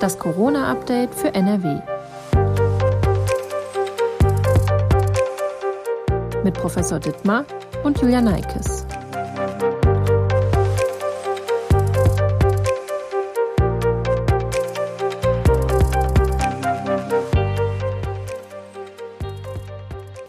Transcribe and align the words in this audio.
Das 0.00 0.18
Corona-Update 0.18 1.14
für 1.14 1.34
NRW. 1.34 1.80
Mit 6.42 6.54
Professor 6.54 6.98
Dittmar 6.98 7.44
und 7.84 8.00
Julia 8.00 8.20
Neikes. 8.20 8.86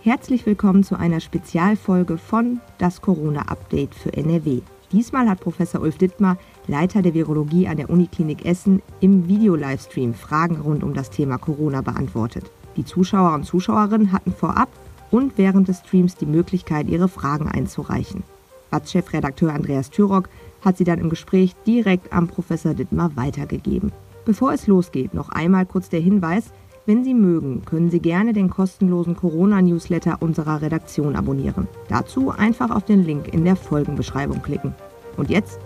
Herzlich 0.01 0.45
willkommen 0.45 0.83
zu 0.83 0.95
einer 0.97 1.19
Spezialfolge 1.19 2.17
von 2.17 2.61
Das 2.77 3.01
Corona-Update 3.01 3.95
für 3.95 4.13
NRW. 4.13 4.61
Diesmal 4.91 5.27
hat 5.27 5.39
Professor 5.39 5.81
Ulf 5.81 5.97
Dittmar, 5.97 6.37
Leiter 6.67 7.01
der 7.01 7.13
Virologie 7.13 7.67
an 7.67 7.77
der 7.77 7.89
Uniklinik 7.89 8.45
Essen, 8.45 8.81
im 8.99 9.27
Video-Livestream 9.27 10.13
Fragen 10.13 10.61
rund 10.61 10.83
um 10.83 10.93
das 10.93 11.09
Thema 11.09 11.37
Corona 11.37 11.81
beantwortet. 11.81 12.51
Die 12.75 12.85
Zuschauer 12.85 13.33
und 13.33 13.45
Zuschauerinnen 13.45 14.11
hatten 14.11 14.33
vorab 14.33 14.69
und 15.11 15.37
während 15.37 15.67
des 15.67 15.79
Streams 15.79 16.15
die 16.15 16.25
Möglichkeit, 16.25 16.87
ihre 16.87 17.07
Fragen 17.07 17.47
einzureichen. 17.47 18.23
BATS-Chefredakteur 18.71 19.53
Andreas 19.53 19.89
Thürock 19.89 20.29
hat 20.61 20.77
sie 20.77 20.83
dann 20.83 20.99
im 20.99 21.09
Gespräch 21.09 21.55
direkt 21.67 22.11
am 22.11 22.27
Professor 22.27 22.73
Dittmar 22.73 23.15
weitergegeben. 23.15 23.91
Bevor 24.25 24.53
es 24.53 24.65
losgeht, 24.65 25.13
noch 25.13 25.29
einmal 25.29 25.65
kurz 25.65 25.89
der 25.89 25.99
Hinweis, 26.01 26.51
wenn 26.87 27.03
Sie 27.03 27.15
mögen, 27.15 27.63
können 27.65 27.89
Sie 27.89 27.99
gerne 27.99 28.31
den 28.33 28.49
kostenlosen 28.49 29.15
Corona-Newsletter 29.15 30.21
unserer 30.21 30.61
Redaktion 30.61 31.15
abonnieren. 31.15 31.67
Dazu 31.87 32.29
einfach 32.29 32.69
auf 32.69 32.85
den 32.85 33.03
Link 33.03 33.33
in 33.33 33.43
der 33.43 33.55
Folgenbeschreibung 33.55 34.43
klicken. 34.43 34.75
Und 35.17 35.31
jetzt 35.31 35.59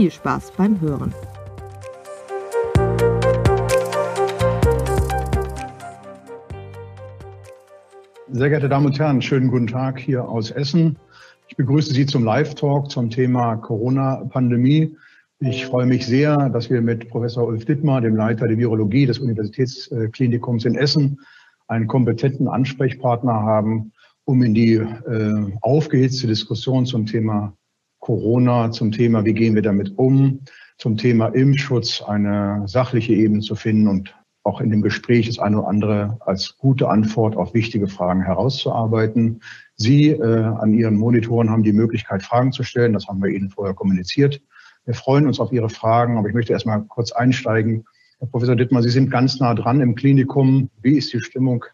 viel 0.00 0.10
Spaß 0.10 0.52
beim 0.56 0.80
Hören. 0.80 1.12
Sehr 8.32 8.48
geehrte 8.48 8.70
Damen 8.70 8.86
und 8.86 8.98
Herren, 8.98 9.20
schönen 9.20 9.50
guten 9.50 9.66
Tag 9.66 9.98
hier 9.98 10.26
aus 10.26 10.50
Essen. 10.50 10.96
Ich 11.48 11.56
begrüße 11.56 11.92
Sie 11.92 12.06
zum 12.06 12.24
Live-Talk 12.24 12.90
zum 12.90 13.10
Thema 13.10 13.56
Corona-Pandemie. 13.56 14.96
Ich 15.40 15.66
freue 15.66 15.84
mich 15.84 16.06
sehr, 16.06 16.48
dass 16.48 16.70
wir 16.70 16.80
mit 16.80 17.10
Professor 17.10 17.46
Ulf 17.46 17.66
Dittmar, 17.66 18.00
dem 18.00 18.16
Leiter 18.16 18.48
der 18.48 18.56
Virologie 18.56 19.04
des 19.04 19.18
Universitätsklinikums 19.18 20.64
in 20.64 20.76
Essen, 20.76 21.20
einen 21.68 21.88
kompetenten 21.88 22.48
Ansprechpartner 22.48 23.34
haben, 23.34 23.92
um 24.24 24.42
in 24.42 24.54
die 24.54 24.76
äh, 24.76 25.52
aufgehitzte 25.60 26.26
Diskussion 26.26 26.86
zum 26.86 27.04
Thema 27.04 27.54
Corona, 28.10 28.72
zum 28.72 28.90
Thema, 28.90 29.24
wie 29.24 29.34
gehen 29.34 29.54
wir 29.54 29.62
damit 29.62 29.96
um, 29.96 30.40
zum 30.78 30.96
Thema 30.96 31.28
Impfschutz 31.28 32.02
eine 32.02 32.64
sachliche 32.66 33.12
Ebene 33.12 33.38
zu 33.38 33.54
finden 33.54 33.86
und 33.86 34.16
auch 34.42 34.60
in 34.60 34.68
dem 34.70 34.82
Gespräch 34.82 35.28
das 35.28 35.38
eine 35.38 35.60
oder 35.60 35.68
andere 35.68 36.18
als 36.18 36.56
gute 36.58 36.88
Antwort 36.88 37.36
auf 37.36 37.54
wichtige 37.54 37.86
Fragen 37.86 38.22
herauszuarbeiten. 38.22 39.42
Sie 39.76 40.08
äh, 40.08 40.42
an 40.42 40.74
Ihren 40.74 40.96
Monitoren 40.96 41.50
haben 41.50 41.62
die 41.62 41.72
Möglichkeit, 41.72 42.24
Fragen 42.24 42.50
zu 42.50 42.64
stellen. 42.64 42.94
Das 42.94 43.06
haben 43.06 43.22
wir 43.22 43.30
Ihnen 43.30 43.48
vorher 43.48 43.74
kommuniziert. 43.74 44.42
Wir 44.86 44.94
freuen 44.94 45.28
uns 45.28 45.38
auf 45.38 45.52
Ihre 45.52 45.70
Fragen, 45.70 46.18
aber 46.18 46.26
ich 46.26 46.34
möchte 46.34 46.52
erst 46.52 46.66
mal 46.66 46.80
kurz 46.80 47.12
einsteigen. 47.12 47.84
Herr 48.18 48.26
Professor 48.26 48.56
Dittmar, 48.56 48.82
Sie 48.82 48.90
sind 48.90 49.12
ganz 49.12 49.38
nah 49.38 49.54
dran 49.54 49.80
im 49.80 49.94
Klinikum. 49.94 50.68
Wie 50.82 50.98
ist 50.98 51.12
die 51.12 51.20
Stimmung 51.20 51.64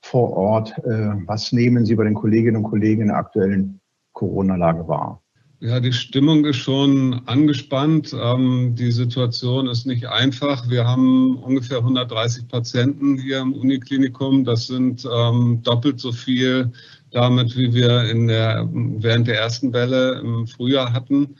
vor 0.00 0.32
Ort? 0.32 0.78
Äh, 0.78 1.12
was 1.26 1.52
nehmen 1.52 1.84
Sie 1.84 1.94
bei 1.94 2.04
den 2.04 2.14
Kolleginnen 2.14 2.56
und 2.56 2.70
Kollegen 2.70 3.02
in 3.02 3.08
der 3.08 3.18
aktuellen 3.18 3.80
Corona-Lage 4.14 4.88
wahr? 4.88 5.20
Ja, 5.64 5.80
die 5.80 5.94
Stimmung 5.94 6.44
ist 6.44 6.58
schon 6.58 7.22
angespannt. 7.24 8.14
Ähm, 8.14 8.74
die 8.74 8.90
Situation 8.90 9.66
ist 9.66 9.86
nicht 9.86 10.06
einfach. 10.06 10.68
Wir 10.68 10.86
haben 10.86 11.38
ungefähr 11.38 11.78
130 11.78 12.48
Patienten 12.48 13.16
hier 13.16 13.38
im 13.38 13.54
Uniklinikum. 13.54 14.44
Das 14.44 14.66
sind 14.66 15.08
ähm, 15.10 15.62
doppelt 15.62 16.00
so 16.00 16.12
viel 16.12 16.70
damit, 17.12 17.56
wie 17.56 17.72
wir 17.72 18.02
in 18.10 18.26
der, 18.26 18.68
während 18.70 19.26
der 19.26 19.38
ersten 19.38 19.72
Welle 19.72 20.20
im 20.20 20.46
Frühjahr 20.46 20.92
hatten. 20.92 21.34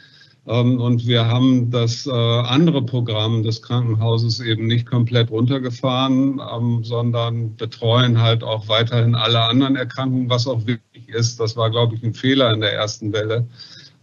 Ähm, 0.46 0.80
und 0.80 1.06
wir 1.06 1.26
haben 1.26 1.70
das 1.70 2.06
äh, 2.06 2.10
andere 2.10 2.80
Programm 2.80 3.42
des 3.42 3.60
Krankenhauses 3.60 4.40
eben 4.40 4.66
nicht 4.66 4.86
komplett 4.86 5.30
runtergefahren, 5.30 6.40
ähm, 6.50 6.82
sondern 6.82 7.56
betreuen 7.56 8.22
halt 8.22 8.42
auch 8.42 8.68
weiterhin 8.68 9.16
alle 9.16 9.42
anderen 9.42 9.76
Erkrankungen, 9.76 10.30
was 10.30 10.46
auch 10.46 10.66
wichtig 10.66 11.10
ist. 11.10 11.40
Das 11.40 11.58
war, 11.58 11.70
glaube 11.70 11.94
ich, 11.94 12.02
ein 12.02 12.14
Fehler 12.14 12.54
in 12.54 12.62
der 12.62 12.72
ersten 12.72 13.12
Welle. 13.12 13.46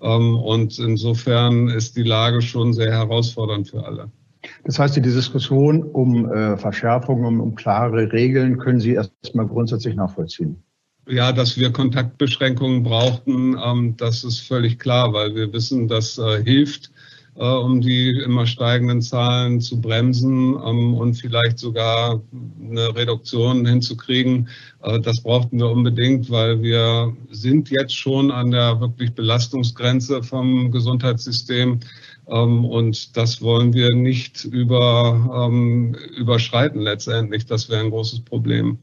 Ähm, 0.01 0.35
und 0.35 0.79
insofern 0.79 1.69
ist 1.69 1.95
die 1.95 2.03
Lage 2.03 2.41
schon 2.41 2.73
sehr 2.73 2.91
herausfordernd 2.91 3.69
für 3.69 3.85
alle. 3.85 4.11
Das 4.65 4.79
heißt, 4.79 4.95
die 4.95 5.01
Diskussion 5.01 5.83
um 5.83 6.31
äh, 6.31 6.57
Verschärfungen, 6.57 7.25
um, 7.25 7.39
um 7.41 7.55
klare 7.55 8.11
Regeln 8.11 8.57
können 8.57 8.79
Sie 8.79 8.93
erstmal 8.93 9.47
grundsätzlich 9.47 9.95
nachvollziehen 9.95 10.63
ja, 11.07 11.31
dass 11.31 11.57
wir 11.57 11.71
Kontaktbeschränkungen 11.71 12.83
brauchten, 12.83 13.57
ähm, 13.63 13.95
das 13.97 14.23
ist 14.23 14.39
völlig 14.39 14.79
klar, 14.79 15.13
weil 15.13 15.35
wir 15.35 15.51
wissen, 15.53 15.87
das 15.87 16.17
äh, 16.17 16.43
hilft, 16.43 16.91
um 17.35 17.79
die 17.79 18.09
immer 18.19 18.45
steigenden 18.45 19.01
Zahlen 19.01 19.61
zu 19.61 19.79
bremsen 19.79 20.55
ähm, 20.65 20.93
und 20.93 21.15
vielleicht 21.15 21.59
sogar 21.59 22.21
eine 22.61 22.95
Reduktion 22.95 23.65
hinzukriegen. 23.65 24.49
Äh, 24.83 24.99
das 24.99 25.21
brauchten 25.21 25.57
wir 25.59 25.69
unbedingt, 25.69 26.29
weil 26.29 26.61
wir 26.61 27.15
sind 27.29 27.69
jetzt 27.69 27.95
schon 27.95 28.31
an 28.31 28.51
der 28.51 28.81
wirklich 28.81 29.13
Belastungsgrenze 29.13 30.23
vom 30.23 30.71
Gesundheitssystem. 30.71 31.79
Ähm, 32.27 32.65
und 32.65 33.15
das 33.15 33.41
wollen 33.41 33.73
wir 33.73 33.95
nicht 33.95 34.43
über, 34.43 35.47
ähm, 35.49 35.95
überschreiten 36.17 36.81
letztendlich. 36.81 37.45
Das 37.45 37.69
wäre 37.69 37.81
ein 37.81 37.91
großes 37.91 38.21
Problem. 38.21 38.77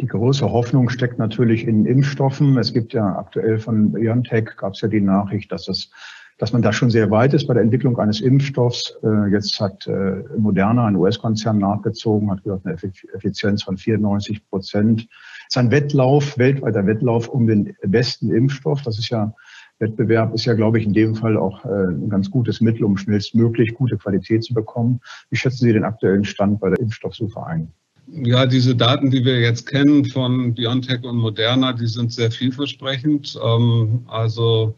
Die 0.00 0.06
große 0.06 0.48
Hoffnung 0.48 0.88
steckt 0.90 1.18
natürlich 1.18 1.66
in 1.66 1.84
Impfstoffen. 1.84 2.56
Es 2.56 2.72
gibt 2.72 2.92
ja 2.92 3.16
aktuell 3.18 3.58
von 3.58 3.92
BioNTech 3.92 4.56
gab 4.56 4.74
es 4.74 4.80
ja 4.80 4.88
die 4.88 5.00
Nachricht, 5.00 5.50
dass 5.50 5.66
es 5.66 5.90
dass 6.38 6.52
man 6.52 6.62
da 6.62 6.72
schon 6.72 6.90
sehr 6.90 7.10
weit 7.10 7.34
ist 7.34 7.46
bei 7.46 7.54
der 7.54 7.62
Entwicklung 7.62 7.98
eines 7.98 8.20
Impfstoffs. 8.20 8.96
Äh, 9.02 9.30
jetzt 9.32 9.60
hat 9.60 9.86
äh, 9.86 10.22
Moderna, 10.38 10.86
ein 10.86 10.96
US-Konzern, 10.96 11.58
nachgezogen, 11.58 12.30
hat 12.30 12.42
gesagt, 12.44 12.64
eine 12.64 12.76
Effizienz 13.14 13.64
von 13.64 13.76
94 13.76 14.48
Prozent. 14.48 15.08
Es 15.48 15.56
ist 15.56 15.58
ein 15.58 15.70
Wettlauf, 15.70 16.38
weltweiter 16.38 16.86
Wettlauf 16.86 17.28
um 17.28 17.46
den 17.46 17.74
besten 17.82 18.30
Impfstoff. 18.30 18.82
Das 18.82 18.98
ist 18.98 19.10
ja 19.10 19.34
Wettbewerb 19.78 20.34
ist 20.34 20.44
ja, 20.44 20.54
glaube 20.54 20.78
ich, 20.78 20.86
in 20.86 20.92
dem 20.92 21.14
Fall 21.14 21.36
auch 21.36 21.64
äh, 21.64 21.68
ein 21.68 22.08
ganz 22.08 22.30
gutes 22.30 22.60
Mittel, 22.60 22.84
um 22.84 22.96
schnellstmöglich 22.96 23.74
gute 23.74 23.96
Qualität 23.96 24.44
zu 24.44 24.54
bekommen. 24.54 25.00
Wie 25.30 25.36
schätzen 25.36 25.66
Sie 25.66 25.72
den 25.72 25.84
aktuellen 25.84 26.24
Stand 26.24 26.60
bei 26.60 26.70
der 26.70 26.80
Impfstoffsuche 26.80 27.44
ein? 27.46 27.70
Ja, 28.10 28.46
diese 28.46 28.74
Daten, 28.74 29.10
die 29.10 29.24
wir 29.24 29.38
jetzt 29.40 29.66
kennen 29.66 30.04
von 30.06 30.54
BioNTech 30.54 31.04
und 31.04 31.18
Moderna, 31.18 31.74
die 31.74 31.86
sind 31.86 32.12
sehr 32.12 32.30
vielversprechend. 32.30 33.38
Ähm, 33.44 34.02
also 34.08 34.74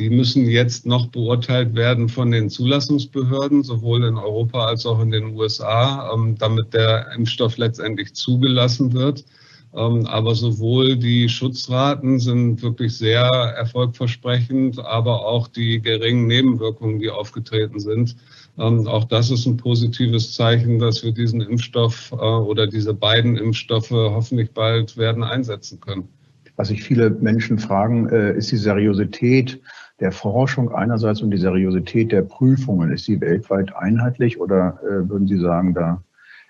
die 0.00 0.08
müssen 0.08 0.48
jetzt 0.48 0.86
noch 0.86 1.08
beurteilt 1.08 1.74
werden 1.74 2.08
von 2.08 2.30
den 2.30 2.48
Zulassungsbehörden, 2.48 3.62
sowohl 3.62 4.04
in 4.04 4.16
Europa 4.16 4.64
als 4.64 4.86
auch 4.86 4.98
in 5.02 5.10
den 5.10 5.36
USA, 5.36 6.10
ähm, 6.14 6.36
damit 6.38 6.72
der 6.72 7.12
Impfstoff 7.14 7.58
letztendlich 7.58 8.14
zugelassen 8.14 8.94
wird. 8.94 9.26
Ähm, 9.74 10.06
aber 10.06 10.34
sowohl 10.34 10.96
die 10.96 11.28
Schutzraten 11.28 12.18
sind 12.18 12.62
wirklich 12.62 12.96
sehr 12.96 13.26
erfolgversprechend, 13.26 14.78
aber 14.78 15.26
auch 15.26 15.48
die 15.48 15.82
geringen 15.82 16.26
Nebenwirkungen, 16.26 16.98
die 16.98 17.10
aufgetreten 17.10 17.78
sind, 17.78 18.16
ähm, 18.58 18.86
auch 18.88 19.04
das 19.04 19.30
ist 19.30 19.44
ein 19.44 19.58
positives 19.58 20.32
Zeichen, 20.32 20.78
dass 20.78 21.04
wir 21.04 21.12
diesen 21.12 21.42
Impfstoff 21.42 22.10
äh, 22.12 22.16
oder 22.16 22.66
diese 22.66 22.94
beiden 22.94 23.36
Impfstoffe 23.36 23.90
hoffentlich 23.90 24.50
bald 24.52 24.96
werden 24.96 25.22
einsetzen 25.22 25.78
können. 25.78 26.08
Was 26.56 26.68
sich 26.68 26.82
viele 26.82 27.08
Menschen 27.08 27.58
fragen, 27.58 28.08
äh, 28.10 28.36
ist 28.36 28.50
die 28.50 28.56
Seriosität 28.56 29.60
der 30.00 30.12
Forschung 30.12 30.72
einerseits 30.72 31.20
und 31.20 31.30
die 31.30 31.36
Seriosität 31.38 32.10
der 32.10 32.22
Prüfungen. 32.22 32.90
Ist 32.90 33.04
sie 33.04 33.20
weltweit 33.20 33.74
einheitlich 33.76 34.40
oder 34.40 34.80
äh, 34.82 35.08
würden 35.08 35.28
Sie 35.28 35.38
sagen, 35.38 35.74
da 35.74 36.02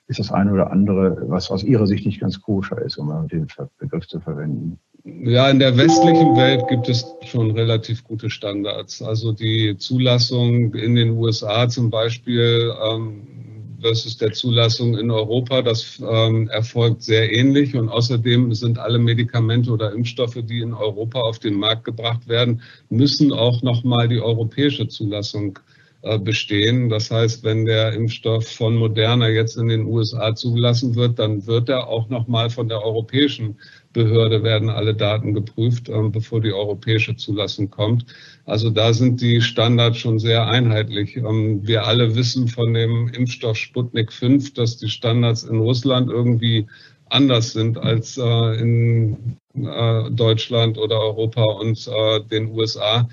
ist 0.07 0.19
das 0.19 0.33
eine 0.33 0.53
oder 0.53 0.73
andere, 0.73 1.25
was 1.29 1.51
aus 1.51 1.63
Ihrer 1.63 1.87
Sicht 1.87 2.07
nicht 2.07 2.21
ganz 2.21 2.41
koscher 2.41 2.81
ist, 2.83 2.97
um 2.97 3.29
den 3.29 3.47
Begriff 3.79 4.07
zu 4.09 4.21
verwenden? 4.21 4.79
Ja, 5.05 5.49
in 5.49 5.59
der 5.59 5.77
westlichen 5.77 6.37
Welt 6.37 6.67
gibt 6.69 6.89
es 6.89 7.07
schon 7.25 7.53
relativ 7.53 8.05
gute 8.05 8.29
Standards. 8.29 9.03
Also 9.03 9.33
die 9.33 9.77
Zulassung 9.79 10.75
in 10.75 10.95
den 10.95 11.11
USA 11.11 11.69
zum 11.69 11.91
Beispiel 11.91 12.73
ähm, 12.85 13.23
versus 13.81 14.17
der 14.17 14.33
Zulassung 14.33 14.97
in 14.97 15.11
Europa, 15.11 15.63
das 15.63 16.01
ähm, 16.01 16.49
erfolgt 16.49 17.03
sehr 17.03 17.33
ähnlich. 17.33 17.75
Und 17.77 17.89
außerdem 17.89 18.53
sind 18.55 18.79
alle 18.79 18.99
Medikamente 18.99 19.71
oder 19.71 19.93
Impfstoffe, 19.93 20.39
die 20.43 20.61
in 20.61 20.75
Europa 20.75 21.21
auf 21.21 21.39
den 21.39 21.55
Markt 21.55 21.85
gebracht 21.85 22.29
werden, 22.29 22.63
müssen 22.89 23.33
auch 23.33 23.63
nochmal 23.63 24.09
die 24.09 24.21
europäische 24.21 24.89
Zulassung 24.89 25.59
äh, 26.03 26.19
bestehen. 26.19 26.89
Das 26.89 27.11
heißt, 27.11 27.45
wenn 27.45 27.67
der 27.67 27.93
Impfstoff 27.93 28.49
von 28.49 28.75
Moderna 28.77 29.29
jetzt 29.29 29.59
in 29.59 29.69
den 29.69 29.85
USA 29.85 30.35
zugelassen 30.35 30.95
wird, 30.95 31.19
dann 31.19 31.47
wird 31.47 31.69
er 31.69 31.89
auch 31.89 32.09
nochmal 32.09 32.49
von 32.49 32.69
der 32.69 32.83
europäischen 32.83 33.59
Behörde 33.93 34.43
werden 34.45 34.71
alle 34.71 34.95
Daten 34.95 35.35
geprüft, 35.35 35.89
ähm, 35.89 36.13
bevor 36.13 36.41
die 36.41 36.53
europäische 36.53 37.17
Zulassung 37.17 37.71
kommt. 37.71 38.07
Also 38.45 38.71
da 38.71 38.93
sind 38.93 39.21
die 39.21 39.41
Standards 39.41 39.99
schon 39.99 40.19
sehr 40.19 40.47
einheitlich. 40.47 41.17
Ähm, 41.17 41.67
wir 41.67 41.85
alle 41.87 42.15
wissen 42.15 42.49
von 42.49 42.73
dem 42.73 43.09
Impfstoff 43.09 43.57
Sputnik 43.57 44.13
5, 44.13 44.55
dass 44.55 44.77
die 44.77 44.89
Standards 44.89 45.43
in 45.43 45.59
Russland 45.59 46.09
irgendwie 46.09 46.67
anders 47.09 47.53
sind 47.53 47.79
als 47.79 48.17
äh, 48.17 48.61
in 48.61 49.37
äh, 49.55 50.11
Deutschland 50.11 50.79
oder 50.79 51.01
Europa 51.01 51.43
und 51.43 51.89
äh, 51.89 52.21
den 52.31 52.53
USA. 52.53 53.09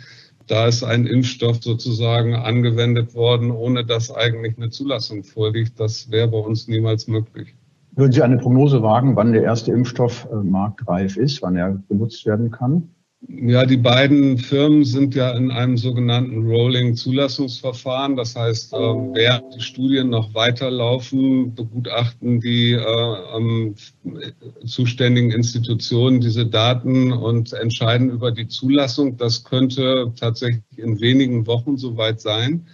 Da 0.46 0.68
ist 0.68 0.84
ein 0.84 1.08
Impfstoff 1.08 1.62
sozusagen 1.62 2.36
angewendet 2.36 3.16
worden, 3.16 3.52
ohne 3.52 3.84
dass 3.84 4.12
eigentlich 4.12 4.58
eine 4.58 4.70
Zulassung 4.70 5.24
vorliegt. 5.24 5.80
Das 5.80 6.10
wäre 6.12 6.28
bei 6.30 6.38
uns 6.38 6.68
niemals 6.68 7.08
möglich. 7.08 7.57
Würden 7.98 8.12
Sie 8.12 8.22
eine 8.22 8.38
Prognose 8.38 8.84
wagen, 8.84 9.16
wann 9.16 9.34
der 9.34 9.42
erste 9.42 9.72
Impfstoff 9.72 10.28
äh, 10.32 10.36
marktreif 10.36 11.18
ist, 11.18 11.42
wann 11.42 11.56
er 11.56 11.82
benutzt 11.90 12.28
werden 12.28 12.52
kann? 12.52 12.90
Ja, 13.28 13.66
die 13.66 13.78
beiden 13.78 14.38
Firmen 14.38 14.86
sind 14.86 15.16
ja 15.16 15.32
in 15.32 15.50
einem 15.50 15.78
sogenannten 15.78 16.48
Rolling-Zulassungsverfahren. 16.48 18.16
Das 18.16 18.36
heißt, 18.36 18.74
äh, 18.74 18.78
während 18.78 19.56
die 19.56 19.62
Studien 19.62 20.12
noch 20.12 20.36
weiterlaufen, 20.36 21.56
begutachten 21.56 22.40
die 22.40 22.74
äh, 22.74 23.74
zuständigen 24.68 25.32
Institutionen 25.32 26.22
diese 26.22 26.46
Daten 26.46 27.12
und 27.12 27.54
entscheiden 27.54 28.12
über 28.12 28.32
die 28.32 28.48
Zulassung. 28.48 29.18
Das 29.18 29.44
könnte 29.44 30.14
tatsächlich 30.20 30.62
in 30.76 31.02
wenigen 31.02 31.48
Wochen 31.48 31.78
soweit 31.78 32.22
sein. 32.22 32.68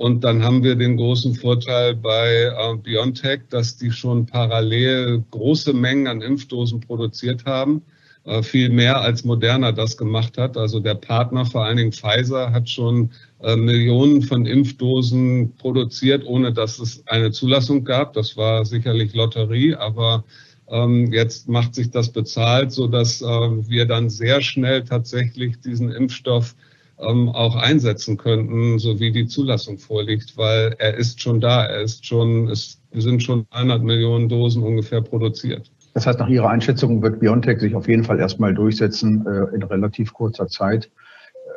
Und 0.00 0.24
dann 0.24 0.42
haben 0.42 0.64
wir 0.64 0.76
den 0.76 0.96
großen 0.96 1.34
Vorteil 1.34 1.94
bei 1.94 2.44
äh, 2.44 2.76
BioNTech, 2.82 3.40
dass 3.50 3.76
die 3.76 3.90
schon 3.90 4.24
parallel 4.24 5.22
große 5.30 5.74
Mengen 5.74 6.06
an 6.06 6.22
Impfdosen 6.22 6.80
produziert 6.80 7.44
haben. 7.44 7.82
Äh, 8.24 8.42
viel 8.42 8.70
mehr 8.70 9.02
als 9.02 9.26
Moderna 9.26 9.72
das 9.72 9.98
gemacht 9.98 10.38
hat. 10.38 10.56
Also 10.56 10.80
der 10.80 10.94
Partner, 10.94 11.44
vor 11.44 11.66
allen 11.66 11.76
Dingen 11.76 11.92
Pfizer, 11.92 12.50
hat 12.50 12.70
schon 12.70 13.10
äh, 13.42 13.56
Millionen 13.56 14.22
von 14.22 14.46
Impfdosen 14.46 15.54
produziert, 15.58 16.24
ohne 16.24 16.50
dass 16.50 16.78
es 16.78 17.06
eine 17.06 17.30
Zulassung 17.30 17.84
gab. 17.84 18.14
Das 18.14 18.38
war 18.38 18.64
sicherlich 18.64 19.12
Lotterie, 19.12 19.74
aber 19.74 20.24
ähm, 20.68 21.12
jetzt 21.12 21.46
macht 21.46 21.74
sich 21.74 21.90
das 21.90 22.08
bezahlt, 22.10 22.72
so 22.72 22.86
dass 22.86 23.20
wir 23.20 23.84
dann 23.84 24.08
sehr 24.08 24.40
schnell 24.40 24.82
tatsächlich 24.82 25.60
diesen 25.60 25.92
Impfstoff 25.92 26.54
ähm, 27.00 27.28
auch 27.28 27.56
einsetzen 27.56 28.16
könnten, 28.16 28.78
so 28.78 29.00
wie 29.00 29.12
die 29.12 29.26
Zulassung 29.26 29.78
vorliegt, 29.78 30.36
weil 30.36 30.74
er 30.78 30.94
ist 30.94 31.20
schon 31.20 31.40
da, 31.40 31.64
er 31.64 31.82
ist 31.82 32.06
schon, 32.06 32.48
es 32.48 32.80
sind 32.92 33.22
schon 33.22 33.46
100 33.50 33.82
Millionen 33.82 34.28
Dosen 34.28 34.62
ungefähr 34.62 35.00
produziert. 35.00 35.70
Das 35.94 36.06
heißt, 36.06 36.18
nach 36.18 36.28
Ihrer 36.28 36.48
Einschätzung 36.48 37.02
wird 37.02 37.20
BioNTech 37.20 37.60
sich 37.60 37.74
auf 37.74 37.88
jeden 37.88 38.04
Fall 38.04 38.20
erstmal 38.20 38.54
durchsetzen 38.54 39.26
äh, 39.26 39.54
in 39.54 39.62
relativ 39.62 40.12
kurzer 40.12 40.46
Zeit. 40.46 40.90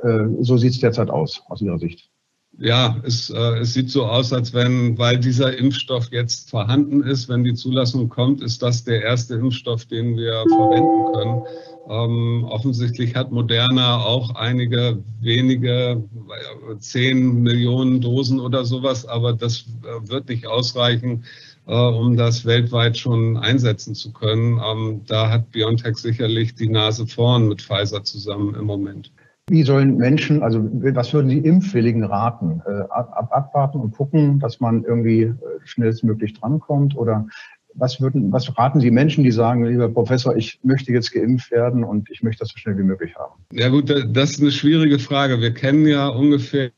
Äh, 0.03 0.25
so 0.41 0.57
sieht 0.57 0.71
es 0.71 0.79
derzeit 0.79 1.09
aus, 1.09 1.43
aus 1.49 1.61
Ihrer 1.61 1.77
Sicht. 1.77 2.09
Ja, 2.59 2.97
es, 3.03 3.31
äh, 3.31 3.59
es 3.59 3.73
sieht 3.73 3.89
so 3.89 4.05
aus, 4.05 4.31
als 4.31 4.53
wenn, 4.53 4.97
weil 4.97 5.17
dieser 5.17 5.57
Impfstoff 5.57 6.11
jetzt 6.11 6.51
vorhanden 6.51 7.01
ist, 7.01 7.27
wenn 7.27 7.43
die 7.43 7.55
Zulassung 7.55 8.09
kommt, 8.09 8.43
ist 8.43 8.61
das 8.61 8.83
der 8.83 9.01
erste 9.01 9.35
Impfstoff, 9.35 9.85
den 9.85 10.15
wir 10.15 10.43
verwenden 10.47 11.13
können. 11.13 11.41
Ähm, 11.89 12.45
offensichtlich 12.45 13.15
hat 13.15 13.31
Moderna 13.31 13.97
auch 13.97 14.35
einige 14.35 15.03
wenige, 15.19 16.03
zehn 16.79 17.41
Millionen 17.41 18.01
Dosen 18.01 18.39
oder 18.39 18.63
sowas, 18.65 19.05
aber 19.05 19.33
das 19.33 19.65
äh, 19.81 20.07
wird 20.07 20.29
nicht 20.29 20.47
ausreichen, 20.47 21.25
äh, 21.65 21.73
um 21.75 22.15
das 22.15 22.45
weltweit 22.45 22.97
schon 22.97 23.35
einsetzen 23.35 23.95
zu 23.95 24.13
können. 24.13 24.61
Ähm, 24.63 25.01
da 25.07 25.29
hat 25.29 25.51
BioNTech 25.51 25.97
sicherlich 25.97 26.55
die 26.55 26.69
Nase 26.69 27.07
vorn 27.07 27.47
mit 27.47 27.61
Pfizer 27.61 28.03
zusammen 28.03 28.55
im 28.55 28.65
Moment. 28.65 29.11
Wie 29.49 29.63
sollen 29.63 29.97
Menschen, 29.97 30.41
also 30.41 30.63
was 30.71 31.13
würden 31.13 31.29
Sie 31.29 31.39
Impfwilligen 31.39 32.05
raten? 32.05 32.61
Äh, 32.65 32.83
ab, 32.89 33.27
abwarten 33.31 33.79
und 33.79 33.91
gucken, 33.91 34.39
dass 34.39 34.61
man 34.61 34.85
irgendwie 34.85 35.23
äh, 35.23 35.35
schnellstmöglich 35.65 36.33
drankommt? 36.33 36.95
Oder 36.95 37.27
was 37.75 38.01
würden, 38.01 38.31
was 38.31 38.57
raten 38.57 38.79
Sie 38.79 38.91
Menschen, 38.91 39.23
die 39.23 39.31
sagen, 39.31 39.65
lieber 39.65 39.89
Professor, 39.89 40.35
ich 40.35 40.59
möchte 40.63 40.91
jetzt 40.91 41.11
geimpft 41.11 41.51
werden 41.51 41.83
und 41.83 42.09
ich 42.09 42.23
möchte 42.23 42.39
das 42.39 42.49
so 42.49 42.57
schnell 42.57 42.77
wie 42.77 42.83
möglich 42.83 43.15
haben? 43.15 43.33
Ja 43.51 43.69
gut, 43.69 43.89
das 43.89 44.31
ist 44.31 44.41
eine 44.41 44.51
schwierige 44.51 44.99
Frage. 44.99 45.41
Wir 45.41 45.53
kennen 45.53 45.87
ja 45.87 46.07
ungefähr 46.07 46.71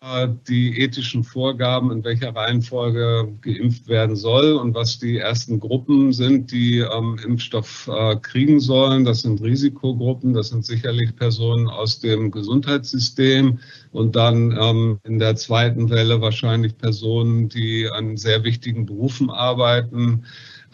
die 0.47 0.79
ethischen 0.79 1.23
Vorgaben, 1.23 1.91
in 1.91 2.03
welcher 2.03 2.35
Reihenfolge 2.35 3.33
geimpft 3.41 3.87
werden 3.87 4.15
soll 4.15 4.53
und 4.53 4.75
was 4.75 4.99
die 4.99 5.17
ersten 5.17 5.59
Gruppen 5.59 6.13
sind, 6.13 6.51
die 6.51 6.79
ähm, 6.79 7.17
Impfstoff 7.25 7.89
äh, 7.91 8.15
kriegen 8.17 8.59
sollen. 8.59 9.05
Das 9.05 9.21
sind 9.21 9.41
Risikogruppen, 9.41 10.33
das 10.33 10.49
sind 10.49 10.65
sicherlich 10.65 11.15
Personen 11.15 11.67
aus 11.67 11.99
dem 11.99 12.31
Gesundheitssystem 12.31 13.59
und 13.91 14.15
dann 14.15 14.57
ähm, 14.59 14.99
in 15.03 15.19
der 15.19 15.35
zweiten 15.35 15.89
Welle 15.89 16.21
wahrscheinlich 16.21 16.77
Personen, 16.77 17.49
die 17.49 17.89
an 17.89 18.17
sehr 18.17 18.43
wichtigen 18.43 18.85
Berufen 18.85 19.29
arbeiten. 19.29 20.25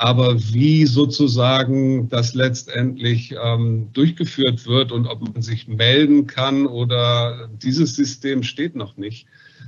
Aber 0.02 0.36
wie 0.52 0.88
sozusagen 0.88 2.10
das 2.10 2.34
letztendlich 2.34 3.36
ähm, 3.40 3.90
durchgeführt 3.94 4.66
wird 4.66 4.92
und 4.92 5.06
ob 5.06 5.22
man 5.22 5.44
sich 5.44 5.68
melden 5.68 6.26
kann 6.26 6.66
oder 6.66 7.48
dieses 7.62 7.96
System 7.98 8.42
steht 8.42 8.76
noch 8.76 8.98
nicht. 8.98 9.28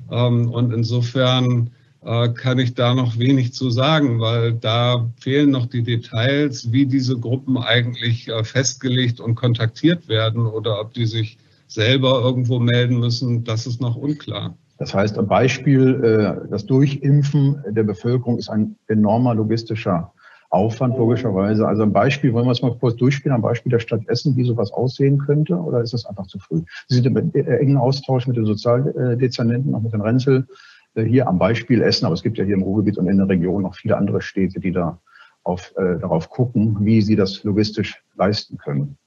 Ähm, 0.10 0.50
und 0.50 0.74
insofern 0.74 1.70
äh, 2.02 2.30
kann 2.30 2.58
ich 2.58 2.74
da 2.74 2.96
noch 2.96 3.20
wenig 3.20 3.54
zu 3.54 3.70
sagen, 3.70 4.20
weil 4.20 4.54
da 4.54 5.08
fehlen 5.20 5.52
noch 5.52 5.68
die 5.68 5.84
Details, 5.84 6.72
wie 6.72 6.88
diese 6.88 7.16
Gruppen 7.20 7.60
eigentlich 7.60 8.28
äh, 8.28 8.44
festgelegt 8.44 9.20
und 9.20 9.36
kontaktiert 9.36 10.08
werden 10.08 10.48
oder 10.48 10.82
ob 10.82 10.96
die 10.96 11.06
sich 11.06 11.38
selber 11.68 12.22
irgendwo 12.24 12.58
melden 12.58 13.00
müssen, 13.00 13.44
das 13.44 13.68
ist 13.68 13.80
noch 13.80 13.96
unklar. 13.96 14.58
Das 14.80 14.96
heißt, 14.96 15.20
ein 15.20 15.28
Beispiel, 15.28 16.04
äh, 16.04 16.50
das 16.50 16.66
Durchimpfen 16.66 17.64
der 17.70 17.84
Bevölkerung 17.84 18.40
ist 18.40 18.50
ein 18.50 18.76
enormer 18.88 19.36
logistischer 19.36 20.12
Aufwand 20.54 20.98
logischerweise. 20.98 21.68
Also 21.68 21.84
ein 21.84 21.92
Beispiel, 21.92 22.32
wollen 22.34 22.46
wir 22.46 22.52
es 22.52 22.62
mal 22.62 22.78
kurz 22.78 22.96
durchspielen, 22.98 23.36
am 23.36 23.42
Beispiel 23.42 23.72
der 23.72 23.80
Stadt 23.80 24.08
Essen, 24.08 24.36
wie 24.38 24.44
sowas 24.44 24.72
aussehen 24.72 25.18
könnte, 25.18 25.56
oder 25.56 25.82
ist 25.82 25.94
das 25.94 26.06
einfach 26.06 26.28
zu 26.28 26.38
früh? 26.40 26.62
Sie 26.88 26.96
sind 26.96 27.08
im 27.08 27.32
engen 27.34 27.78
Austausch 27.78 28.28
mit 28.28 28.38
den 28.38 28.46
Sozialdezernenten, 28.46 29.74
auch 29.74 29.82
mit 29.82 29.94
den 29.94 30.02
Renzel, 30.02 30.48
äh, 30.96 31.04
hier 31.04 31.28
am 31.28 31.40
Beispiel 31.40 31.82
Essen, 31.82 32.06
aber 32.06 32.14
es 32.14 32.24
gibt 32.24 32.38
ja 32.38 32.46
hier 32.46 32.54
im 32.56 32.62
Ruhrgebiet 32.62 32.98
und 32.98 33.08
in 33.08 33.18
der 33.18 33.28
Region 33.28 33.64
noch 33.64 33.76
viele 33.76 33.98
andere 33.98 34.22
Städte, 34.22 34.60
die 34.60 34.72
da 34.72 35.00
auf, 35.44 35.74
äh, 35.76 36.00
darauf 36.00 36.30
gucken, 36.30 36.78
wie 36.82 37.02
sie 37.02 37.16
das 37.16 37.44
logistisch 37.44 38.02
leisten 38.16 38.58
können. 38.58 38.98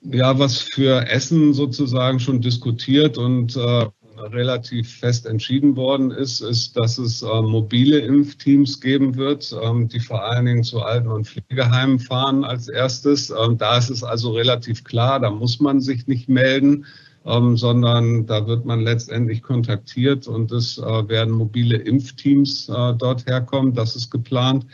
Ja, 0.00 0.38
was 0.38 0.60
für 0.60 1.08
Essen 1.08 1.54
sozusagen 1.54 2.20
schon 2.20 2.40
diskutiert 2.40 3.18
und 3.18 3.56
äh, 3.56 3.86
relativ 4.32 4.98
fest 4.98 5.26
entschieden 5.26 5.76
worden 5.76 6.10
ist, 6.10 6.40
ist, 6.40 6.76
dass 6.76 6.98
es 6.98 7.22
äh, 7.22 7.42
mobile 7.42 7.98
Impfteams 7.98 8.80
geben 8.80 9.16
wird, 9.16 9.54
ähm, 9.62 9.88
die 9.88 10.00
vor 10.00 10.24
allen 10.24 10.46
Dingen 10.46 10.64
zu 10.64 10.82
Alten- 10.82 11.08
und 11.08 11.26
Pflegeheimen 11.26 11.98
fahren 11.98 12.44
als 12.44 12.68
erstes. 12.68 13.30
Ähm, 13.30 13.58
da 13.58 13.76
ist 13.78 13.90
es 13.90 14.02
also 14.02 14.32
relativ 14.32 14.84
klar, 14.84 15.20
da 15.20 15.30
muss 15.30 15.60
man 15.60 15.80
sich 15.80 16.06
nicht 16.06 16.28
melden. 16.28 16.86
Ähm, 17.26 17.56
sondern 17.56 18.26
da 18.26 18.46
wird 18.46 18.66
man 18.66 18.80
letztendlich 18.80 19.42
kontaktiert 19.42 20.28
und 20.28 20.52
es 20.52 20.76
äh, 20.76 21.08
werden 21.08 21.32
mobile 21.32 21.78
Impfteams 21.78 22.68
äh, 22.68 22.92
dort 22.98 23.24
herkommen. 23.26 23.72
Das 23.72 23.96
ist 23.96 24.10
geplant. 24.10 24.66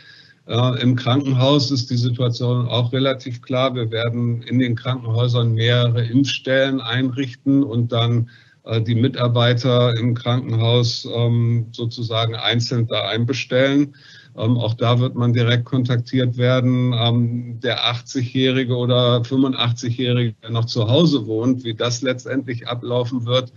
Äh, 0.47 0.81
Im 0.81 0.97
Krankenhaus 0.97 1.71
ist 1.71 1.89
die 1.91 1.97
Situation 1.97 2.67
auch 2.67 2.91
relativ 2.91 3.41
klar. 3.41 3.73
Wir 3.73 3.89
werden 3.89 4.41
in 4.41 4.59
den 4.59 4.75
Krankenhäusern 4.75 5.53
mehrere 5.53 6.03
Impfstellen 6.05 6.81
einrichten 6.81 7.63
und 7.63 7.93
dann 7.93 8.29
die 8.79 8.95
Mitarbeiter 8.95 9.97
im 9.97 10.13
Krankenhaus 10.13 11.07
ähm, 11.13 11.67
sozusagen 11.71 12.35
einzeln 12.35 12.87
da 12.87 13.07
einbestellen. 13.07 13.95
Ähm, 14.37 14.57
auch 14.57 14.75
da 14.75 14.99
wird 14.99 15.15
man 15.15 15.33
direkt 15.33 15.65
kontaktiert 15.65 16.37
werden. 16.37 16.93
Ähm, 16.93 17.59
der 17.59 17.83
80-Jährige 17.83 18.75
oder 18.75 19.17
85-Jährige, 19.21 20.35
der 20.41 20.51
noch 20.51 20.65
zu 20.65 20.87
Hause 20.87 21.25
wohnt, 21.25 21.63
wie 21.63 21.73
das 21.73 22.01
letztendlich 22.01 22.67
ablaufen 22.67 23.25
wird, 23.25 23.51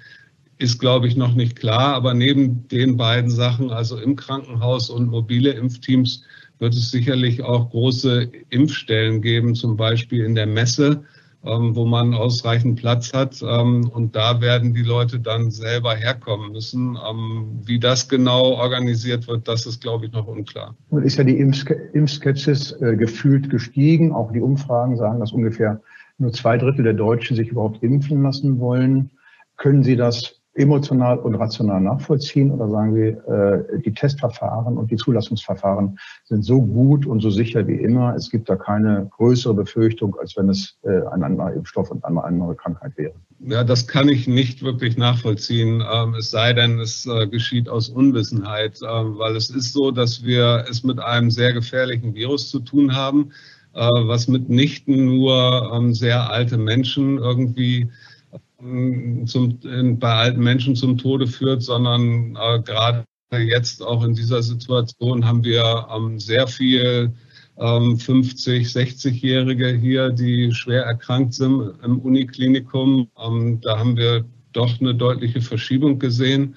ist, 0.58 0.80
glaube 0.80 1.06
ich, 1.06 1.16
noch 1.16 1.34
nicht 1.34 1.56
klar. 1.56 1.94
Aber 1.94 2.14
neben 2.14 2.66
den 2.68 2.96
beiden 2.96 3.30
Sachen, 3.30 3.70
also 3.70 3.98
im 3.98 4.16
Krankenhaus 4.16 4.90
und 4.90 5.06
mobile 5.06 5.50
Impfteams, 5.50 6.24
wird 6.58 6.74
es 6.74 6.90
sicherlich 6.90 7.42
auch 7.42 7.70
große 7.70 8.30
Impfstellen 8.50 9.20
geben, 9.20 9.54
zum 9.54 9.76
Beispiel 9.76 10.24
in 10.24 10.34
der 10.34 10.46
Messe 10.46 11.04
wo 11.44 11.84
man 11.84 12.14
ausreichend 12.14 12.80
Platz 12.80 13.12
hat. 13.12 13.42
Ähm, 13.46 13.88
und 13.92 14.16
da 14.16 14.40
werden 14.40 14.72
die 14.72 14.82
Leute 14.82 15.20
dann 15.20 15.50
selber 15.50 15.94
herkommen 15.94 16.52
müssen. 16.52 16.96
Ähm, 17.08 17.60
wie 17.64 17.78
das 17.78 18.08
genau 18.08 18.52
organisiert 18.52 19.28
wird, 19.28 19.46
das 19.46 19.66
ist, 19.66 19.82
glaube 19.82 20.06
ich, 20.06 20.12
noch 20.12 20.26
unklar. 20.26 20.74
Nun 20.90 21.02
ist 21.02 21.16
ja 21.16 21.24
die 21.24 21.38
Impfskepsis 21.38 22.72
äh, 22.80 22.96
gefühlt 22.96 23.50
gestiegen. 23.50 24.12
Auch 24.12 24.32
die 24.32 24.40
Umfragen 24.40 24.96
sagen, 24.96 25.20
dass 25.20 25.32
ungefähr 25.32 25.80
nur 26.18 26.32
zwei 26.32 26.56
Drittel 26.56 26.84
der 26.84 26.94
Deutschen 26.94 27.36
sich 27.36 27.48
überhaupt 27.48 27.82
impfen 27.82 28.22
lassen 28.22 28.58
wollen. 28.58 29.10
Können 29.56 29.82
Sie 29.82 29.96
das 29.96 30.40
emotional 30.54 31.18
und 31.18 31.34
rational 31.34 31.80
nachvollziehen 31.80 32.50
oder 32.50 32.68
sagen 32.68 32.94
Sie, 32.94 33.08
äh, 33.30 33.80
die 33.84 33.92
Testverfahren 33.92 34.78
und 34.78 34.90
die 34.90 34.96
Zulassungsverfahren 34.96 35.98
sind 36.24 36.44
so 36.44 36.62
gut 36.62 37.06
und 37.06 37.20
so 37.20 37.30
sicher 37.30 37.66
wie 37.66 37.74
immer, 37.74 38.14
es 38.14 38.30
gibt 38.30 38.48
da 38.48 38.56
keine 38.56 39.08
größere 39.16 39.54
Befürchtung, 39.54 40.16
als 40.20 40.36
wenn 40.36 40.48
es 40.48 40.76
äh, 40.82 41.06
ein 41.12 41.24
anderer 41.24 41.52
Impfstoff 41.52 41.90
und 41.90 42.04
eine 42.04 42.32
neue 42.32 42.54
Krankheit 42.54 42.92
wäre? 42.96 43.14
Ja, 43.40 43.64
das 43.64 43.86
kann 43.86 44.08
ich 44.08 44.28
nicht 44.28 44.62
wirklich 44.62 44.96
nachvollziehen, 44.96 45.82
ähm, 45.92 46.14
es 46.14 46.30
sei 46.30 46.52
denn, 46.52 46.78
es 46.78 47.04
äh, 47.06 47.26
geschieht 47.26 47.68
aus 47.68 47.88
Unwissenheit, 47.88 48.78
ähm, 48.88 49.18
weil 49.18 49.34
es 49.36 49.50
ist 49.50 49.72
so, 49.72 49.90
dass 49.90 50.22
wir 50.22 50.64
es 50.70 50.84
mit 50.84 51.00
einem 51.00 51.30
sehr 51.30 51.52
gefährlichen 51.52 52.14
Virus 52.14 52.48
zu 52.48 52.60
tun 52.60 52.94
haben, 52.94 53.32
äh, 53.74 53.88
was 54.04 54.28
mitnichten 54.28 55.04
nur 55.04 55.72
ähm, 55.74 55.92
sehr 55.94 56.30
alte 56.30 56.56
Menschen 56.56 57.18
irgendwie 57.18 57.90
zum, 59.26 59.58
bei 59.98 60.12
alten 60.12 60.42
Menschen 60.42 60.76
zum 60.76 60.98
Tode 60.98 61.26
führt, 61.26 61.62
sondern 61.62 62.36
äh, 62.36 62.60
gerade 62.62 63.04
jetzt 63.32 63.82
auch 63.82 64.04
in 64.04 64.14
dieser 64.14 64.42
Situation 64.42 65.26
haben 65.26 65.44
wir 65.44 65.88
ähm, 65.94 66.18
sehr 66.18 66.46
viel 66.46 67.12
ähm, 67.58 67.98
50, 67.98 68.66
60-Jährige 68.66 69.68
hier, 69.68 70.10
die 70.10 70.52
schwer 70.52 70.84
erkrankt 70.84 71.34
sind 71.34 71.74
im 71.82 71.98
Uniklinikum. 71.98 73.08
Ähm, 73.22 73.60
da 73.60 73.78
haben 73.78 73.96
wir 73.96 74.24
doch 74.52 74.80
eine 74.80 74.94
deutliche 74.94 75.40
Verschiebung 75.40 75.98
gesehen. 75.98 76.56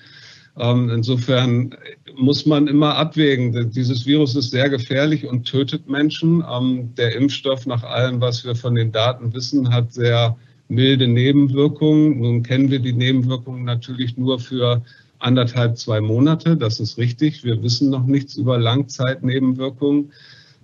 Ähm, 0.59 0.89
insofern 0.89 1.75
muss 2.15 2.45
man 2.45 2.67
immer 2.67 2.95
abwägen. 2.95 3.69
Dieses 3.71 4.05
Virus 4.05 4.35
ist 4.35 4.49
sehr 4.49 4.69
gefährlich 4.69 5.27
und 5.27 5.45
tötet 5.45 5.87
Menschen. 5.87 6.43
Ähm, 6.49 6.95
der 6.95 7.15
Impfstoff, 7.15 7.67
nach 7.67 7.83
allem, 7.83 8.21
was 8.21 8.43
wir 8.43 8.55
von 8.55 8.73
den 8.73 8.91
Daten 8.91 9.33
wissen, 9.33 9.71
hat 9.71 9.93
sehr 9.93 10.35
milde 10.67 11.07
Nebenwirkungen. 11.07 12.19
Nun 12.19 12.43
kennen 12.43 12.69
wir 12.69 12.79
die 12.79 12.93
Nebenwirkungen 12.93 13.63
natürlich 13.63 14.17
nur 14.17 14.39
für 14.39 14.83
anderthalb, 15.19 15.77
zwei 15.77 16.01
Monate. 16.01 16.57
Das 16.57 16.79
ist 16.79 16.97
richtig. 16.97 17.43
Wir 17.43 17.61
wissen 17.63 17.89
noch 17.89 18.05
nichts 18.05 18.35
über 18.35 18.57
Langzeitnebenwirkungen. 18.57 20.11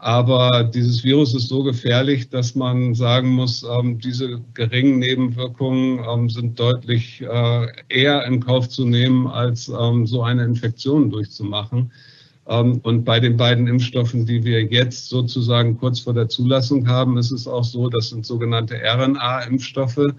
Aber 0.03 0.65
dieses 0.65 1.05
Virus 1.05 1.33
ist 1.33 1.47
so 1.47 1.63
gefährlich, 1.63 2.27
dass 2.27 2.55
man 2.55 2.93
sagen 2.93 3.29
muss, 3.29 3.63
ähm, 3.63 3.99
diese 3.99 4.41
geringen 4.53 4.99
Nebenwirkungen 4.99 6.01
ähm, 6.05 6.29
sind 6.29 6.59
deutlich 6.59 7.21
äh, 7.21 7.67
eher 7.87 8.25
in 8.25 8.41
Kauf 8.41 8.67
zu 8.67 8.85
nehmen, 8.85 9.27
als 9.27 9.69
ähm, 9.69 10.05
so 10.05 10.21
eine 10.21 10.43
Infektion 10.43 11.09
durchzumachen. 11.09 11.89
Ähm, 12.47 12.79
und 12.83 13.05
bei 13.05 13.19
den 13.19 13.37
beiden 13.37 13.67
Impfstoffen, 13.67 14.25
die 14.25 14.43
wir 14.43 14.63
jetzt 14.63 15.09
sozusagen 15.09 15.77
kurz 15.77 15.99
vor 15.99 16.13
der 16.13 16.27
Zulassung 16.27 16.87
haben, 16.87 17.17
ist 17.17 17.31
es 17.31 17.47
auch 17.47 17.63
so, 17.63 17.89
das 17.89 18.09
sind 18.09 18.25
sogenannte 18.25 18.75
RNA-Impfstoffe. 18.75 20.13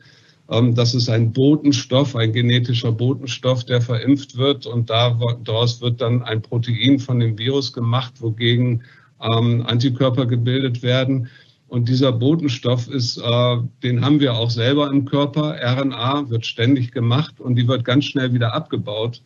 Ähm, 0.50 0.74
das 0.74 0.94
ist 0.94 1.08
ein 1.08 1.32
Botenstoff, 1.32 2.16
ein 2.16 2.32
genetischer 2.32 2.92
Botenstoff, 2.92 3.64
der 3.64 3.80
verimpft 3.80 4.36
wird 4.36 4.66
und 4.66 4.90
daraus 4.90 5.80
wird 5.80 6.00
dann 6.00 6.22
ein 6.22 6.42
Protein 6.42 6.98
von 6.98 7.20
dem 7.20 7.38
Virus 7.38 7.72
gemacht, 7.72 8.14
wogegen 8.20 8.82
ähm, 9.20 9.62
Antikörper 9.66 10.26
gebildet 10.26 10.82
werden. 10.82 11.28
Und 11.68 11.88
dieser 11.88 12.12
Botenstoff 12.12 12.88
ist, 12.88 13.16
äh, 13.16 13.56
den 13.82 14.04
haben 14.04 14.20
wir 14.20 14.34
auch 14.34 14.50
selber 14.50 14.90
im 14.90 15.06
Körper. 15.06 15.56
RNA 15.60 16.30
wird 16.30 16.46
ständig 16.46 16.92
gemacht 16.92 17.40
und 17.40 17.56
die 17.56 17.66
wird 17.66 17.84
ganz 17.84 18.04
schnell 18.04 18.32
wieder 18.32 18.54
abgebaut. 18.54 19.22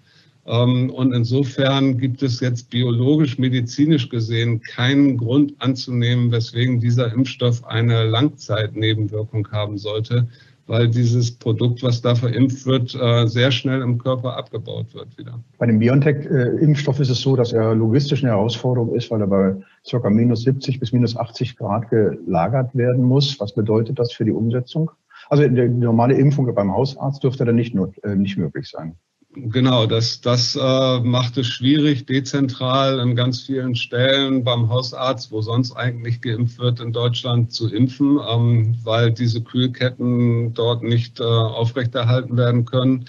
Ähm, 0.48 0.90
und 0.90 1.12
insofern 1.12 1.98
gibt 1.98 2.22
es 2.22 2.40
jetzt 2.40 2.70
biologisch, 2.70 3.38
medizinisch 3.38 4.08
gesehen 4.08 4.62
keinen 4.62 5.18
Grund 5.18 5.54
anzunehmen, 5.58 6.32
weswegen 6.32 6.80
dieser 6.80 7.12
Impfstoff 7.12 7.64
eine 7.66 8.04
Langzeitnebenwirkung 8.04 9.46
haben 9.52 9.76
sollte, 9.76 10.26
weil 10.66 10.88
dieses 10.88 11.32
Produkt, 11.32 11.82
was 11.82 12.00
da 12.00 12.14
verimpft 12.14 12.64
wird, 12.64 12.94
äh, 12.94 13.26
sehr 13.26 13.50
schnell 13.50 13.82
im 13.82 13.98
Körper 13.98 14.38
abgebaut 14.38 14.94
wird 14.94 15.18
wieder. 15.18 15.38
Bei 15.58 15.66
dem 15.66 15.78
BioNTech-Impfstoff 15.80 16.98
ist 17.00 17.10
es 17.10 17.20
so, 17.20 17.36
dass 17.36 17.52
er 17.52 17.74
logistisch 17.74 18.22
eine 18.22 18.32
Herausforderung 18.32 18.94
ist, 18.94 19.10
weil 19.10 19.20
er 19.20 19.26
bei 19.26 19.56
ca. 19.90 20.10
minus 20.10 20.42
70 20.42 20.80
bis 20.80 20.92
minus 20.92 21.14
80 21.14 21.56
Grad 21.58 21.90
gelagert 21.90 22.74
werden 22.74 23.04
muss. 23.04 23.38
Was 23.38 23.54
bedeutet 23.54 23.98
das 23.98 24.12
für 24.12 24.24
die 24.24 24.32
Umsetzung? 24.32 24.90
Also 25.28 25.46
die 25.46 25.68
normale 25.68 26.14
Impfung 26.14 26.54
beim 26.54 26.72
Hausarzt 26.72 27.22
dürfte 27.22 27.44
dann 27.44 27.56
nicht, 27.56 27.74
nur, 27.74 27.92
äh, 28.02 28.14
nicht 28.14 28.38
möglich 28.38 28.68
sein. 28.68 28.94
Genau, 29.34 29.86
das, 29.86 30.20
das 30.22 30.56
äh, 30.56 31.00
macht 31.00 31.36
es 31.36 31.46
schwierig, 31.46 32.06
dezentral 32.06 32.98
an 32.98 33.14
ganz 33.14 33.42
vielen 33.42 33.74
Stellen 33.74 34.42
beim 34.42 34.68
Hausarzt, 34.70 35.30
wo 35.30 35.42
sonst 35.42 35.72
eigentlich 35.72 36.22
geimpft 36.22 36.58
wird 36.58 36.80
in 36.80 36.92
Deutschland, 36.92 37.52
zu 37.52 37.68
impfen, 37.72 38.18
ähm, 38.26 38.76
weil 38.84 39.12
diese 39.12 39.42
Kühlketten 39.42 40.54
dort 40.54 40.82
nicht 40.82 41.20
äh, 41.20 41.24
aufrechterhalten 41.24 42.36
werden 42.38 42.64
können. 42.64 43.04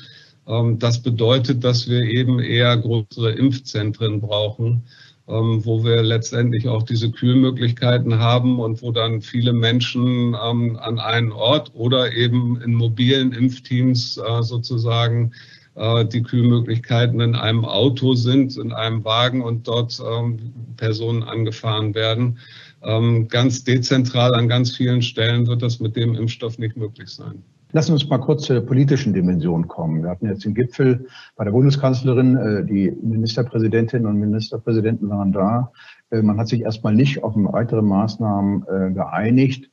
Ähm, 0.46 0.78
das 0.78 1.02
bedeutet, 1.02 1.64
dass 1.64 1.88
wir 1.90 2.02
eben 2.02 2.40
eher 2.40 2.76
größere 2.78 3.32
Impfzentren 3.32 4.20
brauchen, 4.20 4.84
ähm, 5.28 5.64
wo 5.66 5.84
wir 5.86 6.04
letztendlich 6.04 6.68
auch 6.68 6.84
diese 6.84 7.12
Kühlmöglichkeiten 7.12 8.20
haben 8.20 8.60
und 8.60 8.82
wo 8.82 8.92
dann 8.92 9.22
viele 9.22 9.54
Menschen 9.54 10.36
ähm, 10.44 10.78
an 10.82 11.00
einen 11.00 11.32
Ort 11.32 11.72
oder 11.74 12.12
eben 12.12 12.62
in 12.62 12.74
mobilen 12.74 13.32
Impfteams 13.32 14.18
äh, 14.18 14.44
sozusagen 14.44 15.32
die 15.76 16.24
Kühlmöglichkeiten 16.24 17.22
in 17.22 17.36
einem 17.36 17.64
Auto 17.64 18.14
sind, 18.14 18.58
in 18.58 18.74
einem 18.74 19.06
Wagen 19.06 19.42
und 19.42 19.68
dort 19.68 20.02
ähm, 20.06 20.54
Personen 20.76 21.24
angefahren 21.24 21.96
werden. 21.96 22.40
Ähm, 22.82 23.28
ganz 23.28 23.64
dezentral 23.64 24.34
an 24.36 24.48
ganz 24.48 24.76
vielen 24.76 25.02
Stellen 25.02 25.48
wird 25.48 25.62
das 25.62 25.80
mit 25.80 25.96
dem 25.96 26.16
Impfstoff 26.16 26.58
nicht 26.58 26.78
möglich 26.78 27.10
sein. 27.10 27.44
Lassen 27.72 27.92
uns 27.92 28.10
mal 28.10 28.18
kurz 28.18 28.44
zur 28.44 28.62
politischen 28.62 29.14
Dimension 29.14 29.68
kommen. 29.68 30.02
Wir 30.02 30.10
hatten 30.10 30.28
jetzt 30.28 30.44
den 30.44 30.56
Gipfel 30.56 31.06
bei 31.36 31.44
der 31.44 31.52
Bundeskanzlerin, 31.52 32.36
äh, 32.36 32.66
die 32.66 32.92
Ministerpräsidentinnen 33.02 34.08
und 34.08 34.20
Ministerpräsidenten 34.20 35.10
waren 35.10 35.32
da. 35.32 35.72
Äh, 36.10 36.22
man 36.22 36.40
hat 36.40 36.48
sich 36.48 36.62
erstmal 36.62 36.96
nicht 36.96 37.24
auf 37.24 37.36
weitere 37.36 37.82
Maßnahmen 37.82 38.94
geeinigt. 38.96 39.69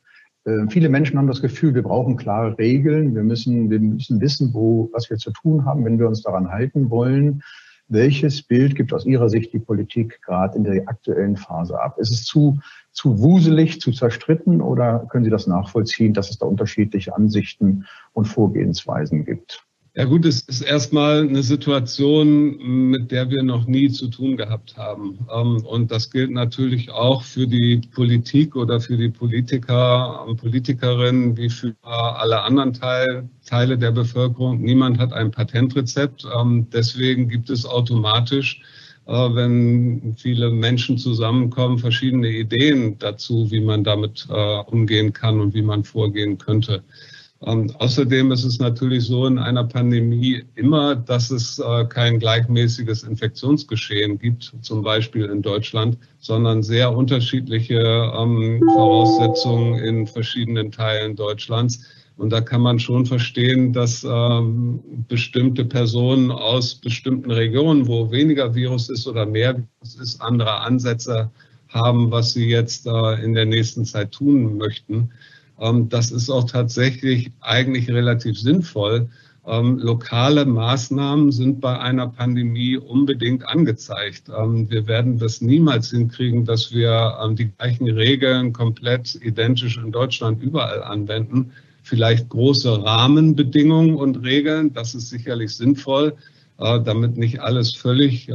Äh, 0.47 0.67
viele 0.69 0.89
Menschen 0.89 1.17
haben 1.17 1.27
das 1.27 1.41
Gefühl, 1.41 1.75
wir 1.75 1.83
brauchen 1.83 2.15
klare 2.15 2.57
Regeln. 2.57 3.13
Wir 3.13 3.23
müssen, 3.23 3.69
wir 3.69 3.79
müssen 3.79 4.21
wissen, 4.21 4.53
wo, 4.53 4.89
was 4.93 5.09
wir 5.09 5.17
zu 5.17 5.31
tun 5.31 5.65
haben, 5.65 5.83
wenn 5.85 5.99
wir 5.99 6.07
uns 6.07 6.21
daran 6.21 6.49
halten 6.49 6.89
wollen. 6.89 7.43
Welches 7.89 8.41
Bild 8.41 8.75
gibt 8.75 8.91
aus 8.91 9.05
Ihrer 9.05 9.29
Sicht 9.29 9.53
die 9.53 9.59
Politik 9.59 10.21
gerade 10.21 10.57
in 10.57 10.63
der 10.63 10.87
aktuellen 10.89 11.37
Phase 11.37 11.79
ab? 11.79 11.97
Ist 11.99 12.11
es 12.11 12.23
zu, 12.23 12.59
zu 12.91 13.19
wuselig, 13.19 13.79
zu 13.79 13.91
zerstritten 13.91 14.61
oder 14.61 15.07
können 15.09 15.23
Sie 15.23 15.31
das 15.31 15.47
nachvollziehen, 15.47 16.13
dass 16.13 16.29
es 16.29 16.37
da 16.37 16.45
unterschiedliche 16.45 17.15
Ansichten 17.15 17.85
und 18.13 18.25
Vorgehensweisen 18.25 19.23
gibt? 19.23 19.66
Ja 19.97 20.05
gut, 20.05 20.25
es 20.25 20.41
ist 20.41 20.61
erstmal 20.61 21.21
eine 21.27 21.41
Situation, 21.41 22.91
mit 22.91 23.09
der 23.09 23.31
wir 23.31 23.41
noch 23.41 23.65
nie 23.65 23.89
zu 23.89 24.09
tun 24.09 24.37
gehabt 24.37 24.77
haben. 24.77 25.17
Ähm, 25.33 25.65
und 25.65 25.89
das 25.89 26.11
gilt 26.11 26.29
natürlich 26.29 26.91
auch 26.91 27.23
für 27.23 27.47
die 27.47 27.81
Politik 27.95 28.55
oder 28.55 28.79
für 28.79 28.95
die 28.95 29.09
Politiker 29.09 30.23
und 30.27 30.37
Politikerinnen 30.37 31.35
wie 31.35 31.49
für 31.49 31.73
alle 31.81 32.43
anderen 32.43 32.73
Teile 32.73 33.77
der 33.79 33.91
Bevölkerung. 33.91 34.61
Niemand 34.61 34.99
hat 34.99 35.13
ein 35.13 35.31
Patentrezept. 35.31 36.27
Ähm, 36.39 36.67
deswegen 36.71 37.27
gibt 37.27 37.49
es 37.49 37.65
automatisch, 37.65 38.61
äh, 39.07 39.13
wenn 39.13 40.13
viele 40.15 40.51
Menschen 40.51 40.99
zusammenkommen, 40.99 41.79
verschiedene 41.79 42.29
Ideen 42.29 42.99
dazu, 42.99 43.49
wie 43.49 43.61
man 43.61 43.83
damit 43.83 44.27
äh, 44.29 44.59
umgehen 44.59 45.11
kann 45.11 45.41
und 45.41 45.55
wie 45.55 45.63
man 45.63 45.83
vorgehen 45.83 46.37
könnte. 46.37 46.83
Und 47.39 47.79
außerdem 47.79 48.31
ist 48.31 48.45
es 48.45 48.57
natürlich 48.57 49.05
so 49.05 49.27
in 49.27 49.37
einer 49.37 49.63
Pandemie 49.63 50.43
immer, 50.55 50.95
dass 50.95 51.29
es 51.29 51.59
äh, 51.59 51.85
kein 51.85 52.17
gleichmäßiges 52.17 53.03
Infektionsgeschehen 53.03 54.17
gibt, 54.17 54.53
zum 54.61 54.81
Beispiel 54.81 55.25
in 55.25 55.43
Deutschland, 55.43 55.99
sondern 56.19 56.63
sehr 56.63 56.95
unterschiedliche 56.95 57.79
ähm, 58.17 58.63
Voraussetzungen 58.73 59.75
in 59.75 60.07
verschiedenen 60.07 60.71
Teilen 60.71 61.15
Deutschlands. 61.15 61.83
Und 62.17 62.31
da 62.31 62.41
kann 62.41 62.61
man 62.61 62.79
schon 62.79 63.05
verstehen, 63.05 63.71
dass 63.71 64.03
ähm, 64.03 64.79
bestimmte 65.07 65.63
Personen 65.63 66.31
aus 66.31 66.73
bestimmten 66.73 67.29
Regionen, 67.29 67.87
wo 67.87 68.09
weniger 68.09 68.55
Virus 68.55 68.89
ist 68.89 69.07
oder 69.07 69.27
mehr 69.27 69.55
Virus 69.55 69.95
ist, 70.01 70.21
andere 70.21 70.61
Ansätze 70.61 71.29
haben, 71.69 72.09
was 72.09 72.33
sie 72.33 72.49
jetzt 72.49 72.87
äh, 72.87 73.23
in 73.23 73.33
der 73.35 73.45
nächsten 73.45 73.85
Zeit 73.85 74.11
tun 74.11 74.57
möchten. 74.57 75.11
Ähm, 75.59 75.89
das 75.89 76.11
ist 76.11 76.29
auch 76.29 76.45
tatsächlich 76.45 77.31
eigentlich 77.41 77.89
relativ 77.89 78.39
sinnvoll. 78.39 79.09
Ähm, 79.45 79.79
lokale 79.79 80.45
Maßnahmen 80.45 81.31
sind 81.31 81.61
bei 81.61 81.79
einer 81.79 82.07
Pandemie 82.07 82.75
unbedingt 82.75 83.47
angezeigt. 83.47 84.23
Ähm, 84.37 84.69
wir 84.69 84.87
werden 84.87 85.19
das 85.19 85.39
niemals 85.39 85.91
hinkriegen, 85.91 86.43
dass 86.43 86.73
wir 86.73 87.17
die 87.37 87.49
gleichen 87.57 87.89
Regeln 87.89 88.51
komplett 88.51 89.15
identisch 89.15 89.77
in 89.77 89.91
Deutschland 89.91 90.43
überall 90.43 90.83
anwenden. 90.83 91.51
Vielleicht 91.81 92.27
große 92.27 92.83
Rahmenbedingungen 92.83 93.95
und 93.95 94.21
Regeln, 94.23 94.73
das 94.73 94.93
ist 94.93 95.09
sicherlich 95.09 95.55
sinnvoll, 95.55 96.15
äh, 96.59 96.81
damit 96.81 97.15
nicht 97.17 97.39
alles 97.39 97.73
völlig 97.73 98.29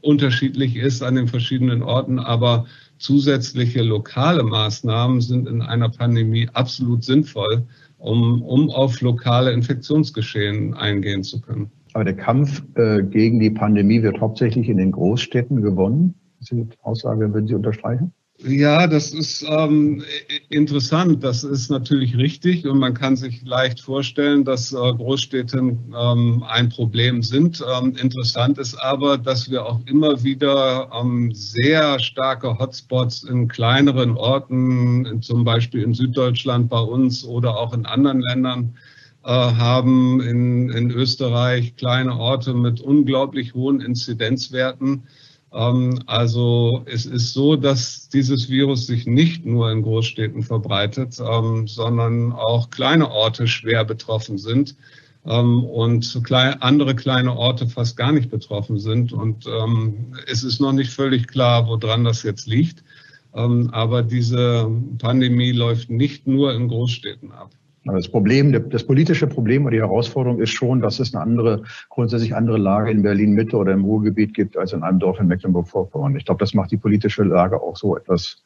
unterschiedlich 0.00 0.76
ist 0.76 1.02
an 1.02 1.16
den 1.16 1.28
verschiedenen 1.28 1.82
Orten. 1.82 2.18
Aber 2.18 2.66
zusätzliche 2.98 3.82
lokale 3.82 4.42
Maßnahmen 4.42 5.20
sind 5.20 5.48
in 5.48 5.62
einer 5.62 5.88
Pandemie 5.90 6.48
absolut 6.52 7.04
sinnvoll. 7.04 7.66
um, 7.98 8.42
um 8.42 8.70
auf 8.70 9.00
lokale 9.00 9.52
Infektionsgeschehen 9.52 10.74
eingehen 10.74 11.22
zu 11.22 11.40
können. 11.40 11.70
Aber 11.94 12.04
der 12.04 12.16
Kampf 12.16 12.62
äh, 12.74 13.02
gegen 13.02 13.40
die 13.40 13.50
Pandemie 13.50 14.02
wird 14.02 14.20
hauptsächlich 14.20 14.68
in 14.68 14.76
den 14.76 14.92
Großstädten 14.92 15.62
gewonnen. 15.62 16.14
Diese 16.40 16.66
Aussage 16.82 17.32
würden 17.32 17.46
Sie 17.46 17.54
unterstreichen? 17.54 18.12
Ja, 18.48 18.86
das 18.86 19.12
ist 19.12 19.44
ähm, 19.48 20.04
interessant. 20.50 21.24
Das 21.24 21.42
ist 21.42 21.68
natürlich 21.68 22.16
richtig 22.16 22.64
und 22.64 22.78
man 22.78 22.94
kann 22.94 23.16
sich 23.16 23.44
leicht 23.44 23.80
vorstellen, 23.80 24.44
dass 24.44 24.72
äh, 24.72 24.76
Großstädte 24.76 25.58
ähm, 25.58 26.44
ein 26.48 26.68
Problem 26.68 27.24
sind. 27.24 27.64
Ähm, 27.76 27.96
interessant 27.96 28.58
ist 28.58 28.76
aber, 28.76 29.18
dass 29.18 29.50
wir 29.50 29.66
auch 29.66 29.80
immer 29.86 30.22
wieder 30.22 30.88
ähm, 30.94 31.32
sehr 31.34 31.98
starke 31.98 32.56
Hotspots 32.56 33.24
in 33.24 33.48
kleineren 33.48 34.16
Orten, 34.16 35.20
zum 35.22 35.42
Beispiel 35.42 35.82
in 35.82 35.92
Süddeutschland 35.92 36.68
bei 36.68 36.80
uns 36.80 37.24
oder 37.24 37.56
auch 37.56 37.72
in 37.72 37.84
anderen 37.84 38.20
Ländern 38.20 38.76
äh, 39.24 39.28
haben, 39.30 40.20
in, 40.20 40.70
in 40.70 40.92
Österreich 40.92 41.74
kleine 41.74 42.16
Orte 42.16 42.54
mit 42.54 42.80
unglaublich 42.80 43.54
hohen 43.54 43.80
Inzidenzwerten 43.80 45.02
also 46.06 46.82
es 46.84 47.06
ist 47.06 47.32
so, 47.32 47.56
dass 47.56 48.10
dieses 48.10 48.50
Virus 48.50 48.86
sich 48.86 49.06
nicht 49.06 49.46
nur 49.46 49.70
in 49.70 49.82
Großstädten 49.82 50.42
verbreitet, 50.42 51.18
ähm, 51.18 51.66
sondern 51.66 52.32
auch 52.32 52.68
kleine 52.68 53.10
Orte 53.10 53.46
schwer 53.48 53.84
betroffen 53.84 54.36
sind 54.36 54.76
ähm, 55.24 55.64
und 55.64 56.20
andere 56.60 56.94
kleine 56.94 57.34
Orte 57.34 57.66
fast 57.68 57.96
gar 57.96 58.12
nicht 58.12 58.30
betroffen 58.30 58.78
sind. 58.78 59.14
Und 59.14 59.46
es 60.26 60.42
ist 60.42 60.60
noch 60.60 60.72
nicht 60.72 60.90
völlig 60.90 61.26
klar, 61.26 61.66
woran 61.68 62.04
das 62.04 62.22
jetzt 62.22 62.46
liegt. 62.46 62.84
Aber 63.32 64.02
diese 64.02 64.70
Pandemie 64.98 65.52
läuft 65.52 65.90
nicht 65.90 66.26
nur 66.26 66.54
in 66.54 66.68
Großstädten 66.68 67.32
ab. 67.32 67.50
Das 67.92 68.08
Problem, 68.08 68.68
das 68.70 68.84
politische 68.84 69.26
Problem 69.26 69.64
oder 69.64 69.72
die 69.72 69.80
Herausforderung 69.80 70.40
ist 70.40 70.50
schon, 70.50 70.80
dass 70.80 70.98
es 70.98 71.14
eine 71.14 71.22
andere, 71.22 71.62
grundsätzlich 71.88 72.34
andere 72.34 72.58
Lage 72.58 72.90
in 72.90 73.02
Berlin 73.02 73.32
Mitte 73.32 73.56
oder 73.56 73.72
im 73.72 73.84
Ruhrgebiet 73.84 74.34
gibt 74.34 74.56
als 74.56 74.72
in 74.72 74.82
einem 74.82 74.98
Dorf 74.98 75.20
in 75.20 75.28
Mecklenburg-Vorpommern. 75.28 76.16
Ich 76.16 76.24
glaube, 76.24 76.40
das 76.40 76.52
macht 76.52 76.72
die 76.72 76.76
politische 76.76 77.22
Lage 77.22 77.60
auch 77.60 77.76
so 77.76 77.96
etwas 77.96 78.42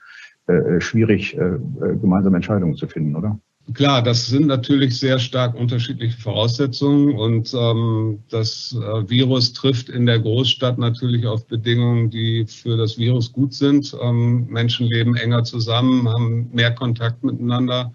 äh, 0.47 0.81
schwierig, 0.81 1.37
äh, 1.37 1.41
äh, 1.41 1.59
gemeinsame 2.01 2.37
Entscheidungen 2.37 2.75
zu 2.75 2.87
finden, 2.87 3.17
oder? 3.17 3.39
Klar, 3.75 4.03
das 4.03 4.27
sind 4.27 4.47
natürlich 4.47 4.99
sehr 4.99 5.19
stark 5.19 5.55
unterschiedliche 5.55 6.19
Voraussetzungen 6.19 7.15
und 7.15 7.55
ähm, 7.55 8.19
das 8.31 8.75
äh, 8.77 9.09
Virus 9.09 9.53
trifft 9.53 9.89
in 9.89 10.07
der 10.07 10.19
Großstadt 10.19 10.77
natürlich 10.77 11.27
auf 11.27 11.47
Bedingungen, 11.47 12.11
die 12.11 12.47
für 12.47 12.77
das 12.77 12.99
Virus 12.99 13.33
gut 13.33 13.55
sind. 13.55 13.97
Ähm, 14.03 14.47
Menschen 14.49 14.87
leben 14.89 15.15
enger 15.15 15.45
zusammen, 15.45 16.09
haben 16.09 16.51
mehr 16.53 16.73
Kontakt 16.73 17.23
miteinander. 17.23 17.93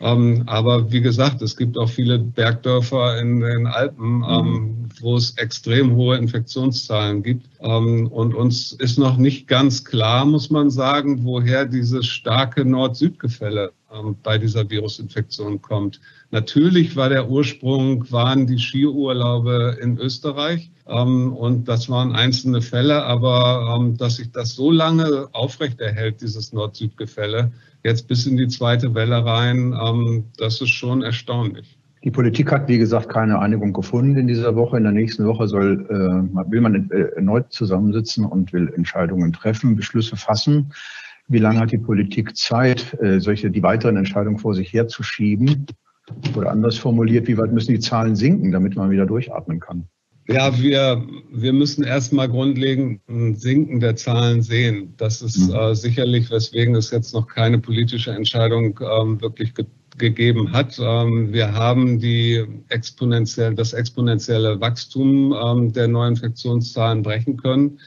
Ähm, 0.00 0.44
aber 0.46 0.92
wie 0.92 1.00
gesagt, 1.00 1.42
es 1.42 1.56
gibt 1.56 1.76
auch 1.76 1.88
viele 1.88 2.18
Bergdörfer 2.18 3.18
in 3.20 3.40
den 3.40 3.66
Alpen, 3.66 4.24
ähm, 4.28 4.46
mhm. 4.46 4.88
wo 5.00 5.16
es 5.16 5.36
extrem 5.38 5.94
hohe 5.96 6.16
Infektionszahlen 6.16 7.22
gibt. 7.22 7.46
Ähm, 7.60 8.06
und 8.08 8.34
uns 8.34 8.72
ist 8.72 8.98
noch 8.98 9.16
nicht 9.16 9.48
ganz 9.48 9.84
klar, 9.84 10.24
muss 10.24 10.50
man 10.50 10.70
sagen, 10.70 11.24
woher 11.24 11.64
dieses 11.64 12.06
starke 12.06 12.64
Nord-Süd-Gefälle 12.64 13.72
ähm, 13.92 14.16
bei 14.22 14.38
dieser 14.38 14.68
Virusinfektion 14.68 15.60
kommt. 15.62 16.00
Natürlich 16.30 16.94
war 16.94 17.08
der 17.08 17.28
Ursprung, 17.28 18.10
waren 18.12 18.46
die 18.46 18.58
Skiurlaube 18.58 19.78
in 19.80 19.98
Österreich. 19.98 20.70
Ähm, 20.88 21.32
und 21.34 21.68
das 21.68 21.88
waren 21.90 22.12
einzelne 22.12 22.62
Fälle, 22.62 23.04
aber 23.04 23.76
ähm, 23.76 23.96
dass 23.96 24.16
sich 24.16 24.32
das 24.32 24.54
so 24.54 24.70
lange 24.70 25.28
aufrechterhält, 25.32 26.22
dieses 26.22 26.52
Nord-Süd-Gefälle, 26.52 27.52
jetzt 27.84 28.08
bis 28.08 28.26
in 28.26 28.36
die 28.36 28.48
zweite 28.48 28.94
Welle 28.94 29.24
rein, 29.24 29.74
ähm, 29.80 30.24
das 30.38 30.60
ist 30.60 30.70
schon 30.70 31.02
erstaunlich. 31.02 31.78
Die 32.04 32.10
Politik 32.10 32.52
hat, 32.52 32.68
wie 32.68 32.78
gesagt, 32.78 33.08
keine 33.08 33.40
Einigung 33.40 33.72
gefunden 33.72 34.16
in 34.16 34.28
dieser 34.28 34.54
Woche. 34.54 34.76
In 34.76 34.84
der 34.84 34.92
nächsten 34.92 35.26
Woche 35.26 35.48
soll, 35.48 35.84
äh, 35.90 36.50
will 36.50 36.60
man 36.60 36.88
äh, 36.90 37.16
erneut 37.16 37.52
zusammensitzen 37.52 38.24
und 38.24 38.52
will 38.52 38.72
Entscheidungen 38.74 39.32
treffen, 39.32 39.76
Beschlüsse 39.76 40.16
fassen. 40.16 40.72
Wie 41.26 41.38
lange 41.38 41.58
hat 41.58 41.72
die 41.72 41.78
Politik 41.78 42.36
Zeit, 42.36 42.96
äh, 43.02 43.20
solche, 43.20 43.50
die 43.50 43.62
weiteren 43.62 43.96
Entscheidungen 43.96 44.38
vor 44.38 44.54
sich 44.54 44.72
herzuschieben? 44.72 45.66
Oder 46.36 46.50
anders 46.50 46.78
formuliert, 46.78 47.26
wie 47.26 47.36
weit 47.36 47.52
müssen 47.52 47.72
die 47.72 47.80
Zahlen 47.80 48.16
sinken, 48.16 48.52
damit 48.52 48.76
man 48.76 48.90
wieder 48.90 49.04
durchatmen 49.04 49.60
kann? 49.60 49.88
Ja, 50.30 50.58
wir, 50.58 51.06
wir 51.32 51.54
müssen 51.54 51.84
erstmal 51.84 52.28
grundlegend 52.28 53.00
ein 53.08 53.34
Sinken 53.34 53.80
der 53.80 53.96
Zahlen 53.96 54.42
sehen. 54.42 54.92
Das 54.98 55.22
ist 55.22 55.48
mhm. 55.48 55.54
äh, 55.54 55.74
sicherlich, 55.74 56.30
weswegen 56.30 56.74
es 56.74 56.90
jetzt 56.90 57.14
noch 57.14 57.26
keine 57.26 57.58
politische 57.58 58.10
Entscheidung 58.10 58.78
ähm, 58.80 59.20
wirklich 59.20 59.54
ge 59.54 59.64
gegeben 59.96 60.52
hat. 60.52 60.78
Ähm, 60.78 61.32
wir 61.32 61.52
haben 61.52 61.98
die 61.98 62.44
exponentiell, 62.68 63.56
das 63.56 63.72
exponentielle 63.72 64.60
Wachstum 64.60 65.34
ähm, 65.34 65.72
der 65.72 65.88
Neuinfektionszahlen 65.88 67.02
brechen 67.02 67.36
können 67.36 67.80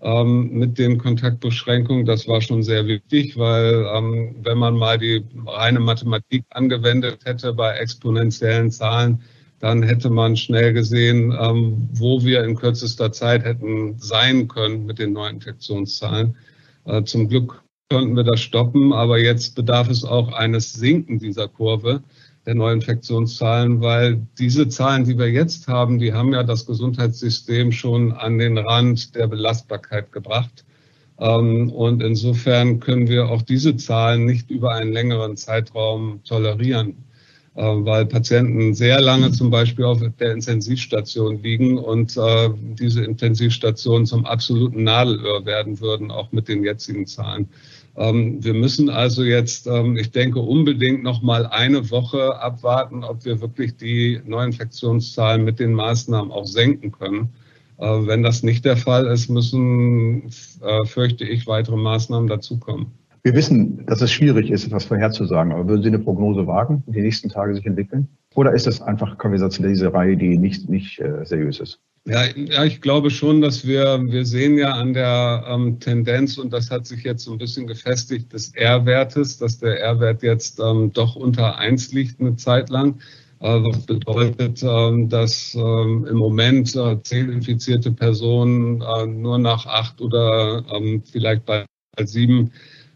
ähm, 0.00 0.50
mit 0.50 0.78
den 0.78 0.96
Kontaktbeschränkungen. 0.96 2.06
Das 2.06 2.26
war 2.26 2.40
schon 2.40 2.62
sehr 2.62 2.86
wichtig, 2.86 3.36
weil 3.36 3.86
ähm, 3.94 4.36
wenn 4.42 4.56
man 4.56 4.78
mal 4.78 4.96
die 4.96 5.22
reine 5.46 5.80
Mathematik 5.80 6.44
angewendet 6.50 7.18
hätte 7.26 7.52
bei 7.52 7.74
exponentiellen 7.76 8.70
Zahlen, 8.70 9.20
dann 9.60 9.82
hätte 9.82 10.10
man 10.10 10.36
schnell 10.36 10.72
gesehen, 10.72 11.36
ähm, 11.38 11.88
wo 11.92 12.24
wir 12.24 12.44
in 12.44 12.56
kürzester 12.56 13.12
Zeit 13.12 13.44
hätten 13.44 13.98
sein 13.98 14.48
können 14.48 14.86
mit 14.86 14.98
den 14.98 15.12
Neuinfektionszahlen. 15.12 16.36
Äh, 16.84 17.02
zum 17.04 17.28
Glück 17.28 17.62
konnten 17.90 18.16
wir 18.16 18.24
das 18.24 18.40
stoppen, 18.40 18.92
aber 18.92 19.18
jetzt 19.18 19.54
bedarf 19.54 19.88
es 19.88 20.04
auch 20.04 20.32
eines 20.32 20.72
Sinken 20.72 21.18
dieser 21.18 21.48
Kurve 21.48 22.02
der 22.46 22.54
Neuinfektionszahlen, 22.54 23.80
weil 23.80 24.26
diese 24.38 24.68
Zahlen, 24.68 25.04
die 25.04 25.18
wir 25.18 25.30
jetzt 25.30 25.68
haben, 25.68 25.98
die 25.98 26.12
haben 26.12 26.32
ja 26.32 26.42
das 26.42 26.66
Gesundheitssystem 26.66 27.72
schon 27.72 28.12
an 28.12 28.38
den 28.38 28.56
Rand 28.58 29.14
der 29.14 29.26
Belastbarkeit 29.26 30.12
gebracht. 30.12 30.64
Ähm, 31.18 31.70
und 31.70 32.02
insofern 32.02 32.80
können 32.80 33.08
wir 33.08 33.28
auch 33.28 33.42
diese 33.42 33.76
Zahlen 33.76 34.24
nicht 34.24 34.50
über 34.50 34.72
einen 34.72 34.92
längeren 34.92 35.36
Zeitraum 35.36 36.20
tolerieren. 36.24 37.07
Äh, 37.58 37.84
weil 37.84 38.06
Patienten 38.06 38.72
sehr 38.72 39.00
lange 39.00 39.32
zum 39.32 39.50
Beispiel 39.50 39.84
auf 39.84 40.00
der 40.20 40.32
Intensivstation 40.32 41.42
liegen 41.42 41.76
und 41.76 42.16
äh, 42.16 42.50
diese 42.78 43.02
Intensivstationen 43.04 44.06
zum 44.06 44.26
absoluten 44.26 44.84
Nadelöhr 44.84 45.44
werden 45.44 45.80
würden, 45.80 46.12
auch 46.12 46.30
mit 46.30 46.46
den 46.46 46.62
jetzigen 46.62 47.08
Zahlen. 47.08 47.48
Ähm, 47.96 48.44
wir 48.44 48.54
müssen 48.54 48.88
also 48.90 49.24
jetzt, 49.24 49.66
ähm, 49.66 49.96
ich 49.96 50.12
denke, 50.12 50.38
unbedingt 50.38 51.02
noch 51.02 51.20
mal 51.20 51.46
eine 51.46 51.90
Woche 51.90 52.40
abwarten, 52.40 53.02
ob 53.02 53.24
wir 53.24 53.40
wirklich 53.40 53.76
die 53.76 54.20
Neuinfektionszahlen 54.24 55.44
mit 55.44 55.58
den 55.58 55.72
Maßnahmen 55.72 56.30
auch 56.30 56.46
senken 56.46 56.92
können. 56.92 57.30
Äh, 57.78 57.86
wenn 57.88 58.22
das 58.22 58.44
nicht 58.44 58.64
der 58.66 58.76
Fall 58.76 59.04
ist, 59.08 59.30
müssen, 59.30 60.30
fürchte 60.84 61.24
ich, 61.24 61.48
weitere 61.48 61.76
Maßnahmen 61.76 62.28
dazukommen. 62.28 62.92
Wir 63.22 63.34
wissen, 63.34 63.84
dass 63.86 64.00
es 64.00 64.12
schwierig 64.12 64.50
ist, 64.50 64.66
etwas 64.66 64.84
vorherzusagen, 64.84 65.52
aber 65.52 65.68
würden 65.68 65.82
Sie 65.82 65.88
eine 65.88 65.98
Prognose 65.98 66.46
wagen, 66.46 66.82
die 66.86 67.00
nächsten 67.00 67.28
Tage 67.28 67.54
sich 67.54 67.66
entwickeln? 67.66 68.08
Oder 68.34 68.52
ist 68.52 68.66
das 68.66 68.80
einfach 68.80 69.18
Konversationsleserei, 69.18 70.14
die 70.14 70.38
nicht, 70.38 70.68
nicht 70.68 71.00
äh, 71.00 71.24
seriös 71.24 71.60
ist? 71.60 71.80
Ja, 72.06 72.24
ja, 72.36 72.64
ich 72.64 72.80
glaube 72.80 73.10
schon, 73.10 73.40
dass 73.40 73.66
wir, 73.66 74.00
wir 74.06 74.24
sehen 74.24 74.56
ja 74.56 74.70
an 74.72 74.94
der 74.94 75.44
ähm, 75.48 75.80
Tendenz, 75.80 76.38
und 76.38 76.52
das 76.52 76.70
hat 76.70 76.86
sich 76.86 77.02
jetzt 77.02 77.24
so 77.24 77.32
ein 77.32 77.38
bisschen 77.38 77.66
gefestigt, 77.66 78.32
des 78.32 78.54
R-Wertes, 78.54 79.38
dass 79.38 79.58
der 79.58 79.80
R-Wert 79.80 80.22
jetzt 80.22 80.60
ähm, 80.60 80.92
doch 80.92 81.16
unter 81.16 81.58
eins 81.58 81.92
liegt 81.92 82.20
eine 82.20 82.36
Zeit 82.36 82.70
lang. 82.70 83.00
Äh, 83.40 83.62
was 83.62 83.86
bedeutet, 83.86 84.62
ähm, 84.62 85.08
dass 85.08 85.54
ähm, 85.54 86.06
im 86.08 86.16
Moment 86.16 86.74
äh, 86.74 86.96
zehn 87.02 87.30
infizierte 87.30 87.92
Personen 87.92 88.80
äh, 88.80 89.06
nur 89.06 89.38
nach 89.38 89.66
acht 89.66 90.00
oder 90.00 90.64
ähm, 90.72 91.02
vielleicht 91.04 91.44
bei 91.44 91.64
sieben 92.04 92.52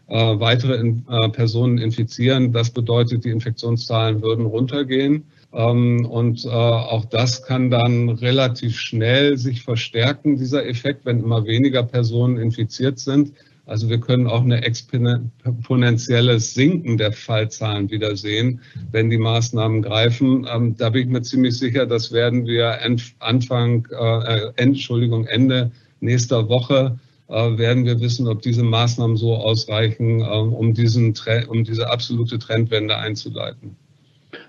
äh, 0.07 0.39
weitere 0.39 0.75
in, 0.75 1.05
äh, 1.09 1.29
Personen 1.29 1.77
infizieren. 1.77 2.51
Das 2.51 2.71
bedeutet, 2.71 3.23
die 3.25 3.29
Infektionszahlen 3.29 4.21
würden 4.21 4.45
runtergehen. 4.45 5.23
Ähm, 5.53 6.05
und 6.05 6.45
äh, 6.45 6.49
auch 6.49 7.05
das 7.05 7.43
kann 7.43 7.69
dann 7.69 8.09
relativ 8.09 8.77
schnell 8.77 9.37
sich 9.37 9.61
verstärken, 9.61 10.37
dieser 10.37 10.65
Effekt, 10.65 11.05
wenn 11.05 11.19
immer 11.19 11.45
weniger 11.45 11.83
Personen 11.83 12.37
infiziert 12.37 12.99
sind. 12.99 13.33
Also 13.65 13.87
wir 13.87 13.99
können 13.99 14.27
auch 14.27 14.41
eine 14.41 14.61
exponentielles 14.63 16.53
Sinken 16.53 16.97
der 16.97 17.13
Fallzahlen 17.13 17.89
wieder 17.89 18.17
sehen, 18.17 18.59
wenn 18.91 19.09
die 19.09 19.17
Maßnahmen 19.17 19.81
greifen. 19.83 20.45
Ähm, 20.53 20.75
da 20.75 20.89
bin 20.89 21.03
ich 21.03 21.07
mir 21.07 21.21
ziemlich 21.21 21.57
sicher, 21.57 21.85
das 21.85 22.11
werden 22.11 22.45
wir 22.45 22.79
Anfang, 23.19 23.87
äh, 23.89 24.51
Entschuldigung, 24.57 25.25
Ende 25.27 25.71
nächster 26.01 26.49
Woche 26.49 26.99
äh, 26.99 27.02
werden 27.27 27.85
wir 27.85 27.99
wissen, 27.99 28.27
ob 28.27 28.41
diese 28.41 28.63
Maßnahmen 28.63 29.15
so 29.15 29.35
ausreichen, 29.35 30.19
ähm, 30.19 30.53
um, 30.53 30.73
diesen, 30.73 31.13
um 31.47 31.63
diese 31.63 31.89
absolute 31.89 32.37
Trendwende 32.37 32.97
einzuleiten. 32.97 33.75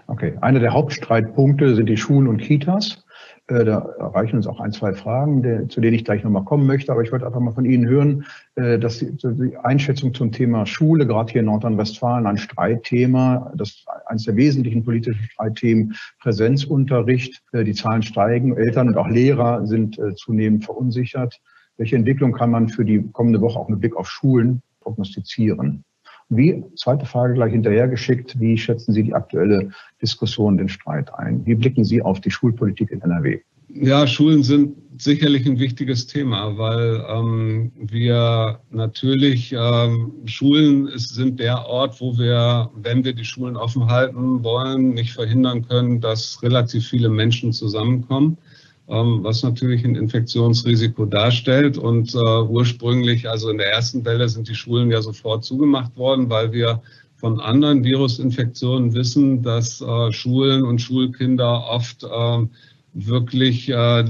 Okay, 0.07 0.35
einer 0.41 0.61
der 0.61 0.73
Hauptstreitpunkte 0.73 1.75
sind 1.75 1.87
die 1.87 1.97
Schulen 1.97 2.29
und 2.29 2.39
Kitas. 2.39 3.05
Äh, 3.47 3.65
da 3.65 3.81
erreichen 3.99 4.37
uns 4.37 4.47
auch 4.47 4.59
ein, 4.59 4.73
zwei 4.73 4.95
Fragen, 4.95 5.69
zu 5.69 5.81
denen 5.83 5.95
ich 5.95 6.05
gleich 6.05 6.25
nochmal 6.25 6.45
kommen 6.45 6.67
möchte. 6.67 6.93
Aber 6.93 7.03
ich 7.03 7.13
wollte 7.13 7.27
einfach 7.27 7.41
mal 7.41 7.53
von 7.53 7.67
Ihnen 7.67 7.87
hören, 7.87 8.25
äh, 8.55 8.79
dass 8.79 9.01
die 9.01 9.57
Einschätzung 9.63 10.15
zum 10.15 10.33
Thema 10.33 10.65
Schule, 10.65 11.07
gerade 11.07 11.31
hier 11.31 11.41
in 11.41 11.47
Nordrhein-Westfalen, 11.47 12.27
ein 12.27 12.39
Streitthema, 12.39 13.53
das 13.55 13.85
eines 14.07 14.25
der 14.25 14.37
wesentlichen 14.37 14.85
politischen 14.85 15.25
Streitthemen, 15.25 15.95
Präsenzunterricht. 16.21 17.43
Äh, 17.53 17.65
die 17.65 17.75
Zahlen 17.75 18.03
steigen, 18.03 18.57
Eltern 18.57 18.89
und 18.89 18.97
auch 18.97 19.09
Lehrer 19.09 19.67
sind 19.67 20.01
zunehmend 20.17 20.65
verunsichert. 20.65 21.41
Welche 21.77 21.97
Entwicklung 21.97 22.33
kann 22.33 22.51
man 22.51 22.69
für 22.69 22.85
die 22.85 23.03
kommende 23.13 23.41
Woche 23.41 23.59
auch 23.59 23.69
mit 23.69 23.81
Blick 23.81 23.97
auf 23.97 24.09
Schulen 24.09 24.63
prognostizieren? 24.81 25.85
Wie, 26.29 26.65
zweite 26.77 27.05
Frage 27.05 27.35
gleich 27.35 27.53
hinterhergeschickt, 27.53 28.39
wie 28.41 28.57
schätzen 28.57 28.93
Sie 28.93 29.03
die 29.03 29.15
aktuelle 29.15 29.71
Diskussion, 30.01 30.57
den 30.57 30.69
Streit 30.69 31.13
ein? 31.15 31.45
Wie 31.45 31.55
blicken 31.55 31.85
Sie 31.85 32.01
auf 32.01 32.21
die 32.21 32.31
Schulpolitik 32.31 32.91
in 32.91 33.03
NRW? 33.03 33.41
Ja, 33.69 34.07
Schulen 34.07 34.43
sind 34.43 34.77
sicherlich 34.99 35.47
ein 35.47 35.59
wichtiges 35.59 36.07
Thema, 36.07 36.57
weil 36.57 37.05
ähm, 37.09 37.73
wir 37.77 38.61
natürlich, 38.71 39.53
ähm, 39.53 40.13
Schulen 40.27 40.91
sind 40.97 41.41
der 41.41 41.67
Ort, 41.67 42.01
wo 42.01 42.17
wir, 42.17 42.71
wenn 42.77 43.05
wir 43.05 43.15
die 43.15 43.25
Schulen 43.25 43.57
offen 43.57 43.87
halten 43.87 44.45
wollen, 44.45 44.91
nicht 44.95 45.13
verhindern 45.13 45.67
können, 45.67 46.01
dass 46.01 46.41
relativ 46.43 46.87
viele 46.87 47.09
Menschen 47.09 47.53
zusammenkommen. 47.53 48.39
Ähm, 48.87 49.21
was 49.23 49.43
natürlich 49.43 49.83
ein 49.85 49.95
Infektionsrisiko 49.95 51.07
darstellt. 51.07 51.79
Und 51.79 52.15
äh, 52.15 52.19
ursprünglich, 52.19 53.29
also 53.29 53.49
in 53.49 53.57
der 53.57 53.73
ersten 53.73 54.05
Welle, 54.05 54.29
sind 54.29 54.47
die 54.47 54.55
Schulen 54.55 54.91
ja 54.91 55.01
sofort 55.01 55.43
zugemacht 55.43 55.97
worden, 55.97 56.29
weil 56.29 56.53
wir 56.53 56.83
von 57.17 57.41
anderen 57.41 57.83
Virusinfektionen 57.83 58.93
wissen, 58.93 59.43
dass 59.43 59.81
äh, 59.81 60.13
Schulen 60.13 60.65
und 60.65 60.83
Schulkinder 60.83 61.65
oft 61.67 62.05
äh, 62.05 62.47
wirklich 62.93 63.71
äh, 63.71 64.05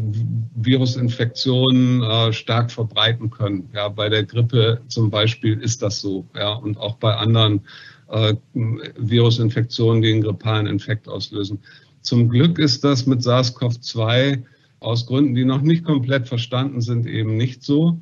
Virusinfektionen 0.57 2.03
äh, 2.03 2.33
stark 2.33 2.73
verbreiten 2.73 3.31
können. 3.31 3.71
Ja, 3.73 3.89
bei 3.89 4.09
der 4.09 4.25
Grippe 4.25 4.81
zum 4.89 5.09
Beispiel 5.09 5.61
ist 5.61 5.83
das 5.83 6.01
so. 6.01 6.27
Ja, 6.35 6.55
und 6.55 6.79
auch 6.79 6.97
bei 6.97 7.15
anderen 7.15 7.61
äh, 8.09 8.35
Virusinfektionen, 8.53 10.03
die 10.03 10.13
einen 10.13 10.23
grippalen 10.23 10.67
Infekt 10.67 11.09
auslösen. 11.09 11.61
Zum 12.01 12.29
Glück 12.29 12.59
ist 12.59 12.83
das 12.83 13.07
mit 13.07 13.21
SARS-CoV-2 13.23 14.43
aus 14.85 15.07
Gründen, 15.07 15.35
die 15.35 15.45
noch 15.45 15.63
nicht 15.63 15.85
komplett 15.85 16.29
verstanden 16.29 16.81
sind, 16.81 17.07
eben 17.07 17.37
nicht 17.37 17.63
so. 17.63 17.99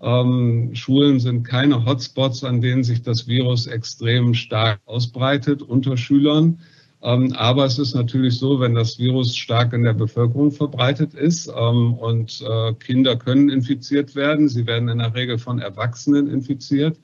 Ähm, 0.00 0.70
Schulen 0.74 1.20
sind 1.20 1.44
keine 1.44 1.86
Hotspots, 1.86 2.44
an 2.44 2.60
denen 2.60 2.84
sich 2.84 3.02
das 3.02 3.26
Virus 3.26 3.66
extrem 3.66 4.34
stark 4.34 4.80
ausbreitet 4.84 5.62
unter 5.62 5.96
Schülern. 5.96 6.58
Ähm, 7.02 7.32
aber 7.34 7.64
es 7.64 7.78
ist 7.78 7.94
natürlich 7.94 8.38
so, 8.38 8.60
wenn 8.60 8.74
das 8.74 8.98
Virus 8.98 9.36
stark 9.36 9.72
in 9.72 9.82
der 9.82 9.92
Bevölkerung 9.92 10.50
verbreitet 10.50 11.14
ist 11.14 11.48
ähm, 11.54 11.94
und 11.94 12.42
äh, 12.42 12.72
Kinder 12.74 13.16
können 13.16 13.50
infiziert 13.50 14.14
werden, 14.16 14.48
sie 14.48 14.66
werden 14.66 14.88
in 14.88 14.98
der 14.98 15.14
Regel 15.14 15.38
von 15.38 15.58
Erwachsenen 15.58 16.28
infiziert, 16.28 16.98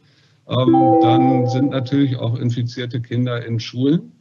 ähm, 0.49 0.99
dann 1.03 1.47
sind 1.49 1.71
natürlich 1.71 2.17
auch 2.17 2.39
infizierte 2.39 3.01
Kinder 3.01 3.45
in 3.45 3.61
Schulen. 3.61 4.13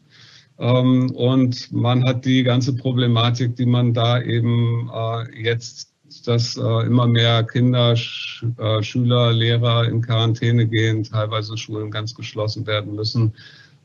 Ähm, 0.60 1.12
und 1.12 1.72
man 1.72 2.04
hat 2.04 2.26
die 2.26 2.44
ganze 2.44 2.76
Problematik, 2.76 3.56
die 3.56 3.66
man 3.66 3.94
da 3.94 4.22
eben 4.22 4.90
äh, 4.94 5.42
jetzt, 5.42 5.94
dass 6.26 6.58
äh, 6.58 6.86
immer 6.86 7.08
mehr 7.08 7.44
Kinder, 7.44 7.94
äh, 7.94 8.84
Schüler, 8.84 9.32
Lehrer 9.32 9.88
in 9.88 10.02
Quarantäne 10.02 10.68
gehen, 10.68 11.04
teilweise 11.04 11.58
Schulen 11.58 11.92
ganz 11.92 12.14
geschlossen 12.14 12.68
werden 12.68 12.94
müssen. 12.94 13.34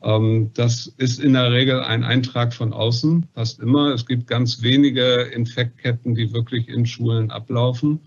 Ähm, 0.03 0.51
das 0.53 0.87
ist 0.97 1.21
in 1.21 1.33
der 1.33 1.51
Regel 1.51 1.81
ein 1.81 2.03
Eintrag 2.03 2.53
von 2.53 2.73
außen, 2.73 3.25
fast 3.33 3.59
immer. 3.59 3.93
Es 3.93 4.05
gibt 4.05 4.27
ganz 4.27 4.61
wenige 4.61 5.29
Infektketten, 5.33 6.13
die 6.13 6.33
wirklich 6.33 6.67
in 6.67 6.85
Schulen 6.85 7.31
ablaufen. 7.31 8.01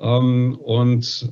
Ähm, 0.00 0.56
und 0.56 1.30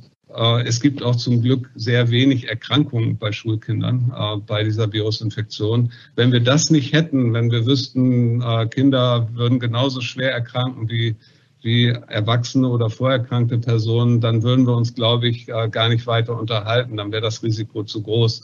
es 0.63 0.79
gibt 0.79 1.01
auch 1.01 1.15
zum 1.15 1.41
Glück 1.41 1.71
sehr 1.73 2.11
wenig 2.11 2.49
Erkrankungen 2.49 3.17
bei 3.17 3.31
Schulkindern 3.31 4.13
äh, 4.15 4.37
bei 4.37 4.63
dieser 4.63 4.93
Virusinfektion. 4.93 5.91
Wenn 6.15 6.31
wir 6.31 6.39
das 6.39 6.69
nicht 6.69 6.93
hätten, 6.93 7.33
wenn 7.33 7.49
wir 7.49 7.65
wüssten, 7.65 8.39
äh, 8.41 8.67
Kinder 8.67 9.27
würden 9.33 9.59
genauso 9.59 10.01
schwer 10.01 10.31
erkranken 10.31 10.87
wie, 10.87 11.15
wie 11.63 11.87
Erwachsene 11.87 12.69
oder 12.69 12.91
vorerkrankte 12.91 13.57
Personen, 13.57 14.21
dann 14.21 14.43
würden 14.43 14.67
wir 14.67 14.75
uns, 14.75 14.93
glaube 14.93 15.27
ich, 15.27 15.47
gar 15.47 15.89
nicht 15.89 16.05
weiter 16.05 16.39
unterhalten. 16.39 16.95
Dann 16.95 17.11
wäre 17.11 17.23
das 17.23 17.43
Risiko 17.43 17.83
zu 17.83 18.01
groß. 18.01 18.43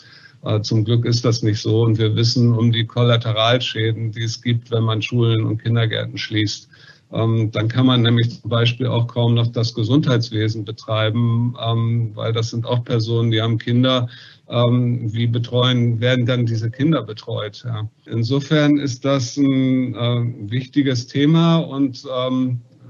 Zum 0.63 0.83
Glück 0.83 1.05
ist 1.05 1.23
das 1.23 1.41
nicht 1.41 1.61
so 1.61 1.83
und 1.83 1.97
wir 1.97 2.15
wissen 2.15 2.53
um 2.53 2.71
die 2.71 2.85
Kollateralschäden, 2.85 4.11
die 4.11 4.23
es 4.23 4.41
gibt, 4.41 4.69
wenn 4.69 4.83
man 4.83 5.01
Schulen 5.01 5.45
und 5.45 5.63
Kindergärten 5.63 6.17
schließt. 6.17 6.67
Ähm, 7.11 7.51
dann 7.51 7.67
kann 7.67 7.85
man 7.85 8.01
nämlich 8.01 8.41
zum 8.41 8.49
Beispiel 8.49 8.87
auch 8.87 9.07
kaum 9.07 9.35
noch 9.35 9.47
das 9.47 9.73
Gesundheitswesen 9.73 10.65
betreiben, 10.65 11.55
ähm, 11.63 12.11
weil 12.15 12.33
das 12.33 12.49
sind 12.49 12.65
auch 12.65 12.83
Personen, 12.83 13.31
die 13.31 13.41
haben 13.41 13.57
Kinder. 13.57 14.09
Ähm, 14.47 15.11
wie 15.11 15.25
betreuen, 15.25 15.99
werden 15.99 16.25
dann 16.25 16.45
diese 16.45 16.69
Kinder 16.69 17.01
betreut? 17.01 17.65
Insofern 18.05 18.77
ist 18.77 19.03
das 19.03 19.37
ein 19.37 19.95
äh, 19.95 20.51
wichtiges 20.51 21.07
Thema 21.07 21.57
und 21.57 22.05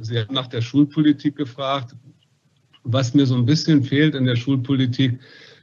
Sie 0.01 0.19
haben 0.19 0.34
nach 0.34 0.47
der 0.47 0.60
Schulpolitik 0.60 1.38
gefragt. 1.38 1.95
Was 2.84 3.13
mir 3.13 3.25
so 3.25 3.36
ein 3.36 3.45
bisschen 3.45 3.84
fehlt 3.84 4.15
in 4.15 4.25
der 4.25 4.36
Schulpolitik, 4.36 5.17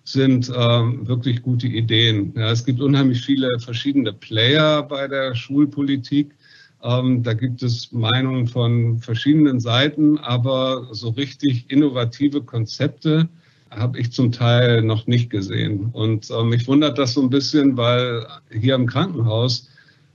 sind 0.04 0.48
wirklich 0.48 1.42
gute 1.42 1.66
Ideen. 1.66 2.34
Es 2.36 2.64
gibt 2.64 2.80
unheimlich 2.80 3.20
viele 3.20 3.48
verschiedene 3.60 4.14
Player 4.14 4.82
bei 4.82 5.06
der 5.06 5.34
Schulpolitik. 5.34 6.34
Ähm, 6.82 7.22
da 7.22 7.32
gibt 7.34 7.62
es 7.62 7.92
Meinungen 7.92 8.46
von 8.46 8.98
verschiedenen 8.98 9.60
Seiten, 9.60 10.18
aber 10.18 10.88
so 10.92 11.10
richtig 11.10 11.70
innovative 11.70 12.42
Konzepte 12.42 13.28
habe 13.70 13.98
ich 13.98 14.12
zum 14.12 14.32
Teil 14.32 14.82
noch 14.82 15.06
nicht 15.06 15.30
gesehen. 15.30 15.90
Und 15.92 16.30
äh, 16.30 16.42
mich 16.42 16.66
wundert 16.66 16.98
das 16.98 17.14
so 17.14 17.22
ein 17.22 17.30
bisschen, 17.30 17.76
weil 17.76 18.26
hier 18.50 18.74
im 18.74 18.86
Krankenhaus 18.86 19.68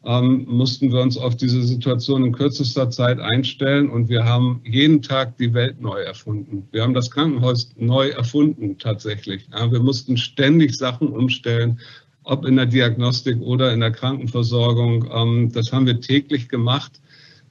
ähm, 0.05 0.45
mussten 0.47 0.91
wir 0.91 1.01
uns 1.01 1.17
auf 1.17 1.35
diese 1.35 1.63
Situation 1.63 2.23
in 2.23 2.31
kürzester 2.31 2.89
Zeit 2.89 3.19
einstellen 3.19 3.89
und 3.89 4.09
wir 4.09 4.25
haben 4.25 4.61
jeden 4.63 5.01
Tag 5.01 5.37
die 5.37 5.53
Welt 5.53 5.81
neu 5.81 6.01
erfunden. 6.01 6.67
Wir 6.71 6.83
haben 6.83 6.93
das 6.93 7.11
Krankenhaus 7.11 7.71
neu 7.77 8.09
erfunden 8.09 8.77
tatsächlich. 8.77 9.47
Ja, 9.51 9.71
wir 9.71 9.81
mussten 9.81 10.17
ständig 10.17 10.77
Sachen 10.77 11.09
umstellen 11.09 11.79
ob 12.27 12.45
in 12.45 12.57
der 12.57 12.65
Diagnostik 12.65 13.39
oder 13.41 13.73
in 13.73 13.79
der 13.79 13.91
Krankenversorgung. 13.91 15.09
Ähm, 15.11 15.51
das 15.51 15.71
haben 15.71 15.85
wir 15.85 16.01
täglich 16.01 16.49
gemacht. 16.49 16.99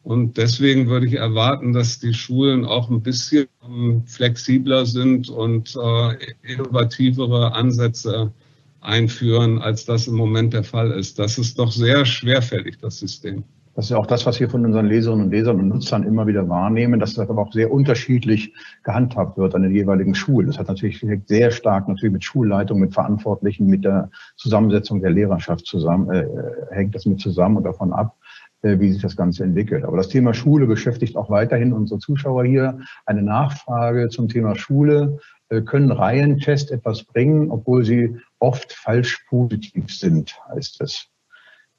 Und 0.03 0.37
deswegen 0.37 0.89
würde 0.89 1.07
ich 1.07 1.15
erwarten, 1.15 1.73
dass 1.73 1.99
die 1.99 2.15
Schulen 2.15 2.65
auch 2.65 2.91
ein 2.91 3.03
bisschen 3.03 3.49
ähm, 3.67 4.05
flexibler 4.07 4.87
sind 4.87 5.29
und 5.29 5.75
äh, 5.75 6.17
innovativere 6.43 7.55
Ansätze 7.55 8.33
einführen, 8.81 9.59
als 9.59 9.85
das 9.85 10.07
im 10.07 10.15
Moment 10.15 10.53
der 10.53 10.63
Fall 10.63 10.93
ist. 10.93 11.19
Das 11.19 11.39
ist 11.39 11.59
doch 11.59 11.73
sehr 11.73 12.05
schwerfällig, 12.05 12.79
das 12.79 13.01
System. 13.01 13.43
Das 13.77 13.91
ist 13.91 13.93
auch 13.93 14.07
das, 14.07 14.25
was 14.25 14.41
wir 14.41 14.49
von 14.49 14.65
unseren 14.65 14.87
Leserinnen 14.87 15.27
und 15.27 15.31
Lesern 15.31 15.61
und 15.61 15.69
Nutzern 15.69 16.03
immer 16.03 16.27
wieder 16.27 16.49
wahrnehmen, 16.49 16.99
dass 16.99 17.13
das 17.13 17.29
aber 17.29 17.43
auch 17.43 17.53
sehr 17.53 17.71
unterschiedlich 17.71 18.55
gehandhabt 18.85 19.37
wird 19.37 19.55
an 19.55 19.65
den 19.65 19.75
jeweiligen 19.75 20.15
Schulen. 20.15 20.47
Das 20.47 20.59
hat 20.59 20.69
natürlich 20.69 21.07
sehr 21.27 21.51
stark 21.51 21.87
natürlich 21.87 22.15
mit 22.15 22.25
Schulleitung, 22.25 22.81
mit 22.81 22.95
Verantwortlichen, 22.95 23.67
mit 23.67 23.85
der 23.85 24.11
Zusammensetzung 24.37 25.03
der 25.03 25.11
Lehrerschaft 25.11 25.67
zusammen, 25.67 26.09
äh, 26.11 26.27
hängt 26.71 26.95
das 26.95 27.05
mit 27.05 27.21
zusammen 27.21 27.59
und 27.59 27.65
davon 27.65 27.93
ab, 27.93 28.17
äh, 28.63 28.81
wie 28.81 28.93
sich 28.93 29.03
das 29.03 29.15
Ganze 29.15 29.45
entwickelt. 29.45 29.85
Aber 29.85 29.99
das 29.99 30.09
Thema 30.09 30.33
Schule 30.33 30.67
beschäftigt 30.67 31.15
auch 31.15 31.29
weiterhin 31.29 31.75
unsere 31.75 32.01
Zuschauer 32.01 32.47
hier. 32.47 32.79
Eine 33.05 33.23
Nachfrage 33.23 34.09
zum 34.09 34.29
Thema 34.29 34.57
Schule. 34.57 35.19
Äh, 35.51 35.61
können 35.61 35.93
Reihentests 35.93 36.71
etwas 36.71 37.05
bringen, 37.05 37.51
obwohl 37.51 37.85
sie 37.85 38.17
oft 38.39 38.73
falsch 38.73 39.27
positiv 39.29 39.95
sind, 39.95 40.35
heißt 40.49 40.81
es 40.81 41.11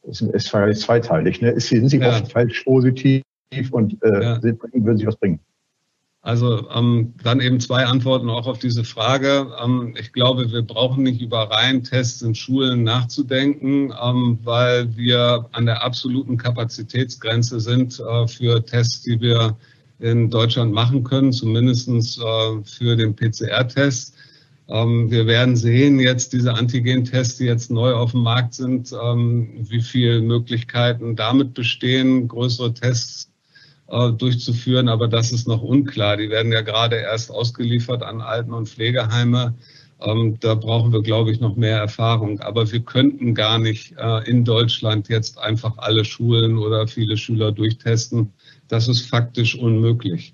ist, 0.04 0.22
ist 0.22 0.48
zweiteilig. 0.82 1.42
Ne? 1.42 1.60
Sind 1.60 1.90
sie 1.90 1.98
ja. 1.98 2.10
oft 2.10 2.32
falsch 2.32 2.64
positiv 2.64 3.24
und 3.72 4.02
äh, 4.04 4.22
ja. 4.22 4.44
würden 4.44 4.98
sie 4.98 5.08
was 5.08 5.18
bringen? 5.18 5.40
Also 6.28 6.70
ähm, 6.72 7.14
dann 7.24 7.40
eben 7.40 7.62
zwei 7.62 7.86
Antworten 7.86 8.30
auch 8.30 8.48
auf 8.48 8.60
diese 8.60 8.84
Frage. 8.84 9.48
Ähm, 9.64 9.96
ich 9.98 10.12
glaube, 10.12 10.52
wir 10.52 10.62
brauchen 10.62 11.04
nicht 11.04 11.22
über 11.22 11.50
Reihentests 11.50 12.22
in 12.22 12.36
Schulen 12.36 12.84
nachzudenken, 12.84 13.94
ähm, 14.04 14.38
weil 14.44 14.98
wir 14.98 15.48
an 15.54 15.66
der 15.66 15.84
absoluten 15.84 16.36
Kapazitätsgrenze 16.36 17.62
sind 17.62 18.02
äh, 18.02 18.28
für 18.28 18.66
Tests, 18.66 19.04
die 19.04 19.22
wir 19.22 19.56
in 20.00 20.30
Deutschland 20.30 20.74
machen 20.74 21.06
können, 21.06 21.32
zumindest 21.32 21.88
äh, 21.88 22.64
für 22.66 22.98
den 22.98 23.16
PCR-Test. 23.16 24.17
Ähm, 24.70 25.10
wir 25.10 25.28
werden 25.28 25.56
sehen 25.56 26.00
jetzt 26.00 26.34
diese 26.34 26.54
Antigen-Tests, 26.54 27.38
die 27.38 27.46
jetzt 27.46 27.72
neu 27.72 27.94
auf 27.94 28.12
dem 28.12 28.24
Markt 28.24 28.54
sind, 28.54 28.92
ähm, 28.92 29.66
wie 29.70 29.82
viele 29.82 30.22
Möglichkeiten 30.22 31.16
damit 31.16 31.54
bestehen, 31.54 32.28
größere 32.28 32.74
Tests 32.74 33.32
äh, 33.88 34.12
durchzuführen. 34.12 34.90
Aber 34.90 35.08
das 35.08 35.32
ist 35.32 35.48
noch 35.48 35.62
unklar. 35.62 36.18
Die 36.18 36.30
werden 36.30 36.52
ja 36.52 36.62
gerade 36.62 36.98
erst 36.98 37.32
ausgeliefert 37.32 38.04
an 38.04 38.22
Alten- 38.22 38.54
und 38.54 38.68
Pflegeheime. 38.68 39.56
Ähm, 40.02 40.38
da 40.42 40.54
brauchen 40.54 40.92
wir, 40.92 41.02
glaube 41.02 41.32
ich, 41.32 41.40
noch 41.40 41.56
mehr 41.56 41.78
Erfahrung. 41.78 42.42
Aber 42.42 42.70
wir 42.72 42.82
könnten 42.82 43.34
gar 43.34 43.60
nicht 43.60 43.96
äh, 43.98 44.30
in 44.30 44.44
Deutschland 44.44 45.08
jetzt 45.08 45.40
einfach 45.40 45.78
alle 45.78 46.04
Schulen 46.04 46.58
oder 46.58 46.88
viele 46.88 47.18
Schüler 47.18 47.52
durchtesten. 47.52 48.34
das 48.68 48.90
ist 48.90 49.08
faktisch 49.08 49.58
unmöglich. 49.58 50.34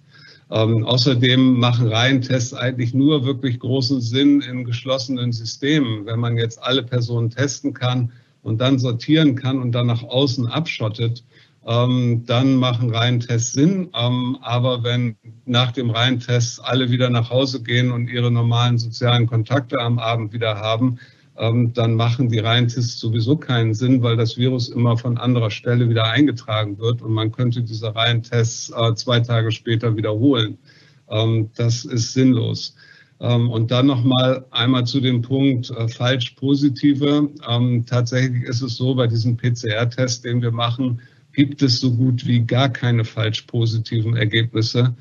Ähm, 0.54 0.86
außerdem 0.86 1.60
machen 1.60 1.88
Reihentests 1.88 2.54
eigentlich 2.54 2.94
nur 2.94 3.26
wirklich 3.26 3.60
großen 3.60 4.02
Sinn 4.02 4.40
in 4.42 4.66
geschlossenen 4.66 5.32
Systemen. 5.32 6.06
Wenn 6.06 6.20
man 6.20 6.38
jetzt 6.38 6.62
alle 6.62 6.84
Personen 6.84 7.32
testen 7.32 7.74
kann 7.74 8.12
und 8.44 8.62
dann 8.62 8.78
sortieren 8.78 9.34
kann 9.36 9.60
und 9.60 9.72
dann 9.72 9.88
nach 9.88 10.04
außen 10.04 10.46
abschottet, 10.46 11.24
ähm, 11.66 12.24
dann 12.28 12.56
machen 12.56 12.94
Reihentests 12.94 13.54
Sinn. 13.54 13.90
Ähm, 13.96 14.38
aber 14.42 14.84
wenn 14.84 15.16
nach 15.46 15.72
dem 15.72 15.90
Reihentest 15.90 16.64
alle 16.64 16.92
wieder 16.92 17.10
nach 17.10 17.32
Hause 17.32 17.64
gehen 17.64 17.92
und 17.92 18.08
ihre 18.08 18.30
normalen 18.30 18.78
sozialen 18.78 19.26
Kontakte 19.26 19.80
am 19.80 19.98
Abend 19.98 20.34
wieder 20.34 20.58
haben, 20.60 21.00
dann 21.36 21.96
machen 21.96 22.30
die 22.30 22.40
Reihentests 22.40 23.00
sowieso 23.00 23.38
keinen 23.38 23.74
Sinn, 23.74 24.04
weil 24.04 24.18
das 24.18 24.38
Virus 24.38 24.70
immer 24.70 24.98
von 24.98 25.18
anderer 25.18 25.50
Stelle 25.50 25.90
wieder 25.90 26.06
eingetragen 26.06 26.78
wird 26.78 27.02
und 27.02 27.12
man 27.12 27.32
könnte 27.32 27.64
diese 27.64 27.96
Reihentests 27.96 28.72
äh, 28.76 28.94
zwei 28.94 29.20
Tage 29.20 29.52
später 29.52 29.96
wiederholen. 29.96 30.60
Ähm, 31.10 31.50
das 31.56 31.86
ist 31.86 32.14
sinnlos. 32.14 32.76
Ähm, 33.20 33.50
und 33.50 33.72
dann 33.72 33.88
noch 33.88 34.04
mal 34.04 34.46
einmal 34.52 34.86
zu 34.86 35.00
dem 35.00 35.22
Punkt 35.22 35.70
äh, 35.72 35.88
falsch 35.88 36.32
positive. 36.32 37.30
Ähm, 37.48 37.86
tatsächlich 37.86 38.44
ist 38.44 38.62
es 38.62 38.76
so, 38.76 38.96
bei 38.96 39.08
diesem 39.08 39.38
PCR-Test, 39.38 40.26
den 40.26 40.42
wir 40.42 40.52
machen, 40.52 41.02
gibt 41.34 41.62
es 41.62 41.80
so 41.80 41.92
gut 41.92 42.28
wie 42.28 42.42
gar 42.42 42.70
keine 42.70 43.06
falsch 43.06 43.44
positiven 43.44 44.16
Ergebnisse. 44.16 44.94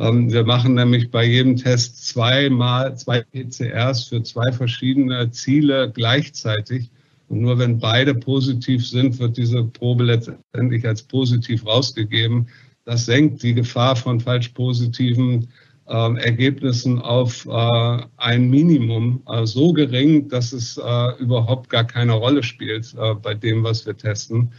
Ähm, 0.00 0.32
wir 0.32 0.44
machen 0.44 0.74
nämlich 0.74 1.10
bei 1.10 1.24
jedem 1.24 1.56
Test 1.56 2.08
zweimal 2.08 2.96
zwei 2.96 3.20
PCRs 3.20 4.04
für 4.04 4.22
zwei 4.22 4.50
verschiedene 4.50 5.30
Ziele 5.30 5.92
gleichzeitig. 5.92 6.90
Und 7.28 7.42
nur 7.42 7.58
wenn 7.58 7.78
beide 7.78 8.14
positiv 8.14 8.86
sind, 8.88 9.18
wird 9.18 9.36
diese 9.36 9.62
Probe 9.62 10.04
letztendlich 10.04 10.86
als 10.88 11.02
positiv 11.02 11.66
rausgegeben. 11.66 12.48
Das 12.84 13.04
senkt 13.04 13.42
die 13.42 13.54
Gefahr 13.54 13.94
von 13.94 14.20
falsch 14.20 14.48
positiven 14.48 15.48
äh, 15.86 16.14
Ergebnissen 16.22 16.98
auf 16.98 17.46
äh, 17.46 18.02
ein 18.16 18.48
Minimum 18.48 19.22
äh, 19.28 19.44
so 19.44 19.72
gering, 19.74 20.28
dass 20.28 20.52
es 20.54 20.78
äh, 20.78 21.18
überhaupt 21.18 21.68
gar 21.68 21.84
keine 21.84 22.14
Rolle 22.14 22.42
spielt 22.42 22.94
äh, 22.98 23.14
bei 23.14 23.34
dem, 23.34 23.62
was 23.64 23.84
wir 23.84 23.96
testen. 23.96 24.50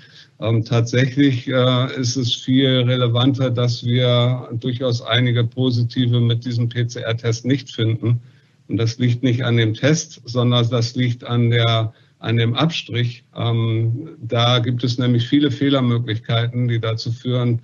Ähm, 0.42 0.66
tatsächlich 0.66 1.48
äh, 1.48 2.00
ist 2.00 2.16
es 2.16 2.36
viel 2.36 2.68
relevanter, 2.68 3.52
dass 3.52 3.84
wir 3.86 4.50
durchaus 4.54 5.04
einige 5.04 5.44
positive 5.44 6.20
mit 6.20 6.46
diesem 6.46 6.68
PCR-Test 6.68 7.46
nicht 7.46 7.70
finden. 7.70 8.22
Und 8.68 8.78
das 8.78 8.98
liegt 8.98 9.22
nicht 9.22 9.44
an 9.44 9.58
dem 9.58 9.76
Test, 9.76 10.22
sondern 10.26 10.68
das 10.70 10.96
liegt 10.96 11.24
an 11.24 11.52
der 11.52 11.94
an 12.18 12.38
dem 12.38 12.54
Abstrich. 12.54 13.24
Ähm, 13.36 14.10
da 14.20 14.60
gibt 14.60 14.84
es 14.84 14.98
nämlich 14.98 15.28
viele 15.28 15.52
Fehlermöglichkeiten, 15.52 16.68
die 16.68 16.80
dazu 16.80 17.12
führen, 17.12 17.62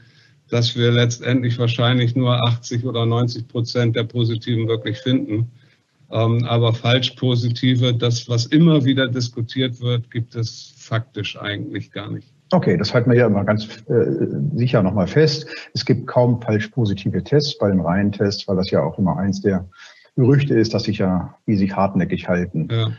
dass 0.50 0.76
wir 0.76 0.92
letztendlich 0.92 1.60
wahrscheinlich 1.60 2.16
nur 2.16 2.44
80 2.48 2.84
oder 2.86 3.06
90 3.06 3.48
Prozent 3.48 3.96
der 3.96 4.04
Positiven 4.04 4.68
wirklich 4.68 4.98
finden. 4.98 5.52
Ähm, 6.12 6.44
aber 6.46 6.74
falsch 6.74 7.12
positive, 7.12 7.94
das, 7.94 8.28
was 8.30 8.48
immer 8.48 8.84
wieder 8.86 9.08
diskutiert 9.08 9.80
wird, 9.80 10.10
gibt 10.10 10.36
es 10.36 10.74
faktisch 10.78 11.38
eigentlich 11.38 11.92
gar 11.92 12.10
nicht. 12.10 12.37
Okay, 12.52 12.78
das 12.78 12.94
halten 12.94 13.10
wir 13.10 13.18
ja 13.18 13.28
immer 13.28 13.44
ganz 13.44 13.84
äh, 13.90 14.28
sicher 14.56 14.82
nochmal 14.82 15.08
fest. 15.08 15.48
Es 15.74 15.86
gibt 15.86 16.08
kaum 16.08 16.42
falsch 16.42 16.70
positive 16.70 17.24
Tests 17.24 17.58
bei 17.58 17.70
dem 17.70 17.82
Reihentest, 17.82 18.48
weil 18.48 18.56
das 18.56 18.72
ja 18.72 18.82
auch 18.82 18.98
immer 18.98 19.18
eins 19.18 19.42
der 19.42 19.68
Gerüchte 20.16 20.56
ist, 20.56 20.74
dass 20.74 20.84
sich 20.84 21.00
ja, 21.00 21.36
wie 21.46 21.58
sich 21.58 21.76
hartnäckig 21.76 22.28
halten. 22.28 22.68
Ja. 22.72 22.92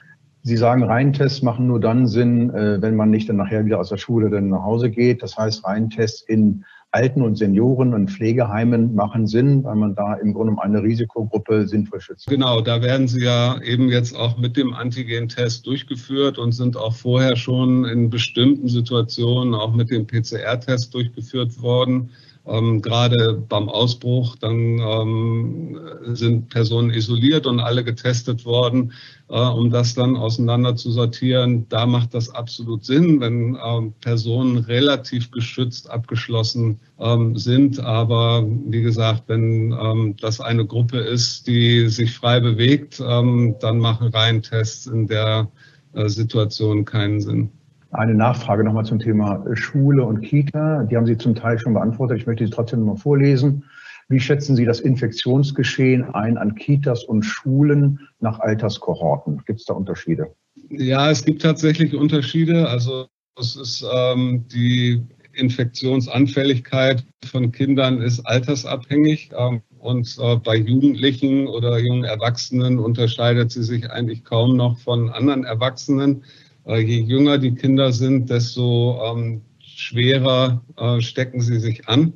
Sie 0.43 0.57
sagen, 0.57 0.83
Reihentests 0.85 1.43
machen 1.43 1.67
nur 1.67 1.81
dann 1.81 2.07
Sinn, 2.07 2.51
äh, 2.51 2.81
wenn 2.81 2.95
man 2.95 3.11
nicht 3.11 3.29
dann 3.29 3.37
nachher 3.37 3.65
wieder 3.65 3.81
aus 3.81 3.89
der 3.89 3.97
Schule 3.97 4.31
dann 4.31 4.49
nach 4.49 4.63
Hause 4.63 4.91
geht. 4.91 5.23
Das 5.23 5.37
heißt, 5.37 5.65
Reihentests 5.65 6.23
in 6.23 6.65
Alten- 6.99 7.23
und 7.23 7.37
Senioren- 7.37 7.95
und 7.95 8.11
Pflegeheimen 8.11 8.97
machen 8.97 9.29
Sinn, 9.29 9.63
weil 9.63 9.77
man 9.77 9.95
da 9.95 10.15
im 10.15 10.35
Grunde 10.35 10.61
eine 10.61 10.83
Risikogruppe 10.83 11.69
sinnvoll 11.69 12.01
schützt. 12.01 12.27
Genau, 12.27 12.61
da 12.61 12.83
werden 12.83 13.07
sie 13.07 13.23
ja 13.23 13.61
eben 13.63 13.89
jetzt 13.89 14.17
auch 14.17 14.37
mit 14.37 14.57
dem 14.57 14.75
Antigen-Test 14.75 15.65
durchgeführt 15.65 16.39
und 16.39 16.51
sind 16.51 16.77
auch 16.77 16.95
vorher 16.95 17.37
schon 17.37 17.85
in 17.85 18.11
bestimmten 18.11 18.67
Situationen 18.67 19.55
auch 19.55 19.73
mit 19.73 19.91
dem 19.93 20.09
PCR-Test 20.09 20.93
durchgeführt 20.93 21.63
worden. 21.63 22.11
Ähm, 22.47 22.83
gerade 22.83 23.45
beim 23.49 23.69
Ausbruch, 23.69 24.35
dann 24.35 24.81
ähm, 24.81 25.78
sind 26.16 26.49
Personen 26.49 26.90
isoliert 26.90 27.47
und 27.47 27.61
alle 27.61 27.85
getestet 27.85 28.44
worden, 28.44 28.92
äh, 29.29 29.38
um 29.38 29.71
das 29.71 29.94
dann 29.94 30.16
auseinander 30.16 30.77
zu 30.77 30.90
sortieren. 30.90 31.66
Da 31.68 31.87
macht 31.87 32.14
das 32.14 32.35
absolut 32.35 32.85
Sinn, 32.85 33.21
wenn 33.21 33.59
ähm, 33.64 33.92
Personen 34.01 34.59
relativ 34.59 35.31
geschützt 35.31 35.90
abgeschlossen 35.90 36.81
ähm, 36.99 37.37
sind. 37.37 37.81
Aber 37.81 38.47
wie 38.66 38.83
gesagt, 38.83 39.25
wenn 39.27 39.73
ähm, 39.73 40.16
das 40.21 40.40
eine 40.40 40.64
Gruppe 40.66 40.99
ist, 40.99 41.47
die 41.47 41.88
sich 41.88 42.14
frei 42.14 42.40
bewegt, 42.40 43.01
dann 43.01 43.79
machen 43.79 44.09
Reihentests 44.09 44.87
in 44.87 45.07
der 45.07 45.49
äh, 45.92 46.09
Situation 46.09 46.85
keinen 46.85 47.21
Sinn. 47.21 47.51
Eine 47.90 48.14
Nachfrage 48.14 48.64
nochmal 48.64 48.85
zum 48.85 48.99
Thema 48.99 49.44
Schule 49.55 50.05
und 50.05 50.21
Kita. 50.21 50.85
Die 50.85 50.97
haben 50.97 51.07
Sie 51.07 51.16
zum 51.16 51.35
Teil 51.35 51.59
schon 51.59 51.73
beantwortet. 51.73 52.18
Ich 52.18 52.27
möchte 52.27 52.44
sie 52.44 52.51
trotzdem 52.51 52.81
nochmal 52.81 52.99
vorlesen. 52.99 53.64
Wie 54.09 54.21
schätzen 54.21 54.57
Sie 54.57 54.64
das 54.64 54.81
Infektionsgeschehen 54.81 56.03
ein 56.14 56.38
an 56.38 56.55
Kitas 56.55 57.05
und 57.05 57.23
Schulen 57.23 58.01
nach 58.21 58.40
Alterskohorten? 58.40 59.42
Gibt 59.47 59.61
es 59.61 59.66
da 59.66 59.75
Unterschiede? 59.75 60.35
Ja, 60.71 61.11
es 61.11 61.25
gibt 61.25 61.42
tatsächlich 61.42 61.94
Unterschiede. 61.94 62.68
Also 62.68 63.09
es 63.38 63.57
ist 63.57 63.85
ähm, 63.94 64.47
die 64.49 65.03
Infektionsanfälligkeit 65.35 67.05
von 67.25 67.53
Kindern 67.53 68.01
ist 68.01 68.21
altersabhängig. 68.21 69.31
Ähm, 69.37 69.62
und 69.79 70.16
äh, 70.18 70.37
bei 70.37 70.57
Jugendlichen 70.57 71.47
oder 71.47 71.79
jungen 71.79 72.05
Erwachsenen 72.05 72.79
unterscheidet 72.79 73.53
sie 73.53 73.62
sich 73.62 73.90
eigentlich 73.90 74.25
kaum 74.25 74.57
noch 74.57 74.79
von 74.79 75.11
anderen 75.11 75.44
Erwachsenen. 75.44 76.25
Äh, 76.66 76.81
je 76.81 77.01
jünger 77.01 77.38
die 77.38 77.55
Kinder 77.55 77.92
sind, 77.92 78.31
desto 78.31 79.01
ähm, 79.05 79.42
schwerer 79.61 80.62
äh, 80.77 81.01
stecken 81.01 81.40
sie 81.40 81.61
sich 81.61 81.88
an, 81.88 82.14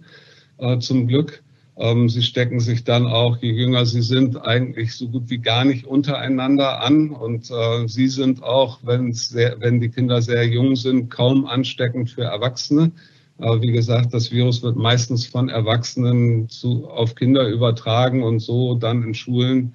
äh, 0.59 0.79
zum 0.79 1.07
Glück. 1.07 1.42
Ähm, 1.77 2.09
sie 2.09 2.23
stecken 2.23 2.61
sich 2.61 2.85
dann 2.85 3.07
auch, 3.07 3.39
je 3.39 3.51
jünger 3.51 3.87
sie 3.87 4.03
sind, 4.03 4.45
eigentlich 4.45 4.95
so 4.95 5.09
gut 5.09 5.31
wie 5.31 5.39
gar 5.39 5.65
nicht 5.65 5.87
untereinander 5.87 6.83
an. 6.83 7.11
Und 7.11 7.51
äh, 7.51 7.89
sie 7.89 8.09
sind 8.09 8.43
auch, 8.43 8.81
wenn, 8.83 9.13
sehr, 9.13 9.57
wenn 9.61 9.81
die 9.81 9.89
Kinder 9.89 10.21
sehr 10.21 10.47
jung 10.47 10.77
sind, 10.77 11.11
kaum 11.11 11.47
ansteckend 11.47 12.11
für 12.11 12.25
Erwachsene. 12.25 12.93
Äh, 13.39 13.61
wie 13.63 13.73
gesagt, 13.73 14.13
das 14.13 14.31
Virus 14.31 14.63
wird 14.63 14.77
meistens 14.77 15.27
von 15.27 15.49
Erwachsenen 15.49 16.49
zu, 16.49 16.89
auf 16.89 17.15
Kinder 17.15 17.49
übertragen 17.49 18.23
und 18.23 18.41
so 18.41 18.75
dann 18.75 19.03
in 19.03 19.15
Schulen 19.15 19.75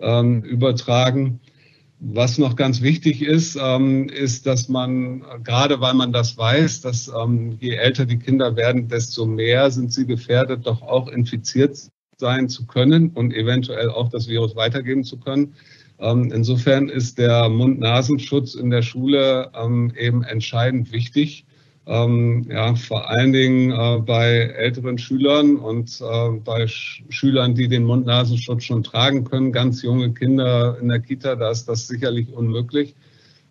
ähm, 0.00 0.42
übertragen. 0.42 1.40
Was 1.98 2.36
noch 2.36 2.56
ganz 2.56 2.82
wichtig 2.82 3.22
ist, 3.22 3.56
ähm, 3.60 4.08
ist, 4.10 4.46
dass 4.46 4.68
man, 4.68 5.24
gerade 5.42 5.80
weil 5.80 5.94
man 5.94 6.12
das 6.12 6.36
weiß, 6.36 6.82
dass 6.82 7.08
ähm, 7.08 7.56
je 7.58 7.74
älter 7.74 8.04
die 8.04 8.18
Kinder 8.18 8.54
werden, 8.54 8.88
desto 8.88 9.24
mehr 9.24 9.70
sind 9.70 9.92
sie 9.92 10.06
gefährdet, 10.06 10.66
doch 10.66 10.82
auch 10.82 11.08
infiziert 11.08 11.78
sein 12.18 12.48
zu 12.50 12.66
können 12.66 13.10
und 13.10 13.32
eventuell 13.32 13.90
auch 13.90 14.10
das 14.10 14.28
Virus 14.28 14.56
weitergeben 14.56 15.04
zu 15.04 15.18
können. 15.18 15.54
Ähm, 15.98 16.30
insofern 16.34 16.90
ist 16.90 17.16
der 17.16 17.48
Mund-Nasenschutz 17.48 18.54
in 18.54 18.68
der 18.68 18.82
Schule 18.82 19.50
ähm, 19.54 19.92
eben 19.98 20.22
entscheidend 20.22 20.92
wichtig 20.92 21.46
ähm, 21.86 22.46
ja, 22.50 22.74
vor 22.74 23.08
allen 23.08 23.32
Dingen 23.32 23.70
äh, 23.70 24.00
bei 24.00 24.26
älteren 24.28 24.98
Schülern 24.98 25.56
und 25.56 26.00
äh, 26.00 26.30
bei 26.44 26.66
Sch 26.66 27.04
Schülern, 27.10 27.54
die 27.54 27.68
den 27.68 27.84
Mund-Nasenschutz 27.84 28.64
schon 28.64 28.82
tragen 28.82 29.24
können. 29.24 29.52
Ganz 29.52 29.82
junge 29.82 30.12
Kinder 30.12 30.78
in 30.80 30.88
der 30.88 30.98
Kita, 30.98 31.36
da 31.36 31.50
ist 31.50 31.68
das 31.68 31.86
sicherlich 31.86 32.32
unmöglich. 32.32 32.96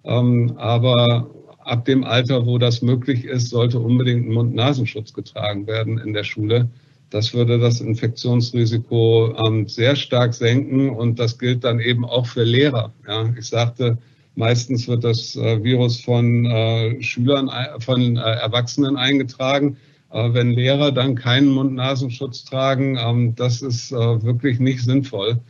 Ähm, 0.04 0.54
aber 0.58 1.30
ab 1.60 1.86
dem 1.86 2.04
Alter, 2.04 2.46
wo 2.46 2.58
das 2.58 2.82
möglich 2.82 3.24
ist, 3.24 3.50
sollte 3.50 3.80
unbedingt 3.80 4.28
ein 4.28 4.34
Mund-Nasenschutz 4.34 5.14
getragen 5.14 5.66
werden 5.66 5.98
in 5.98 6.14
der 6.14 6.26
Schule. 6.26 6.70
Das 7.10 7.34
würde 7.34 7.58
das 7.58 7.80
Infektionsrisiko 7.80 9.34
ähm, 9.48 9.68
sehr 9.68 9.96
stark 9.96 10.34
senken 10.34 10.90
und 10.90 11.20
das 11.20 11.38
gilt 11.38 11.64
dann 11.64 11.80
eben 11.80 12.04
auch 12.04 12.26
für 12.26 12.44
Lehrer. 12.44 12.92
Ja, 13.08 13.34
ich 13.38 13.46
sagte, 13.46 13.98
Meistens 14.36 14.88
wird 14.90 15.06
das 15.06 15.38
äh, 15.38 15.64
Virus 15.64 16.02
von 16.02 16.46
äh, 16.46 17.02
Schülern, 17.02 17.50
von 17.80 18.18
äh, 18.18 18.20
Erwachsenen 18.20 18.98
eingetragen. 18.98 19.78
wenn 20.12 20.52
Lehrer 20.52 20.92
dann 20.94 21.16
keinen 21.16 21.50
Mund-Nasenschutz 21.52 22.46
tragen, 22.46 22.98
ähm, 22.98 23.36
das 23.36 23.62
ist 23.62 23.92
wirklich 23.92 24.60
nicht 24.60 24.82
sinnvoll 24.82 25.42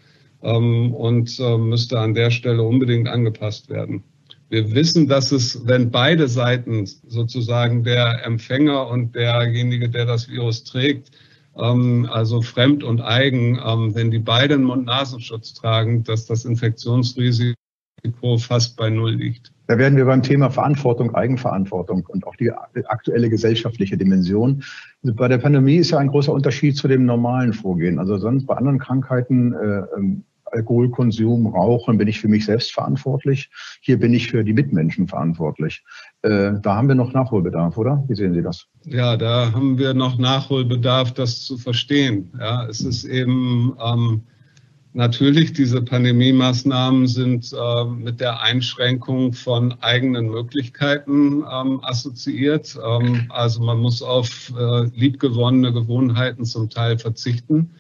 ähm, 0.42 0.94
und 0.94 1.40
müsste 1.60 2.00
an 2.00 2.16
der 2.16 2.32
Stelle 2.32 2.64
unbedingt 2.64 3.08
angepasst 3.08 3.70
werden. 3.70 4.04
Wir 4.50 4.74
wissen, 4.74 5.08
dass 5.08 5.32
es, 5.32 5.68
wenn 5.68 5.92
beide 5.92 6.28
Seiten 6.28 6.86
sozusagen 6.86 7.84
der 7.84 8.26
Empfänger 8.26 8.88
und 8.88 9.14
derjenige, 9.14 9.90
der 9.90 10.06
das 10.06 10.30
Virus 10.30 10.64
trägt, 10.64 11.12
ähm, 11.58 12.08
also 12.12 12.42
fremd 12.42 12.84
und 12.84 13.02
eigen, 13.02 13.58
wenn 13.94 14.10
die 14.10 14.20
beiden 14.20 14.64
Mund-Nasenschutz 14.64 15.54
tragen, 15.54 16.04
dass 16.04 16.26
das 16.26 16.46
Infektionsrisiko 16.46 17.65
Risiko 18.06 18.38
fast 18.38 18.78
bei 18.78 18.90
Null 18.90 19.16
liegt. 19.16 19.52
Da 19.68 19.78
werden 19.78 19.98
wir 19.98 20.06
beim 20.06 20.22
Thema 20.22 20.50
Verantwortung, 20.52 21.16
Eigenverantwortung 21.16 22.06
und 22.08 22.28
auch 22.28 22.36
die 22.36 22.52
aktuelle 22.52 23.30
gesellschaftliche 23.30 23.98
Dimension. 23.98 24.64
Bei 25.02 25.28
der 25.28 25.40
Pandemie 25.40 25.78
ist 25.78 25.92
ja 25.92 25.98
ein 25.98 26.08
großer 26.08 26.32
Unterschied 26.32 26.78
zu 26.78 26.88
dem 26.88 27.06
normalen 27.06 27.54
Vorgehen. 27.54 27.98
Also 27.98 28.18
sonst 28.18 28.46
bei 28.46 28.56
anderen 28.56 28.80
Krankheiten, 28.80 29.54
äh, 29.54 29.84
ähm, 29.98 30.24
Alkoholkonsum, 30.52 31.48
Rauchen, 31.48 31.98
bin 31.98 32.08
ich 32.08 32.22
für 32.22 32.28
mich 32.28 32.46
selbst 32.46 32.72
verantwortlich. 32.74 33.50
Hier 33.82 34.00
bin 34.00 34.14
ich 34.14 34.30
für 34.30 34.44
die 34.44 34.54
Mitmenschen 34.54 35.08
verantwortlich. 35.08 35.84
Äh, 36.22 36.54
da 36.62 36.76
haben 36.76 36.88
wir 36.88 36.96
noch 36.96 37.12
Nachholbedarf, 37.14 37.76
oder? 37.78 38.04
Wie 38.08 38.16
sehen 38.16 38.36
Sie 38.36 38.44
das? 38.44 38.68
Ja, 38.84 39.18
da 39.18 39.52
haben 39.52 39.80
wir 39.80 39.96
noch 39.96 40.20
Nachholbedarf, 40.20 41.12
das 41.14 41.42
zu 41.44 41.58
verstehen. 41.58 42.32
Ja, 42.40 42.68
es 42.68 42.82
ist 42.82 43.04
eben 43.06 43.76
ähm, 43.84 44.22
Natürlich, 44.98 45.52
diese 45.52 45.82
Pandemie-Maßnahmen 45.82 47.06
sind 47.06 47.52
äh, 47.52 47.84
mit 47.84 48.22
der 48.22 48.42
Einschränkung 48.42 49.34
von 49.34 49.74
eigenen 49.82 50.30
Möglichkeiten 50.30 51.44
ähm, 51.52 51.82
assoziiert. 51.84 52.80
Ähm, 52.82 53.26
also 53.28 53.62
man 53.62 53.80
muss 53.80 54.02
auf 54.02 54.54
äh, 54.58 54.86
liebgewonnene 54.96 55.74
Gewohnheiten 55.74 56.46
zum 56.46 56.70
Teil 56.70 56.98
verzichten 56.98 57.72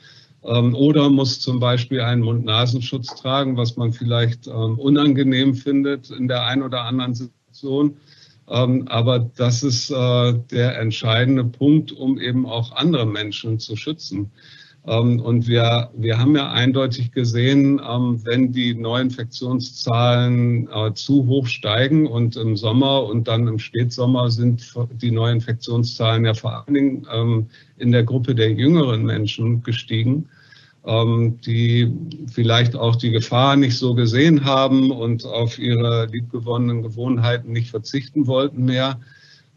ähm, 0.43 0.75
oder 0.75 1.09
muss 1.09 1.39
zum 1.39 1.61
Beispiel 1.61 2.01
einen 2.01 2.21
Mund-Nasenschutz 2.21 3.15
tragen, 3.15 3.55
was 3.55 3.77
man 3.77 3.93
vielleicht 3.93 4.47
ähm, 4.47 4.77
unangenehm 4.77 5.55
findet 5.55 6.09
in 6.09 6.27
der 6.27 6.45
einen 6.45 6.63
oder 6.63 6.81
anderen 6.81 7.13
Situation. 7.13 7.95
Ähm, 8.49 8.89
aber 8.89 9.19
das 9.19 9.63
ist 9.63 9.89
äh, 9.89 10.33
der 10.51 10.77
entscheidende 10.81 11.45
Punkt, 11.45 11.93
um 11.93 12.19
eben 12.19 12.45
auch 12.45 12.73
andere 12.73 13.05
Menschen 13.05 13.57
zu 13.57 13.77
schützen. 13.77 14.31
Ähm, 14.87 15.19
und 15.19 15.47
wir, 15.47 15.89
wir 15.95 16.19
haben 16.19 16.35
ja 16.35 16.51
eindeutig 16.51 17.11
gesehen, 17.11 17.81
ähm, 17.87 18.21
wenn 18.23 18.51
die 18.51 18.75
Neuinfektionszahlen 18.75 20.69
äh, 20.71 20.93
zu 20.93 21.25
hoch 21.25 21.47
steigen 21.47 22.05
und 22.07 22.35
im 22.35 22.55
Sommer 22.55 23.03
und 23.05 23.27
dann 23.27 23.47
im 23.47 23.59
Spätsommer 23.59 24.29
sind 24.29 24.73
die 25.01 25.11
Neuinfektionszahlen 25.11 26.25
ja 26.25 26.33
vor 26.33 26.65
allen 26.65 26.73
Dingen 26.73 27.07
ähm, 27.11 27.47
in 27.77 27.91
der 27.91 28.03
Gruppe 28.03 28.35
der 28.35 28.51
jüngeren 28.51 29.05
Menschen 29.05 29.63
gestiegen, 29.63 30.29
die 30.87 31.91
vielleicht 32.31 32.75
auch 32.75 32.95
die 32.95 33.09
Gefahr 33.09 33.55
nicht 33.55 33.75
so 33.75 33.95
gesehen 33.95 34.45
haben 34.45 34.91
und 34.91 35.25
auf 35.25 35.57
ihre 35.57 36.05
liebgewonnenen 36.11 36.83
Gewohnheiten 36.83 37.51
nicht 37.51 37.71
verzichten 37.71 38.27
wollten 38.27 38.65
mehr. 38.65 38.99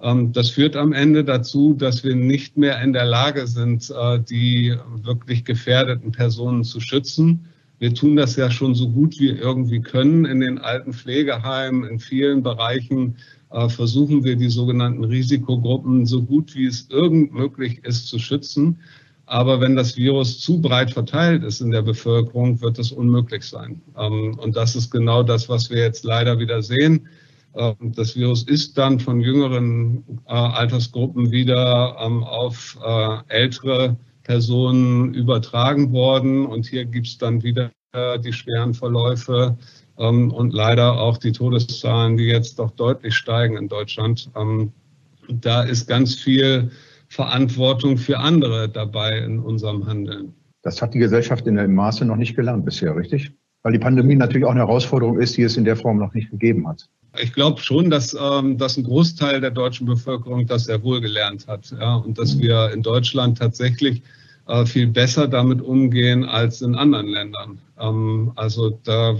Ähm, 0.00 0.32
das 0.32 0.50
führt 0.50 0.76
am 0.76 0.92
Ende 0.92 1.24
dazu, 1.24 1.74
dass 1.74 2.04
wir 2.04 2.14
nicht 2.14 2.56
mehr 2.56 2.80
in 2.82 2.92
der 2.92 3.06
Lage 3.06 3.46
sind, 3.46 3.90
äh, 3.90 4.20
die 4.20 4.74
wirklich 5.02 5.44
gefährdeten 5.44 6.12
Personen 6.12 6.64
zu 6.64 6.80
schützen. 6.80 7.46
Wir 7.78 7.94
tun 7.94 8.16
das 8.16 8.36
ja 8.36 8.50
schon 8.50 8.74
so 8.74 8.88
gut 8.88 9.18
wir 9.20 9.38
irgendwie 9.38 9.80
können 9.80 10.24
in 10.24 10.40
den 10.40 10.58
alten 10.58 10.92
Pflegeheimen, 10.92 11.84
in 11.84 12.00
vielen 12.00 12.42
Bereichen 12.42 13.16
äh, 13.50 13.68
versuchen 13.68 14.24
wir 14.24 14.36
die 14.36 14.50
sogenannten 14.50 15.04
Risikogruppen 15.04 16.06
so 16.06 16.22
gut 16.22 16.54
wie 16.54 16.66
es 16.66 16.88
irgend 16.90 17.32
möglich 17.32 17.84
ist 17.84 18.08
zu 18.08 18.18
schützen. 18.18 18.80
Aber 19.26 19.60
wenn 19.60 19.76
das 19.76 19.96
Virus 19.96 20.40
zu 20.40 20.60
breit 20.60 20.90
verteilt 20.90 21.44
ist 21.44 21.60
in 21.60 21.70
der 21.70 21.82
Bevölkerung, 21.82 22.62
wird 22.62 22.78
das 22.78 22.92
unmöglich 22.92 23.44
sein. 23.44 23.82
Ähm, 23.96 24.38
und 24.38 24.56
das 24.56 24.74
ist 24.74 24.90
genau 24.90 25.22
das, 25.22 25.48
was 25.48 25.70
wir 25.70 25.78
jetzt 25.78 26.04
leider 26.04 26.38
wieder 26.38 26.62
sehen. 26.62 27.08
Ähm, 27.54 27.92
das 27.94 28.16
Virus 28.16 28.42
ist 28.44 28.76
dann 28.78 29.00
von 29.00 29.20
jüngeren 29.20 30.04
äh, 30.26 30.32
Altersgruppen 30.32 31.30
wieder 31.30 31.96
ähm, 32.00 32.24
auf 32.24 32.78
äh, 32.84 33.18
ältere 33.28 33.96
Personen 34.22 35.14
übertragen 35.14 35.92
worden. 35.92 36.46
Und 36.46 36.66
hier 36.66 36.84
gibt 36.84 37.06
es 37.06 37.18
dann 37.18 37.42
wieder 37.42 37.70
äh, 37.92 38.18
die 38.18 38.32
schweren 38.32 38.74
Verläufe 38.74 39.56
ähm, 39.98 40.30
und 40.32 40.52
leider 40.52 41.00
auch 41.00 41.18
die 41.18 41.32
Todeszahlen, 41.32 42.16
die 42.16 42.26
jetzt 42.26 42.58
doch 42.58 42.70
deutlich 42.72 43.14
steigen 43.14 43.56
in 43.56 43.68
Deutschland. 43.68 44.30
da 45.28 45.62
ist 45.62 45.86
ganz 45.88 46.14
viel 46.14 46.70
Verantwortung 47.08 47.96
für 47.96 48.18
andere 48.18 48.68
dabei 48.68 49.18
in 49.18 49.38
unserem 49.40 49.86
Handeln. 49.86 50.34
Das 50.62 50.82
hat 50.82 50.94
die 50.94 50.98
Gesellschaft 50.98 51.46
in 51.46 51.56
dem 51.56 51.74
Maße 51.74 52.04
noch 52.04 52.16
nicht 52.16 52.36
gelernt 52.36 52.64
bisher, 52.64 52.94
richtig? 52.94 53.32
Weil 53.62 53.72
die 53.72 53.78
Pandemie 53.78 54.14
natürlich 54.14 54.46
auch 54.46 54.50
eine 54.50 54.60
Herausforderung 54.60 55.18
ist, 55.18 55.36
die 55.36 55.42
es 55.42 55.56
in 55.56 55.64
der 55.64 55.76
Form 55.76 55.98
noch 55.98 56.14
nicht 56.14 56.30
gegeben 56.30 56.68
hat. 56.68 56.88
Ich 57.16 57.32
glaube 57.32 57.60
schon, 57.60 57.90
dass, 57.90 58.16
ähm, 58.20 58.58
dass 58.58 58.76
ein 58.76 58.84
Großteil 58.84 59.40
der 59.40 59.50
deutschen 59.50 59.86
Bevölkerung 59.86 60.46
das 60.46 60.64
sehr 60.64 60.82
wohl 60.82 61.00
gelernt 61.00 61.46
hat. 61.46 61.72
Ja, 61.78 61.96
und 61.96 62.18
dass 62.18 62.38
wir 62.38 62.70
in 62.72 62.82
Deutschland 62.82 63.38
tatsächlich 63.38 64.02
äh, 64.46 64.64
viel 64.66 64.86
besser 64.86 65.28
damit 65.28 65.60
umgehen 65.62 66.24
als 66.24 66.62
in 66.62 66.74
anderen 66.74 67.08
Ländern. 67.08 67.58
Ähm, 67.78 68.32
also 68.36 68.78
da 68.84 69.16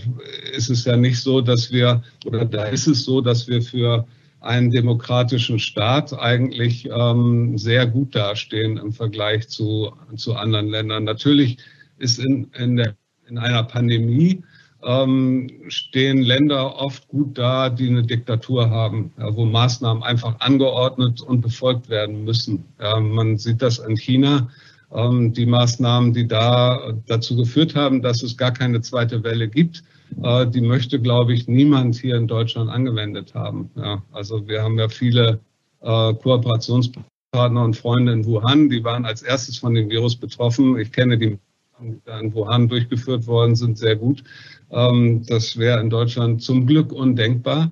ist 0.55 0.71
es 0.71 0.85
ja 0.85 0.97
nicht 0.97 1.21
so, 1.21 1.41
dass 1.41 1.71
wir, 1.71 2.03
oder 2.25 2.45
da 2.45 2.65
ist 2.65 2.87
es 2.87 3.05
so, 3.05 3.21
dass 3.21 3.49
wir 3.49 3.63
für 3.63 4.07
einen 4.41 4.71
demokratischen 4.71 5.59
Staat 5.59 6.19
eigentlich 6.19 6.89
ähm, 6.91 7.59
sehr 7.59 7.87
gut 7.87 8.15
dastehen 8.15 8.77
im 8.77 8.93
Vergleich 8.93 9.49
zu, 9.49 9.93
zu 10.17 10.35
anderen 10.35 10.69
Ländern. 10.69 11.05
Natürlich 11.05 11.59
ist 11.99 12.19
in, 12.19 12.51
in, 12.57 12.77
der, 12.77 12.95
in 13.29 13.39
einer 13.39 13.65
Pandemie 13.65 14.43
ähm, 14.85 15.49
stehen 15.69 16.23
Länder 16.23 16.77
oft 16.77 17.09
gut 17.09 17.37
da, 17.37 17.69
die 17.69 17.89
eine 17.89 18.03
Diktatur 18.03 18.71
haben, 18.71 19.13
ja, 19.19 19.35
wo 19.35 19.45
Maßnahmen 19.45 20.03
einfach 20.03 20.39
angeordnet 20.41 21.21
und 21.21 21.41
befolgt 21.41 21.89
werden 21.89 22.25
müssen. 22.25 22.65
Ja, 22.81 23.01
man 23.01 23.39
sieht 23.39 23.61
das 23.63 23.79
in 23.79 23.97
China. 23.97 24.49
Ähm, 24.93 25.33
die 25.33 25.47
Maßnahmen, 25.47 26.13
die 26.15 26.27
da 26.27 26.93
dazu 27.07 27.37
geführt 27.37 27.75
haben, 27.75 28.03
dass 28.03 28.23
es 28.23 28.37
gar 28.37 28.53
keine 28.53 28.81
zweite 28.81 29.23
Welle 29.25 29.49
gibt, 29.49 29.83
äh, 30.23 30.47
die 30.47 30.61
möchte, 30.61 31.01
glaube 31.01 31.35
ich, 31.35 31.49
niemand 31.49 31.97
hier 31.97 32.17
in 32.17 32.27
Deutschland 32.27 32.71
angewendet 32.71 33.35
haben. 33.35 33.71
Ja, 33.77 34.03
also 34.13 34.47
wir 34.47 34.63
haben 34.63 34.79
ja 34.79 34.89
viele 34.89 35.41
äh, 35.81 36.15
Kooperationspartner 36.15 37.63
und 37.63 37.77
Freunde 37.77 38.13
in 38.13 38.25
Wuhan, 38.25 38.71
die 38.71 38.83
waren 38.85 39.05
als 39.05 39.23
erstes 39.23 39.59
von 39.59 39.75
dem 39.75 39.91
Virus 39.91 40.17
betroffen. 40.17 40.79
Ich 40.79 40.93
kenne 40.93 41.19
die 41.19 41.39
in 41.81 42.35
Wuhan 42.35 42.69
durchgeführt 42.69 43.27
worden 43.27 43.55
sind, 43.55 43.79
sehr 43.79 43.97
gut. 43.97 44.23
Ähm, 44.71 45.25
das 45.27 45.57
wäre 45.57 45.81
in 45.81 45.91
Deutschland 45.91 46.43
zum 46.43 46.67
Glück 46.67 46.93
undenkbar. 46.93 47.71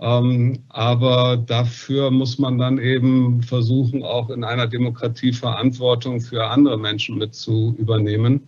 Ähm, 0.00 0.58
aber 0.68 1.36
dafür 1.36 2.10
muss 2.10 2.38
man 2.38 2.58
dann 2.58 2.78
eben 2.78 3.42
versuchen, 3.42 4.02
auch 4.02 4.28
in 4.30 4.44
einer 4.44 4.66
Demokratie 4.66 5.32
Verantwortung 5.32 6.20
für 6.20 6.46
andere 6.46 6.78
Menschen 6.78 7.16
mit 7.16 7.34
zu 7.34 7.74
übernehmen. 7.78 8.42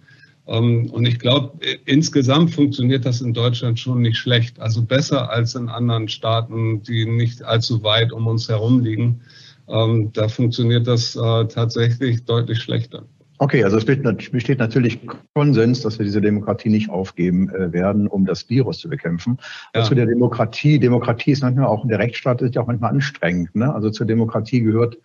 Ähm, 0.46 0.90
und 0.90 1.06
ich 1.06 1.18
glaube, 1.18 1.58
insgesamt 1.84 2.52
funktioniert 2.52 3.06
das 3.06 3.20
in 3.20 3.32
Deutschland 3.32 3.78
schon 3.78 4.02
nicht 4.02 4.16
schlecht. 4.16 4.58
Also 4.60 4.82
besser 4.82 5.30
als 5.30 5.54
in 5.54 5.68
anderen 5.68 6.08
Staaten, 6.08 6.82
die 6.82 7.06
nicht 7.06 7.42
allzu 7.42 7.82
weit 7.82 8.12
um 8.12 8.26
uns 8.26 8.48
herum 8.48 8.80
liegen. 8.80 9.20
Da 9.68 10.28
funktioniert 10.28 10.86
das 10.86 11.16
äh, 11.16 11.44
tatsächlich 11.48 12.24
deutlich 12.24 12.60
schlechter. 12.60 13.02
Okay, 13.38 13.64
also 13.64 13.76
es 13.76 13.84
besteht 13.84 14.58
natürlich 14.58 15.00
Konsens, 15.34 15.82
dass 15.82 15.98
wir 15.98 16.04
diese 16.04 16.20
Demokratie 16.20 16.70
nicht 16.70 16.88
aufgeben 16.88 17.50
äh, 17.50 17.72
werden, 17.72 18.06
um 18.06 18.24
das 18.24 18.48
Virus 18.48 18.78
zu 18.78 18.88
bekämpfen. 18.88 19.38
Ja. 19.74 19.82
Zu 19.82 19.94
der 19.94 20.06
Demokratie, 20.06 20.78
Demokratie 20.78 21.32
ist 21.32 21.42
manchmal 21.42 21.66
auch, 21.66 21.86
der 21.86 21.98
Rechtsstaat 21.98 22.40
ist 22.42 22.54
ja 22.54 22.62
auch 22.62 22.66
manchmal 22.66 22.92
anstrengend. 22.92 23.54
Ne? 23.54 23.72
Also 23.72 23.90
zur 23.90 24.06
Demokratie 24.06 24.60
gehört 24.60 24.98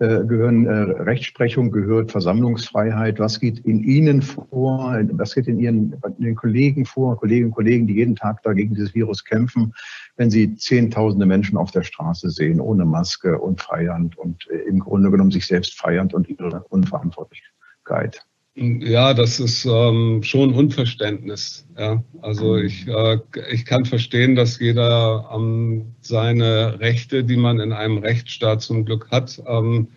äh, 0.00 0.24
gehören 0.24 0.66
äh, 0.66 1.02
Rechtsprechung, 1.02 1.70
gehört 1.70 2.10
Versammlungsfreiheit. 2.10 3.20
Was 3.20 3.38
geht 3.38 3.60
in 3.60 3.84
Ihnen 3.84 4.22
vor? 4.22 4.98
Was 5.12 5.36
geht 5.36 5.46
in 5.46 5.60
Ihren 5.60 5.94
in 6.18 6.24
den 6.24 6.34
Kollegen 6.34 6.84
vor, 6.84 7.16
Kolleginnen 7.16 7.50
und 7.50 7.54
Kollegen, 7.54 7.86
die 7.86 7.94
jeden 7.94 8.16
Tag 8.16 8.42
da 8.42 8.54
gegen 8.54 8.74
dieses 8.74 8.92
Virus 8.92 9.24
kämpfen, 9.24 9.72
wenn 10.16 10.30
Sie 10.30 10.56
Zehntausende 10.56 11.26
Menschen 11.26 11.56
auf 11.56 11.70
der 11.70 11.84
Straße 11.84 12.30
sehen, 12.30 12.60
ohne 12.60 12.84
Maske 12.84 13.38
und 13.38 13.60
feiernd 13.60 14.18
und 14.18 14.48
äh, 14.50 14.68
im 14.68 14.80
Grunde 14.80 15.12
genommen 15.12 15.30
sich 15.30 15.46
selbst 15.46 15.78
feiernd 15.78 16.12
und 16.12 16.28
ihre 16.28 16.64
Unverantwortlichkeit? 16.70 17.54
Guide. 17.84 18.18
Ja, 18.56 19.14
das 19.14 19.40
ist 19.40 19.64
ähm, 19.64 20.22
schon 20.22 20.54
Unverständnis. 20.54 21.66
Ja. 21.76 22.04
Also 22.22 22.54
mhm. 22.54 22.66
ich, 22.66 22.86
äh, 22.86 23.18
ich 23.50 23.64
kann 23.64 23.84
verstehen, 23.84 24.36
dass 24.36 24.60
jeder 24.60 25.28
ähm, 25.34 25.94
seine 26.00 26.78
Rechte, 26.78 27.24
die 27.24 27.36
man 27.36 27.58
in 27.58 27.72
einem 27.72 27.98
Rechtsstaat 27.98 28.62
zum 28.62 28.84
Glück 28.84 29.10
hat, 29.10 29.42
ähm, 29.46 29.88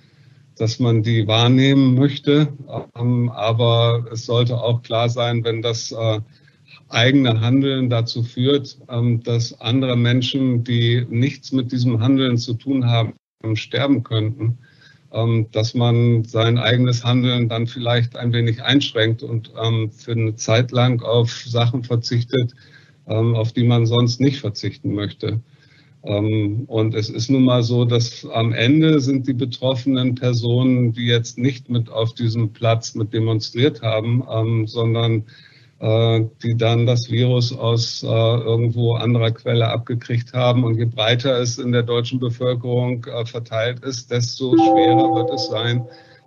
dass 0.57 0.79
man 0.79 1.03
die 1.03 1.27
wahrnehmen 1.27 1.93
möchte. 1.93 2.51
Ähm, 2.95 3.29
aber 3.29 4.07
es 4.11 4.25
sollte 4.25 4.57
auch 4.57 4.81
klar 4.81 5.07
sein, 5.07 5.43
wenn 5.43 5.61
das 5.61 5.91
äh, 5.91 6.19
eigene 6.89 7.39
Handeln 7.39 7.91
dazu 7.91 8.23
führt, 8.23 8.79
ähm, 8.89 9.21
dass 9.21 9.61
andere 9.61 9.95
Menschen, 9.95 10.63
die 10.63 11.05
nichts 11.11 11.51
mit 11.51 11.71
diesem 11.71 11.99
Handeln 11.99 12.39
zu 12.39 12.55
tun 12.55 12.87
haben, 12.87 13.13
sterben 13.53 14.01
könnten 14.01 14.57
dass 15.51 15.73
man 15.73 16.25
sein 16.25 16.57
eigenes 16.57 17.03
Handeln 17.03 17.47
dann 17.47 17.65
vielleicht 17.65 18.17
ein 18.17 18.33
wenig 18.33 18.61
einschränkt 18.61 19.23
und 19.23 19.51
ähm, 19.61 19.89
für 19.89 20.11
eine 20.11 20.35
Zeit 20.35 20.71
lang 20.71 21.01
auf 21.01 21.31
Sachen 21.31 21.83
verzichtet, 21.83 22.53
ähm, 23.07 23.33
auf 23.33 23.53
die 23.53 23.63
man 23.63 23.85
sonst 23.85 24.19
nicht 24.19 24.39
verzichten 24.39 24.93
möchte. 24.93 25.39
Und 26.03 26.93
es 26.93 27.09
ist 27.09 27.29
nun 27.29 27.43
mal 27.43 27.63
so, 27.63 27.83
dass 27.83 28.25
am 28.25 28.53
Ende 28.53 29.01
sind 29.01 29.27
die 29.27 29.33
betroffenen 29.33 30.15
Personen, 30.15 30.93
die 30.93 31.05
jetzt 31.05 31.37
nicht 31.37 31.69
mit 31.69 31.89
auf 31.89 32.13
diesem 32.13 32.53
Platz 32.53 32.95
mit 32.95 33.11
demonstriert 33.13 33.81
haben, 33.81 34.23
sondern 34.67 35.25
die 35.79 36.57
dann 36.57 36.85
das 36.85 37.11
Virus 37.11 37.55
aus 37.55 38.01
äh, 38.01 38.07
irgendwo 38.07 38.93
anderer 38.95 39.31
Quelle 39.31 39.67
abgekriegt 39.67 40.33
haben. 40.33 40.63
Und 40.63 40.77
je 40.77 40.85
breiter 40.85 41.39
es 41.39 41.59
in 41.59 41.71
der 41.71 41.83
deutschen 41.83 42.19
Bevölkerung 42.19 43.05
äh, 43.05 43.25
verteilt 43.25 43.83
ist, 43.83 44.09
desto 44.09 44.55
schwerer 44.55 45.13
wird 45.15 45.29
es 45.31 45.47
sein, 45.47 45.85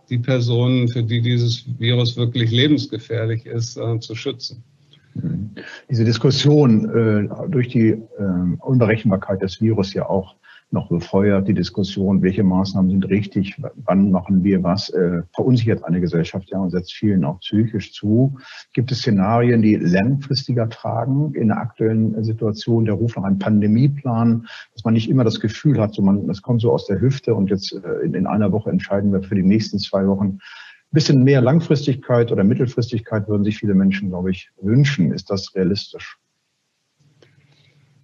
die 0.09 0.18
Personen, 0.18 0.88
für 0.88 1.03
die 1.03 1.20
dieses 1.20 1.64
Virus 1.78 2.16
wirklich 2.16 2.51
lebensgefährlich 2.51 3.46
ist, 3.46 3.78
zu 4.01 4.14
schützen. 4.16 4.64
Diese 5.88 6.05
Diskussion 6.05 6.88
äh, 6.88 7.48
durch 7.48 7.68
die 7.68 7.88
äh, 7.88 8.01
Unberechenbarkeit 8.61 9.42
des 9.42 9.61
Virus 9.61 9.92
ja 9.94 10.09
auch 10.09 10.36
noch 10.73 10.89
befeuert, 10.89 11.49
die 11.49 11.55
Diskussion, 11.55 12.23
welche 12.23 12.45
Maßnahmen 12.45 12.91
sind 12.91 13.09
richtig, 13.09 13.61
wann 13.85 14.11
machen 14.11 14.45
wir 14.45 14.62
was, 14.62 14.89
äh, 14.91 15.23
verunsichert 15.35 15.85
eine 15.85 16.01
Gesellschaft 16.01 16.51
ja 16.51 16.59
und 16.59 16.71
setzt 16.71 16.93
vielen 16.93 17.25
auch 17.25 17.41
psychisch 17.41 17.93
zu. 17.93 18.39
Gibt 18.73 18.93
es 18.93 18.99
Szenarien, 18.99 19.62
die 19.62 19.77
langfristiger 19.77 20.68
tragen 20.68 21.35
in 21.35 21.49
der 21.49 21.59
aktuellen 21.59 22.23
Situation, 22.23 22.85
der 22.85 22.95
Ruf 22.95 23.16
nach 23.16 23.25
einem 23.25 23.39
Pandemieplan, 23.39 24.47
dass 24.75 24.85
man 24.85 24.95
nicht 24.95 25.11
immer 25.11 25.25
das 25.25 25.41
Gefühl 25.41 25.81
hat, 25.81 25.95
so 25.95 26.03
man, 26.03 26.27
das 26.27 26.43
kommt 26.43 26.61
so 26.61 26.73
aus 26.73 26.87
der 26.87 27.01
Hüfte 27.01 27.35
und 27.35 27.51
jetzt 27.51 27.73
äh, 27.73 28.05
in, 28.05 28.14
in 28.14 28.27
einer 28.27 28.53
Woche 28.53 28.71
entscheiden 28.71 29.12
wir 29.12 29.23
für 29.23 29.35
die 29.35 29.43
nächsten 29.43 29.79
zwei 29.79 30.07
Wochen, 30.07 30.39
ein 30.93 30.95
bisschen 30.95 31.23
mehr 31.23 31.41
Langfristigkeit 31.41 32.33
oder 32.33 32.43
Mittelfristigkeit 32.43 33.29
würden 33.29 33.45
sich 33.45 33.59
viele 33.59 33.75
Menschen, 33.75 34.09
glaube 34.09 34.33
ich, 34.33 34.51
wünschen. 34.61 35.12
Ist 35.12 35.31
das 35.31 35.55
realistisch? 35.55 36.18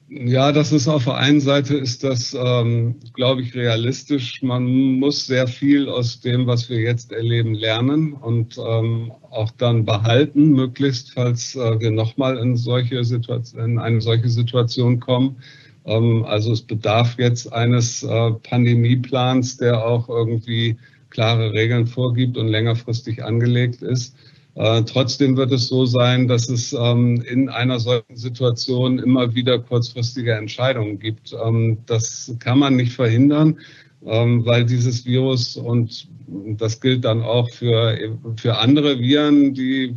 Ja, 0.08 0.52
das 0.52 0.70
ist 0.70 0.86
auf 0.86 1.04
der 1.04 1.16
einen 1.16 1.40
Seite 1.40 1.76
ist 1.76 2.04
das, 2.04 2.32
ähm, 2.38 2.94
glaube 3.14 3.42
ich, 3.42 3.56
realistisch. 3.56 4.40
Man 4.40 4.64
muss 5.00 5.26
sehr 5.26 5.48
viel 5.48 5.88
aus 5.88 6.20
dem, 6.20 6.46
was 6.46 6.70
wir 6.70 6.78
jetzt 6.78 7.10
erleben, 7.10 7.54
lernen 7.54 8.12
und 8.12 8.56
ähm, 8.56 9.10
auch 9.30 9.50
dann 9.58 9.84
behalten, 9.84 10.50
möglichst, 10.52 11.10
falls 11.12 11.56
äh, 11.56 11.80
wir 11.80 11.90
nochmal 11.90 12.38
in 12.38 12.56
solche 12.56 13.02
Situation, 13.02 13.64
in 13.64 13.78
eine 13.80 14.00
solche 14.00 14.28
Situation 14.28 15.00
kommen. 15.00 15.38
Ähm, 15.84 16.24
also 16.24 16.52
es 16.52 16.62
bedarf 16.62 17.18
jetzt 17.18 17.52
eines 17.52 18.04
äh, 18.04 18.30
Pandemieplans, 18.44 19.56
der 19.56 19.84
auch 19.84 20.08
irgendwie 20.08 20.76
klare 21.10 21.52
Regeln 21.52 21.88
vorgibt 21.88 22.36
und 22.36 22.46
längerfristig 22.46 23.24
angelegt 23.24 23.82
ist. 23.82 24.14
Äh, 24.56 24.84
trotzdem 24.84 25.36
wird 25.36 25.52
es 25.52 25.68
so 25.68 25.84
sein, 25.84 26.28
dass 26.28 26.48
es 26.48 26.72
ähm, 26.72 27.22
in 27.28 27.50
einer 27.50 27.78
solchen 27.78 28.16
Situation 28.16 28.98
immer 28.98 29.34
wieder 29.34 29.58
kurzfristige 29.58 30.32
Entscheidungen 30.32 30.98
gibt. 30.98 31.36
Ähm, 31.44 31.78
das 31.84 32.34
kann 32.38 32.58
man 32.58 32.74
nicht 32.76 32.94
verhindern, 32.94 33.58
ähm, 34.06 34.46
weil 34.46 34.64
dieses 34.64 35.04
Virus 35.04 35.56
und 35.56 36.08
das 36.56 36.80
gilt 36.80 37.04
dann 37.04 37.22
auch 37.22 37.50
für, 37.50 37.98
für 38.36 38.56
andere 38.56 38.98
Viren, 38.98 39.52
die, 39.52 39.94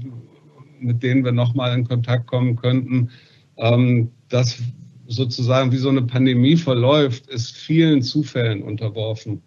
mit 0.79 1.03
denen 1.03 1.23
wir 1.23 1.31
nochmal 1.31 1.73
in 1.73 1.87
Kontakt 1.87 2.27
kommen 2.27 2.57
könnten, 2.57 3.11
ähm, 3.55 4.11
das 4.27 4.61
sozusagen 5.07 5.71
wie 5.71 5.77
so 5.77 5.89
eine 5.89 6.03
Pandemie 6.03 6.57
verläuft, 6.57 7.27
ist 7.27 7.55
vielen 7.55 8.01
Zufällen 8.01 8.61
unterworfen. 8.61 9.41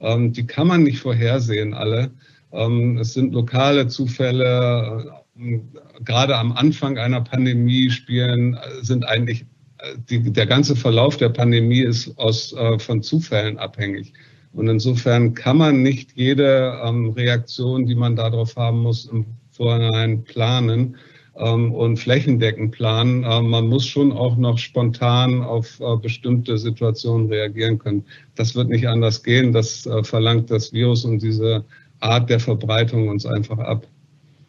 Ähm, 0.00 0.32
die 0.32 0.44
kann 0.44 0.66
man 0.66 0.82
nicht 0.82 0.98
vorhersehen, 0.98 1.72
alle. 1.72 2.10
Ähm, 2.56 2.98
es 2.98 3.12
sind 3.14 3.34
lokale 3.34 3.86
Zufälle. 3.86 5.12
Äh, 5.38 5.60
gerade 6.04 6.36
am 6.36 6.52
Anfang 6.52 6.98
einer 6.98 7.20
Pandemie 7.20 7.90
spielen, 7.90 8.54
äh, 8.54 8.82
sind 8.82 9.04
eigentlich 9.06 9.42
äh, 9.78 9.96
die, 10.08 10.32
der 10.32 10.46
ganze 10.46 10.76
Verlauf 10.76 11.16
der 11.16 11.28
Pandemie 11.28 11.80
ist 11.80 12.16
aus, 12.18 12.52
äh, 12.52 12.78
von 12.78 13.02
Zufällen 13.02 13.58
abhängig. 13.58 14.12
Und 14.52 14.68
insofern 14.68 15.34
kann 15.34 15.58
man 15.58 15.82
nicht 15.82 16.12
jede 16.14 16.80
ähm, 16.82 17.10
Reaktion, 17.10 17.86
die 17.86 17.94
man 17.94 18.16
darauf 18.16 18.56
haben 18.56 18.80
muss, 18.80 19.04
im 19.04 19.26
Vorhinein 19.50 20.24
planen 20.24 20.96
ähm, 21.36 21.72
und 21.72 21.98
flächendeckend 21.98 22.72
planen. 22.72 23.26
Ähm, 23.28 23.50
man 23.50 23.66
muss 23.66 23.86
schon 23.86 24.12
auch 24.12 24.38
noch 24.38 24.56
spontan 24.56 25.42
auf 25.42 25.78
bestimmte 26.00 26.56
Situationen 26.56 27.26
reagieren 27.28 27.78
können. 27.78 28.06
Das 28.34 28.54
wird 28.54 28.70
nicht 28.70 28.88
anders 28.88 29.22
gehen. 29.22 29.52
Das 29.52 29.86
verlangt 30.02 30.50
das 30.50 30.72
Virus 30.72 31.04
und 31.04 31.22
diese 31.22 31.66
Art 32.00 32.30
der 32.30 32.40
Verbreitung 32.40 33.08
uns 33.08 33.26
einfach 33.26 33.58
ab. 33.58 33.86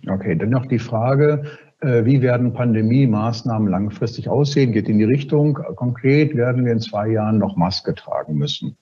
Okay, 0.08 0.36
dann 0.36 0.50
noch 0.50 0.66
die 0.66 0.80
Frage, 0.80 1.44
äh, 1.82 2.06
wie 2.06 2.22
werden 2.22 2.54
Pandemie-Maßnahmen 2.54 3.70
langfristig 3.70 4.30
aussehen? 4.30 4.72
Geht 4.72 4.90
in 4.90 5.00
die 5.00 5.06
Richtung, 5.06 5.56
konkret 5.76 6.36
werden 6.36 6.66
wir 6.66 6.72
in 6.72 6.80
zwei 6.80 7.10
Jahren 7.10 7.38
noch 7.38 7.56
Maske 7.56 7.94
tragen 7.94 8.36
müssen? 8.36 8.78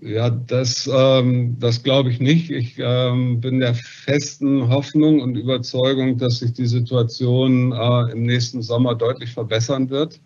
Ja, 0.00 0.30
das, 0.30 0.88
ähm, 0.92 1.56
das 1.58 1.82
glaube 1.82 2.10
ich 2.10 2.20
nicht. 2.20 2.50
Ich 2.50 2.76
ähm, 2.78 3.40
bin 3.40 3.58
der 3.58 3.74
festen 3.74 4.68
Hoffnung 4.68 5.20
und 5.20 5.36
Überzeugung, 5.36 6.18
dass 6.18 6.38
sich 6.38 6.52
die 6.52 6.66
Situation 6.66 7.72
äh, 7.72 8.12
im 8.12 8.22
nächsten 8.22 8.62
Sommer 8.62 8.94
deutlich 8.94 9.32
verbessern 9.32 9.90
wird. 9.90 10.20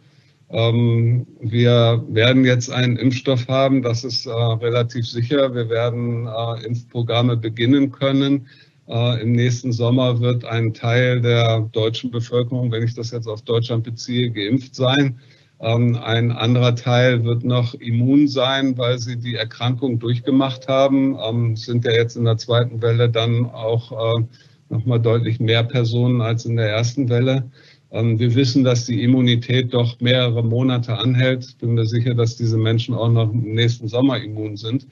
Ähm, 0.52 1.26
wir 1.40 2.04
werden 2.08 2.44
jetzt 2.44 2.70
einen 2.70 2.98
Impfstoff 2.98 3.48
haben, 3.48 3.80
das 3.80 4.04
ist 4.04 4.26
äh, 4.26 4.30
relativ 4.30 5.06
sicher. 5.06 5.54
Wir 5.54 5.70
werden 5.70 6.26
äh, 6.26 6.66
Impfprogramme 6.66 7.38
beginnen 7.38 7.90
können. 7.90 8.46
Äh, 8.86 9.22
Im 9.22 9.32
nächsten 9.32 9.72
Sommer 9.72 10.20
wird 10.20 10.44
ein 10.44 10.74
Teil 10.74 11.22
der 11.22 11.60
deutschen 11.72 12.10
Bevölkerung, 12.10 12.70
wenn 12.70 12.82
ich 12.82 12.94
das 12.94 13.12
jetzt 13.12 13.28
auf 13.28 13.40
Deutschland 13.42 13.84
beziehe, 13.84 14.30
geimpft 14.30 14.74
sein. 14.74 15.18
Ähm, 15.60 15.96
ein 15.96 16.30
anderer 16.32 16.74
Teil 16.74 17.24
wird 17.24 17.44
noch 17.44 17.72
immun 17.72 18.28
sein, 18.28 18.76
weil 18.76 18.98
sie 18.98 19.16
die 19.16 19.36
Erkrankung 19.36 20.00
durchgemacht 20.00 20.68
haben. 20.68 21.16
Ähm, 21.18 21.56
sind 21.56 21.86
ja 21.86 21.92
jetzt 21.92 22.16
in 22.16 22.26
der 22.26 22.36
zweiten 22.36 22.82
Welle 22.82 23.08
dann 23.08 23.46
auch 23.46 24.20
nochmal 24.68 25.00
deutlich 25.00 25.38
mehr 25.38 25.62
Personen 25.62 26.20
als 26.20 26.44
in 26.44 26.56
der 26.56 26.68
ersten 26.68 27.08
Welle. 27.08 27.50
Ähm, 27.92 28.18
wir 28.18 28.34
wissen, 28.34 28.64
dass 28.64 28.86
die 28.86 29.02
Immunität 29.02 29.72
doch 29.72 30.00
mehrere 30.00 30.42
Monate 30.42 30.96
anhält. 30.98 31.44
Ich 31.44 31.56
bin 31.56 31.74
mir 31.74 31.86
sicher, 31.86 32.14
dass 32.14 32.36
diese 32.36 32.56
Menschen 32.56 32.94
auch 32.94 33.10
noch 33.10 33.32
im 33.32 33.54
nächsten 33.54 33.88
Sommer 33.88 34.18
immun 34.20 34.56
sind. 34.56 34.86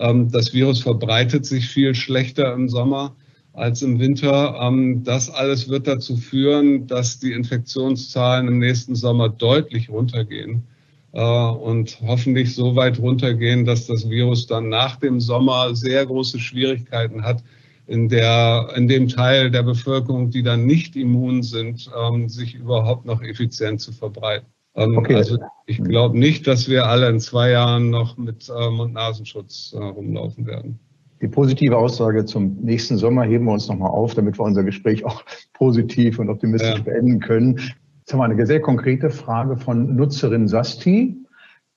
Das 0.00 0.54
Virus 0.54 0.80
verbreitet 0.80 1.44
sich 1.44 1.66
viel 1.66 1.92
schlechter 1.92 2.54
im 2.54 2.68
Sommer 2.68 3.16
als 3.58 3.82
im 3.82 3.98
Winter. 3.98 4.56
Ähm, 4.60 5.02
das 5.04 5.28
alles 5.30 5.68
wird 5.68 5.86
dazu 5.86 6.16
führen, 6.16 6.86
dass 6.86 7.18
die 7.18 7.32
Infektionszahlen 7.32 8.48
im 8.48 8.58
nächsten 8.58 8.94
Sommer 8.94 9.28
deutlich 9.28 9.90
runtergehen 9.90 10.62
äh, 11.12 11.20
und 11.20 11.98
hoffentlich 12.06 12.54
so 12.54 12.76
weit 12.76 12.98
runtergehen, 12.98 13.64
dass 13.64 13.86
das 13.86 14.08
Virus 14.08 14.46
dann 14.46 14.68
nach 14.68 14.96
dem 14.96 15.20
Sommer 15.20 15.74
sehr 15.74 16.06
große 16.06 16.38
Schwierigkeiten 16.38 17.22
hat, 17.22 17.42
in, 17.88 18.08
der, 18.08 18.68
in 18.76 18.86
dem 18.86 19.08
Teil 19.08 19.50
der 19.50 19.62
Bevölkerung, 19.62 20.30
die 20.30 20.42
dann 20.42 20.66
nicht 20.66 20.94
immun 20.94 21.42
sind, 21.42 21.90
ähm, 21.98 22.28
sich 22.28 22.54
überhaupt 22.54 23.06
noch 23.06 23.22
effizient 23.22 23.80
zu 23.80 23.92
verbreiten. 23.92 24.46
Ähm, 24.74 24.96
okay. 24.96 25.14
Also 25.14 25.38
ich 25.66 25.82
glaube 25.82 26.18
nicht, 26.18 26.46
dass 26.46 26.68
wir 26.68 26.86
alle 26.86 27.08
in 27.08 27.18
zwei 27.18 27.50
Jahren 27.50 27.90
noch 27.90 28.16
mit 28.16 28.48
Mund-Nasenschutz 28.48 29.74
äh, 29.74 29.82
rumlaufen 29.82 30.46
werden. 30.46 30.78
Die 31.20 31.28
positive 31.28 31.76
Aussage 31.76 32.26
zum 32.26 32.58
nächsten 32.62 32.96
Sommer 32.96 33.24
heben 33.24 33.46
wir 33.46 33.52
uns 33.52 33.68
nochmal 33.68 33.90
auf, 33.90 34.14
damit 34.14 34.38
wir 34.38 34.44
unser 34.44 34.62
Gespräch 34.62 35.04
auch 35.04 35.24
positiv 35.54 36.18
und 36.18 36.28
optimistisch 36.28 36.76
ja. 36.76 36.82
beenden 36.82 37.20
können. 37.20 37.58
Jetzt 38.00 38.12
haben 38.12 38.20
wir 38.20 38.24
eine 38.24 38.46
sehr 38.46 38.60
konkrete 38.60 39.10
Frage 39.10 39.56
von 39.56 39.96
Nutzerin 39.96 40.46
Sasti. 40.46 41.16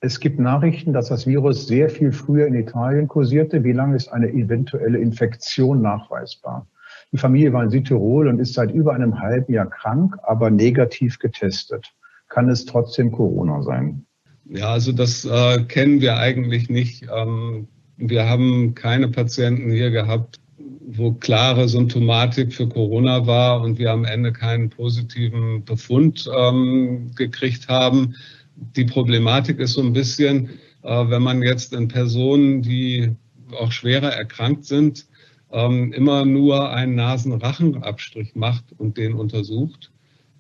Es 0.04 0.20
gibt 0.20 0.40
Nachrichten, 0.40 0.94
dass 0.94 1.10
das 1.10 1.28
Virus 1.28 1.68
sehr 1.68 1.88
viel 1.88 2.12
früher 2.12 2.48
in 2.48 2.56
Italien 2.56 3.08
kursierte. 3.08 3.64
Wie 3.64 3.72
lange 3.72 3.96
ist 3.96 4.08
eine 4.08 4.30
eventuelle 4.30 4.98
Infektion 4.98 5.84
nachweisbar? 5.84 6.66
Die 7.12 7.20
Familie 7.20 7.54
war 7.54 7.64
in 7.64 7.70
Südtirol 7.70 8.28
und 8.28 8.40
ist 8.40 8.56
seit 8.56 8.72
über 8.72 8.96
einem 8.96 9.20
halben 9.20 9.54
Jahr 9.54 9.70
krank, 9.70 10.16
aber 10.24 10.50
negativ 10.50 11.20
getestet. 11.20 11.94
Kann 12.30 12.50
es 12.50 12.66
trotzdem 12.66 13.12
Corona 13.12 13.62
sein? 13.62 14.06
Ja, 14.46 14.72
also 14.72 14.92
das 14.92 15.24
äh, 15.24 15.64
kennen 15.66 16.02
wir 16.02 16.18
eigentlich 16.18 16.68
nicht. 16.68 17.06
Ähm, 17.16 17.68
wir 17.98 18.28
haben 18.28 18.74
keine 18.74 19.08
Patienten 19.08 19.70
hier 19.70 19.92
gehabt, 19.92 20.40
wo 20.88 21.14
klare 21.14 21.70
Symptomatik 21.70 22.54
für 22.54 22.68
Corona 22.68 23.28
war 23.28 23.62
und 23.62 23.78
wir 23.78 23.92
am 23.92 24.06
Ende 24.06 24.34
keinen 24.34 24.72
positiven 24.72 25.64
Befund 25.64 26.28
ähm, 26.36 27.12
gekriegt 27.16 27.68
haben. 27.68 28.16
Die 28.56 28.86
Problematik 28.86 29.60
ist 29.60 29.74
so 29.74 29.82
ein 29.82 29.94
bisschen, 29.94 30.50
äh, 30.84 31.10
wenn 31.10 31.22
man 31.22 31.42
jetzt 31.42 31.74
in 31.74 31.88
Personen, 31.88 32.62
die 32.62 33.12
auch 33.60 33.72
schwerer 33.72 34.10
erkrankt 34.10 34.66
sind, 34.66 35.08
ähm, 35.52 35.92
immer 35.94 36.26
nur 36.26 36.70
einen 36.70 36.96
Nasenrachenabstrich 36.96 38.36
macht 38.36 38.66
und 38.78 38.98
den 38.98 39.14
untersucht, 39.14 39.92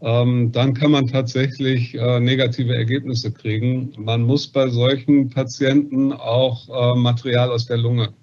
ähm, 0.02 0.52
dann 0.52 0.74
kann 0.74 0.92
man 0.92 1.08
tatsächlich 1.08 1.94
äh, 1.96 2.20
negative 2.20 2.74
Ergebnisse 2.74 3.32
kriegen. 3.32 3.94
Man 3.98 4.24
muss 4.24 4.48
bei 4.48 4.70
solchen 4.70 5.30
Patienten 5.30 6.14
auch 6.14 6.70
äh, 6.70 6.98
Material 6.98 7.52
aus 7.52 7.66
der 7.66 7.78
Lunge 7.78 8.14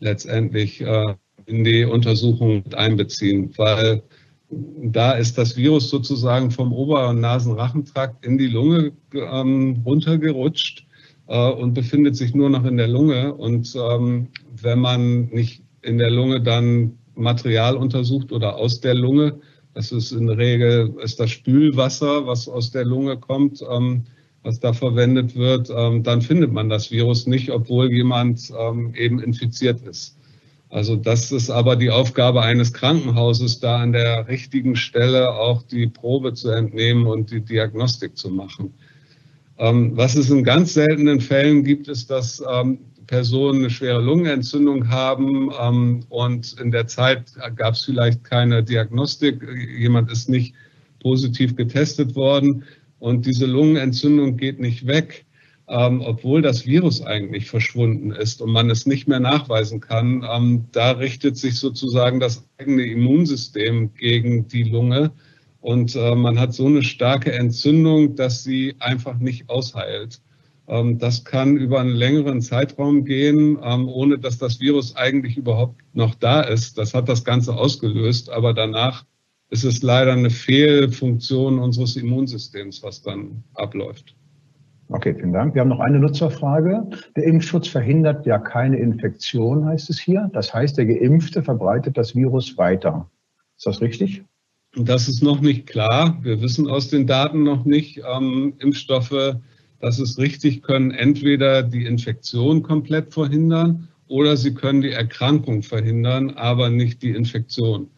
letztendlich 0.00 0.80
in 1.46 1.64
die 1.64 1.84
Untersuchung 1.84 2.62
einbeziehen, 2.72 3.52
weil 3.56 4.04
da 4.50 5.12
ist 5.12 5.36
das 5.36 5.56
Virus 5.56 5.90
sozusagen 5.90 6.50
vom 6.50 6.72
Ober- 6.72 7.08
und 7.10 7.20
Nasenrachentrakt 7.20 8.24
in 8.24 8.38
die 8.38 8.46
Lunge 8.46 8.92
ähm, 9.12 9.82
runtergerutscht 9.84 10.86
äh, 11.26 11.50
und 11.50 11.74
befindet 11.74 12.16
sich 12.16 12.34
nur 12.34 12.48
noch 12.48 12.64
in 12.64 12.76
der 12.76 12.88
Lunge. 12.88 13.34
Und 13.34 13.74
ähm, 13.76 14.28
wenn 14.60 14.78
man 14.78 15.28
nicht 15.28 15.62
in 15.82 15.98
der 15.98 16.10
Lunge 16.10 16.40
dann 16.40 16.98
Material 17.18 17.76
untersucht 17.76 18.32
oder 18.32 18.56
aus 18.56 18.80
der 18.80 18.94
Lunge. 18.94 19.40
Das 19.74 19.92
ist 19.92 20.12
in 20.12 20.26
der 20.26 20.38
Regel 20.38 20.94
ist 21.02 21.20
das 21.20 21.30
Spülwasser, 21.30 22.26
was 22.26 22.48
aus 22.48 22.70
der 22.70 22.84
Lunge 22.84 23.16
kommt, 23.16 23.62
ähm, 23.68 24.04
was 24.42 24.60
da 24.60 24.72
verwendet 24.72 25.36
wird. 25.36 25.70
Ähm, 25.74 26.02
dann 26.02 26.22
findet 26.22 26.52
man 26.52 26.68
das 26.68 26.90
Virus 26.90 27.26
nicht, 27.26 27.50
obwohl 27.50 27.92
jemand 27.92 28.52
ähm, 28.58 28.94
eben 28.94 29.20
infiziert 29.20 29.82
ist. 29.82 30.16
Also 30.70 30.96
das 30.96 31.32
ist 31.32 31.48
aber 31.50 31.76
die 31.76 31.90
Aufgabe 31.90 32.42
eines 32.42 32.72
Krankenhauses, 32.72 33.60
da 33.60 33.78
an 33.78 33.92
der 33.92 34.28
richtigen 34.28 34.76
Stelle 34.76 35.32
auch 35.32 35.62
die 35.62 35.86
Probe 35.86 36.34
zu 36.34 36.50
entnehmen 36.50 37.06
und 37.06 37.30
die 37.30 37.40
Diagnostik 37.40 38.16
zu 38.18 38.28
machen. 38.28 38.74
Ähm, 39.56 39.96
was 39.96 40.14
es 40.14 40.30
in 40.30 40.44
ganz 40.44 40.74
seltenen 40.74 41.20
Fällen 41.20 41.64
gibt, 41.64 41.88
ist, 41.88 42.10
dass 42.10 42.42
ähm, 42.48 42.78
Personen 43.06 43.60
eine 43.60 43.70
schwere 43.70 44.00
Lungenentzündung 44.00 44.88
haben 44.88 45.50
ähm, 45.58 46.04
und 46.10 46.60
in 46.60 46.70
der 46.70 46.86
Zeit 46.86 47.32
gab 47.56 47.72
es 47.74 47.84
vielleicht 47.84 48.22
keine 48.22 48.62
Diagnostik, 48.62 49.42
jemand 49.78 50.12
ist 50.12 50.28
nicht 50.28 50.54
positiv 51.00 51.56
getestet 51.56 52.14
worden 52.14 52.64
und 52.98 53.24
diese 53.24 53.46
Lungenentzündung 53.46 54.36
geht 54.36 54.60
nicht 54.60 54.86
weg 54.86 55.24
ähm, 55.68 56.00
obwohl 56.00 56.42
das 56.42 56.66
Virus 56.66 57.02
eigentlich 57.02 57.46
verschwunden 57.46 58.10
ist 58.10 58.40
und 58.40 58.50
man 58.50 58.70
es 58.70 58.86
nicht 58.86 59.06
mehr 59.06 59.20
nachweisen 59.20 59.80
kann, 59.80 60.24
ähm, 60.30 60.64
da 60.72 60.92
richtet 60.92 61.36
sich 61.36 61.56
sozusagen 61.56 62.20
das 62.20 62.48
eigene 62.58 62.84
Immunsystem 62.84 63.92
gegen 63.94 64.48
die 64.48 64.64
Lunge. 64.64 65.12
Und 65.60 65.94
äh, 65.96 66.14
man 66.14 66.38
hat 66.38 66.54
so 66.54 66.66
eine 66.66 66.82
starke 66.82 67.32
Entzündung, 67.32 68.14
dass 68.14 68.44
sie 68.44 68.76
einfach 68.78 69.18
nicht 69.18 69.50
ausheilt. 69.50 70.22
Ähm, 70.68 70.98
das 70.98 71.24
kann 71.24 71.56
über 71.56 71.80
einen 71.80 71.94
längeren 71.94 72.40
Zeitraum 72.40 73.04
gehen, 73.04 73.58
ähm, 73.62 73.88
ohne 73.88 74.18
dass 74.18 74.38
das 74.38 74.60
Virus 74.60 74.96
eigentlich 74.96 75.36
überhaupt 75.36 75.82
noch 75.92 76.14
da 76.14 76.40
ist. 76.42 76.78
Das 76.78 76.94
hat 76.94 77.08
das 77.08 77.24
Ganze 77.24 77.54
ausgelöst, 77.54 78.30
aber 78.30 78.54
danach 78.54 79.04
ist 79.50 79.64
es 79.64 79.82
leider 79.82 80.12
eine 80.12 80.30
Fehlfunktion 80.30 81.58
unseres 81.58 81.96
Immunsystems, 81.96 82.82
was 82.82 83.02
dann 83.02 83.44
abläuft. 83.54 84.14
Okay, 84.90 85.14
vielen 85.14 85.34
Dank. 85.34 85.54
Wir 85.54 85.60
haben 85.60 85.68
noch 85.68 85.80
eine 85.80 85.98
Nutzerfrage. 85.98 86.88
Der 87.14 87.24
Impfschutz 87.24 87.68
verhindert 87.68 88.24
ja 88.24 88.38
keine 88.38 88.78
Infektion, 88.78 89.66
heißt 89.66 89.90
es 89.90 89.98
hier. 89.98 90.30
Das 90.32 90.54
heißt, 90.54 90.78
der 90.78 90.86
Geimpfte 90.86 91.42
verbreitet 91.42 91.98
das 91.98 92.14
Virus 92.14 92.56
weiter. 92.56 93.10
Ist 93.58 93.66
das 93.66 93.82
richtig? 93.82 94.24
Das 94.76 95.08
ist 95.08 95.22
noch 95.22 95.40
nicht 95.40 95.66
klar. 95.66 96.18
Wir 96.22 96.40
wissen 96.40 96.68
aus 96.68 96.88
den 96.88 97.06
Daten 97.06 97.42
noch 97.42 97.66
nicht. 97.66 98.00
Ähm, 98.10 98.54
Impfstoffe, 98.60 99.36
das 99.80 99.98
ist 99.98 100.18
richtig, 100.18 100.62
können 100.62 100.90
entweder 100.90 101.62
die 101.62 101.84
Infektion 101.84 102.62
komplett 102.62 103.12
verhindern 103.12 103.88
oder 104.06 104.38
sie 104.38 104.54
können 104.54 104.80
die 104.80 104.92
Erkrankung 104.92 105.62
verhindern, 105.62 106.30
aber 106.30 106.70
nicht 106.70 107.02
die 107.02 107.10
Infektion. 107.10 107.90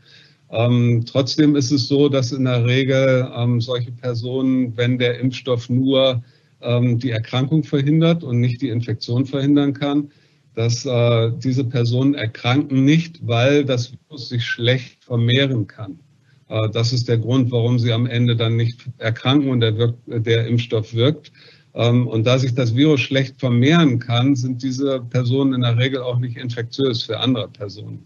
Ähm, 0.50 1.04
trotzdem 1.06 1.54
ist 1.54 1.70
es 1.70 1.86
so, 1.86 2.08
dass 2.08 2.32
in 2.32 2.44
der 2.44 2.64
Regel 2.64 3.30
ähm, 3.36 3.60
solche 3.60 3.92
Personen, 3.92 4.76
wenn 4.76 4.98
der 4.98 5.20
Impfstoff 5.20 5.70
nur 5.70 6.22
die 6.62 7.10
Erkrankung 7.10 7.64
verhindert 7.64 8.22
und 8.22 8.38
nicht 8.38 8.60
die 8.60 8.68
Infektion 8.68 9.24
verhindern 9.24 9.72
kann, 9.72 10.10
dass 10.54 10.84
äh, 10.84 11.32
diese 11.38 11.64
Personen 11.64 12.14
erkranken 12.14 12.84
nicht, 12.84 13.26
weil 13.26 13.64
das 13.64 13.92
Virus 13.92 14.28
sich 14.28 14.44
schlecht 14.44 15.04
vermehren 15.04 15.66
kann. 15.66 16.00
Äh, 16.48 16.68
das 16.70 16.92
ist 16.92 17.08
der 17.08 17.18
Grund, 17.18 17.50
warum 17.50 17.78
sie 17.78 17.92
am 17.92 18.06
Ende 18.06 18.36
dann 18.36 18.56
nicht 18.56 18.88
erkranken 18.98 19.50
und 19.50 19.60
der, 19.60 19.78
wirkt, 19.78 19.98
der 20.06 20.46
Impfstoff 20.46 20.92
wirkt. 20.92 21.32
Ähm, 21.72 22.08
und 22.08 22.26
da 22.26 22.38
sich 22.38 22.54
das 22.54 22.74
Virus 22.74 23.00
schlecht 23.00 23.38
vermehren 23.38 24.00
kann, 24.00 24.34
sind 24.34 24.62
diese 24.62 25.00
Personen 25.00 25.54
in 25.54 25.60
der 25.62 25.78
Regel 25.78 26.02
auch 26.02 26.18
nicht 26.18 26.36
infektiös 26.36 27.04
für 27.04 27.20
andere 27.20 27.48
Personen. 27.48 28.04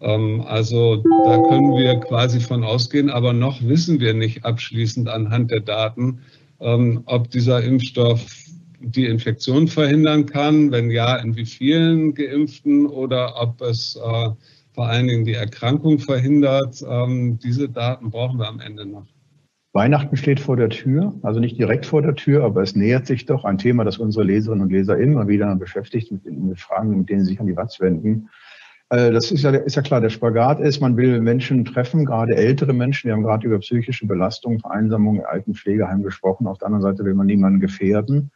Ähm, 0.00 0.42
also 0.46 0.96
da 0.96 1.38
können 1.48 1.76
wir 1.76 2.00
quasi 2.00 2.40
von 2.40 2.64
ausgehen, 2.64 3.10
aber 3.10 3.34
noch 3.34 3.62
wissen 3.62 4.00
wir 4.00 4.14
nicht 4.14 4.44
abschließend 4.44 5.08
anhand 5.08 5.50
der 5.50 5.60
Daten, 5.60 6.20
ähm, 6.60 7.02
ob 7.06 7.30
dieser 7.30 7.62
Impfstoff 7.62 8.26
die 8.80 9.06
Infektion 9.06 9.68
verhindern 9.68 10.26
kann, 10.26 10.70
wenn 10.70 10.90
ja, 10.90 11.16
in 11.16 11.36
wie 11.36 11.46
vielen 11.46 12.14
Geimpften 12.14 12.86
oder 12.86 13.40
ob 13.40 13.60
es 13.62 13.96
äh, 13.96 14.30
vor 14.72 14.86
allen 14.86 15.08
Dingen 15.08 15.24
die 15.24 15.34
Erkrankung 15.34 15.98
verhindert. 15.98 16.84
Ähm, 16.88 17.38
diese 17.38 17.68
Daten 17.68 18.10
brauchen 18.10 18.38
wir 18.38 18.48
am 18.48 18.60
Ende 18.60 18.86
noch. 18.86 19.06
Weihnachten 19.72 20.16
steht 20.16 20.40
vor 20.40 20.56
der 20.56 20.70
Tür, 20.70 21.14
also 21.22 21.38
nicht 21.38 21.58
direkt 21.58 21.84
vor 21.84 22.00
der 22.00 22.14
Tür, 22.14 22.44
aber 22.44 22.62
es 22.62 22.74
nähert 22.74 23.06
sich 23.06 23.26
doch 23.26 23.44
ein 23.44 23.58
Thema, 23.58 23.84
das 23.84 23.98
unsere 23.98 24.24
Leserinnen 24.24 24.62
und 24.62 24.72
Leser 24.72 24.96
immer 24.96 25.28
wieder 25.28 25.54
beschäftigt 25.56 26.10
mit, 26.10 26.24
mit 26.24 26.58
Fragen, 26.58 26.96
mit 26.96 27.10
denen 27.10 27.20
sie 27.20 27.32
sich 27.32 27.40
an 27.40 27.46
die 27.46 27.56
Watz 27.56 27.78
wenden. 27.80 28.30
Äh, 28.90 29.10
das 29.12 29.32
ist 29.32 29.42
ja, 29.42 29.50
ist 29.50 29.76
ja 29.76 29.82
klar, 29.82 30.00
der 30.00 30.10
Spagat 30.10 30.60
ist, 30.60 30.80
man 30.80 30.96
will 30.96 31.20
Menschen 31.20 31.64
treffen, 31.64 32.04
gerade 32.04 32.36
ältere 32.36 32.72
Menschen. 32.72 33.08
Wir 33.08 33.14
haben 33.14 33.22
gerade 33.22 33.46
über 33.46 33.58
psychische 33.58 34.06
Belastung, 34.06 34.60
Vereinsamung, 34.60 35.24
Altenpflegeheim 35.24 36.02
gesprochen. 36.02 36.46
Auf 36.46 36.58
der 36.58 36.66
anderen 36.66 36.82
Seite 36.82 37.04
will 37.04 37.14
man 37.14 37.26
niemanden 37.26 37.60
gefährden. 37.60 38.30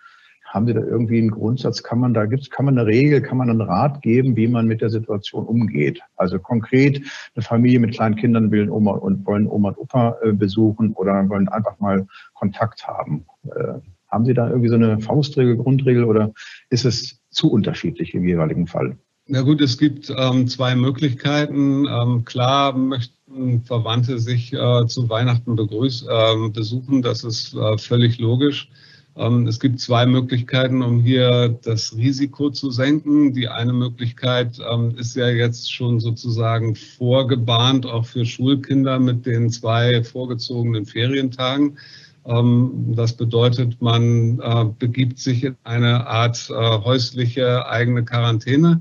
Haben 0.45 0.67
Sie 0.67 0.75
da 0.75 0.81
irgendwie 0.81 1.19
einen 1.19 1.31
Grundsatz? 1.31 1.85
Kann 1.85 2.01
man 2.01 2.13
da 2.13 2.27
gibt's, 2.27 2.51
kann 2.51 2.65
man 2.65 2.77
eine 2.77 2.85
Regel, 2.85 3.23
kann 3.23 3.39
man 3.39 3.49
einen 3.49 3.61
Rat 3.61 4.03
geben, 4.03 4.35
wie 4.35 4.49
man 4.49 4.67
mit 4.67 4.81
der 4.81 4.91
Situation 4.91 5.47
umgeht? 5.47 6.01
Also 6.17 6.41
konkret 6.41 7.01
eine 7.37 7.45
Familie 7.45 7.79
mit 7.79 7.95
kleinen 7.95 8.17
Kindern 8.17 8.51
will 8.51 8.69
Oma 8.69 8.93
und 8.93 9.25
wollen 9.27 9.47
Oma 9.47 9.69
und 9.69 9.79
Opa 9.79 10.17
äh, 10.25 10.33
besuchen 10.33 10.93
oder 10.95 11.29
wollen 11.29 11.49
einfach 11.49 11.79
mal 11.79 12.05
Kontakt 12.35 12.89
haben. 12.89 13.27
Äh, 13.45 13.75
haben 14.09 14.25
Sie 14.25 14.35
da 14.35 14.49
irgendwie 14.49 14.71
so 14.71 14.75
eine 14.75 14.99
Faustregel, 14.99 15.57
Grundregel 15.57 16.03
oder 16.03 16.33
ist 16.69 16.85
es 16.85 17.21
zu 17.31 17.53
unterschiedlich 17.53 18.13
im 18.15 18.25
jeweiligen 18.25 18.67
Fall? 18.67 18.97
Na 19.33 19.43
gut, 19.43 19.61
es 19.61 19.79
gibt 19.79 20.13
ähm, 20.17 20.49
zwei 20.49 20.75
Möglichkeiten. 20.75 21.87
Ähm, 21.87 22.25
klar 22.25 22.77
möchten 22.77 23.63
Verwandte 23.63 24.19
sich 24.19 24.53
äh, 24.53 24.87
zu 24.89 25.09
Weihnachten 25.09 25.55
begrüß, 25.55 26.05
äh, 26.09 26.49
besuchen, 26.49 27.01
das 27.01 27.23
ist 27.23 27.55
äh, 27.55 27.79
völlig 27.79 28.19
logisch. 28.19 28.69
Ähm, 29.15 29.47
es 29.47 29.61
gibt 29.61 29.79
zwei 29.79 30.05
Möglichkeiten, 30.05 30.83
um 30.83 31.01
hier 31.01 31.49
das 31.63 31.97
Risiko 31.97 32.51
zu 32.51 32.73
senken. 32.73 33.33
Die 33.33 33.47
eine 33.47 33.73
Möglichkeit 33.73 34.59
ähm, 34.69 34.97
ist 34.99 35.15
ja 35.15 35.29
jetzt 35.29 35.73
schon 35.73 36.01
sozusagen 36.01 36.75
vorgebahnt, 36.75 37.87
auch 37.87 38.07
für 38.07 38.27
Schulkinder 38.27 38.99
mit 38.99 39.27
den 39.27 39.49
zwei 39.51 40.03
vorgezogenen 40.03 40.87
Ferientagen. 40.87 41.79
Ähm, 42.25 42.95
das 42.97 43.13
bedeutet, 43.13 43.81
man 43.81 44.41
äh, 44.41 44.65
begibt 44.77 45.21
sich 45.21 45.45
in 45.45 45.57
eine 45.63 46.09
Art 46.09 46.51
äh, 46.51 46.55
häusliche 46.55 47.69
eigene 47.69 48.05
Quarantäne 48.05 48.81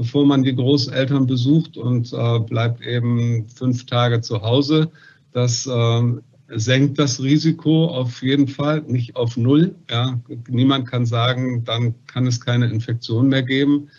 bevor 0.00 0.24
man 0.24 0.42
die 0.42 0.54
Großeltern 0.54 1.26
besucht 1.26 1.76
und 1.76 2.10
äh, 2.14 2.38
bleibt 2.38 2.80
eben 2.80 3.46
fünf 3.50 3.84
Tage 3.84 4.22
zu 4.22 4.40
Hause. 4.40 4.90
Das 5.32 5.66
äh, 5.66 6.02
senkt 6.48 6.98
das 6.98 7.22
Risiko 7.22 7.84
auf 7.84 8.22
jeden 8.22 8.48
Fall, 8.48 8.80
nicht 8.86 9.14
auf 9.16 9.36
Null. 9.36 9.74
Ja. 9.90 10.18
Niemand 10.48 10.88
kann 10.88 11.04
sagen, 11.04 11.64
dann 11.64 11.94
kann 12.06 12.26
es 12.26 12.40
keine 12.40 12.70
Infektion 12.70 13.28
mehr 13.28 13.42
geben. 13.42 13.90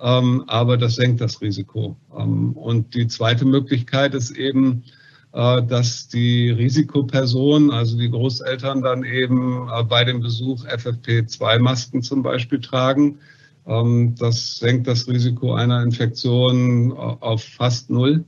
Ähm, 0.00 0.42
aber 0.46 0.78
das 0.78 0.94
senkt 0.94 1.20
das 1.20 1.42
Risiko. 1.42 1.96
Ähm, 2.18 2.54
und 2.54 2.94
die 2.94 3.06
zweite 3.06 3.44
Möglichkeit 3.44 4.14
ist 4.14 4.30
eben, 4.30 4.84
äh, 5.34 5.62
dass 5.62 6.08
die 6.08 6.48
Risikopersonen, 6.48 7.70
also 7.70 7.98
die 7.98 8.10
Großeltern, 8.10 8.80
dann 8.80 9.04
eben 9.04 9.68
äh, 9.68 9.84
bei 9.84 10.02
dem 10.04 10.20
Besuch 10.20 10.64
FFP2-Masken 10.64 12.02
zum 12.02 12.22
Beispiel 12.22 12.62
tragen 12.62 13.18
das 13.64 14.56
senkt 14.56 14.86
das 14.88 15.06
Risiko 15.06 15.54
einer 15.54 15.82
Infektion 15.82 16.92
auf 16.92 17.44
fast 17.44 17.90
null. 17.90 18.24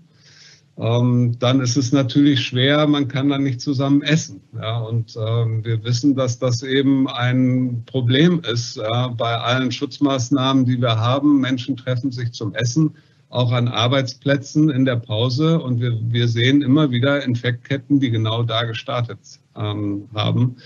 Ähm, 0.76 1.36
dann 1.38 1.60
ist 1.60 1.76
es 1.76 1.92
natürlich 1.92 2.40
schwer, 2.44 2.86
man 2.88 3.06
kann 3.06 3.28
dann 3.28 3.44
nicht 3.44 3.60
zusammen 3.60 4.02
essen. 4.02 4.40
Und 4.88 5.16
ähm, 5.16 5.64
wir 5.64 5.84
wissen, 5.84 6.16
dass 6.16 6.38
das 6.38 6.62
eben 6.62 7.08
ein 7.08 7.84
Problem 7.86 8.40
ist 8.40 8.80
bei 9.16 9.36
allen 9.38 9.70
Schutzmaßnahmen, 9.70 10.64
die 10.64 10.80
wir 10.80 10.98
haben. 10.98 11.40
Menschen 11.40 11.76
treffen 11.76 12.10
sich 12.10 12.32
zum 12.32 12.54
Essen, 12.54 12.94
auch 13.28 13.52
an 13.52 13.68
Arbeitsplätzen 13.68 14.68
in 14.70 14.84
der 14.84 14.96
Pause. 14.96 15.60
Und 15.60 15.80
wir, 15.80 15.96
wir 16.08 16.26
sehen 16.26 16.60
immer 16.62 16.90
wieder 16.90 17.22
Infektketten, 17.24 18.00
die 18.00 18.10
genau 18.10 18.42
da 18.42 18.64
gestartet 18.64 19.20
ähm, 19.56 20.08
haben. 20.12 20.56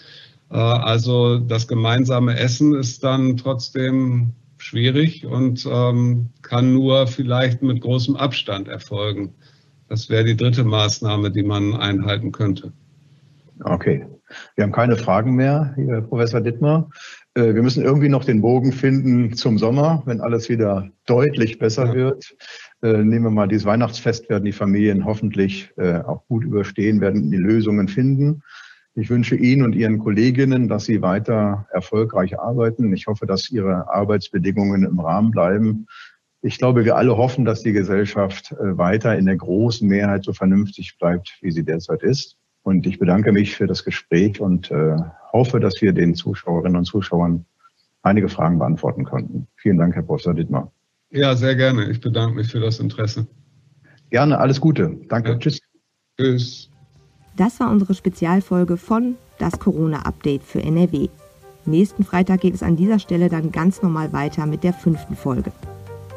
Äh, 0.51 0.57
also 0.57 1.39
das 1.39 1.69
gemeinsame 1.69 2.39
Essen 2.39 2.75
ist 2.75 3.05
dann 3.05 3.37
trotzdem 3.37 4.33
schwierig 4.59 5.27
und 5.27 5.67
ähm, 5.71 6.31
kann 6.43 6.73
nur 6.73 7.07
vielleicht 7.07 7.63
mit 7.63 7.81
großem 7.81 8.17
Abstand 8.17 8.69
erfolgen. 8.69 9.35
Das 9.89 10.11
wäre 10.11 10.25
die 10.25 10.37
dritte 10.37 10.65
Maßnahme, 10.65 11.31
die 11.31 11.43
man 11.43 11.75
einhalten 11.75 12.33
könnte. 12.33 12.73
Okay. 13.65 14.07
Wir 14.57 14.65
haben 14.65 14.73
keine 14.73 14.97
Fragen 14.97 15.37
mehr, 15.37 15.75
Herr 15.77 16.03
Professor 16.03 16.41
Dittmar. 16.41 16.91
Äh, 17.35 17.55
wir 17.55 17.63
müssen 17.63 17.83
irgendwie 17.83 18.11
noch 18.11 18.25
den 18.25 18.43
Bogen 18.43 18.73
finden 18.73 19.33
zum 19.35 19.59
Sommer, 19.59 20.03
wenn 20.05 20.21
alles 20.21 20.49
wieder 20.49 20.89
deutlich 21.07 21.59
besser 21.59 21.87
ja. 21.87 21.95
wird. 21.95 22.37
Äh, 22.83 22.99
nehmen 23.05 23.25
wir 23.25 23.31
mal 23.31 23.49
dieses 23.49 23.65
Weihnachtsfest, 23.65 24.29
werden 24.29 24.45
die 24.45 24.53
Familien 24.53 25.05
hoffentlich 25.05 25.73
äh, 25.79 26.01
auch 26.01 26.27
gut 26.27 26.45
überstehen, 26.45 27.01
werden 27.01 27.31
die 27.31 27.39
Lösungen 27.39 27.89
finden. 27.89 28.43
Ich 28.99 29.11
wünsche 29.11 29.37
Ihnen 29.37 29.63
und 29.63 29.77
Ihren 29.77 30.01
Kolleginnen, 30.01 30.67
dass 30.67 30.87
Sie 30.87 31.03
weiter 31.03 31.69
erfolgreich 31.71 32.41
arbeiten. 32.41 32.93
Ich 32.93 33.07
hoffe, 33.07 33.27
dass 33.27 33.49
Ihre 33.49 33.89
Arbeitsbedingungen 33.89 34.83
im 34.83 34.99
Rahmen 34.99 35.31
bleiben. 35.31 35.87
ich 36.43 36.59
glaube, 36.59 36.85
wir 36.85 36.97
alle 36.97 37.17
hoffen, 37.17 37.45
dass 37.45 37.63
die 37.63 37.73
Gesellschaft 37.73 38.53
äh, 38.53 38.77
weiter 38.77 39.17
in 39.17 39.27
der 39.27 39.37
großen 39.37 39.87
Mehrheit 39.87 40.25
so 40.25 40.33
vernünftig 40.33 40.99
bleibt, 40.99 41.39
wie 41.43 41.53
sie 41.53 41.65
derzeit 41.65 42.03
ist. 42.03 42.37
Und 42.63 42.87
ich 42.87 42.99
bedanke 42.99 43.31
mich 43.31 43.55
für 43.55 43.69
das 43.69 43.85
Gespräch 43.85 44.41
und 44.41 44.71
äh, 44.73 44.97
hoffe, 45.33 45.61
dass 45.61 45.81
wir 45.81 45.93
den 45.93 46.17
Zuschauerinnen 46.17 46.77
und 46.77 46.85
Zuschauern 46.85 47.45
einige 48.03 48.29
Fragen 48.29 48.59
beantworten 48.59 49.05
konnten. 49.05 49.47
Vielen 49.57 49.79
Dank, 49.79 49.95
Herr 49.95 50.03
Professor 50.03 50.35
Dittmar. 50.35 50.73
Ja, 51.11 51.37
sehr 51.37 51.55
gerne. 51.55 51.89
Ich 51.89 52.01
bedanke 52.01 52.35
mich 52.35 52.51
für 52.51 52.61
das 52.61 52.81
Interesse. 52.81 53.29
Gerne, 54.11 54.39
alles 54.39 54.61
Gute. 54.61 54.99
Danke. 55.09 55.31
Ja. 55.31 55.39
Tschüss. 55.39 55.61
Tschüss. 56.19 56.71
Das 57.39 57.59
war 57.61 57.71
unsere 57.71 57.95
Spezialfolge 57.95 58.77
von 58.77 59.17
Das 59.39 59.59
Corona-Update 59.61 60.43
für 60.43 60.61
NRW. 60.61 61.09
Nächsten 61.67 62.03
Freitag 62.03 62.41
geht 62.41 62.55
es 62.55 62.65
an 62.65 62.75
dieser 62.75 62.99
Stelle 62.99 63.29
dann 63.29 63.53
ganz 63.53 63.81
normal 63.81 64.13
weiter 64.13 64.45
mit 64.45 64.65
der 64.65 64.73
fünften 64.73 65.15
Folge. 65.15 65.53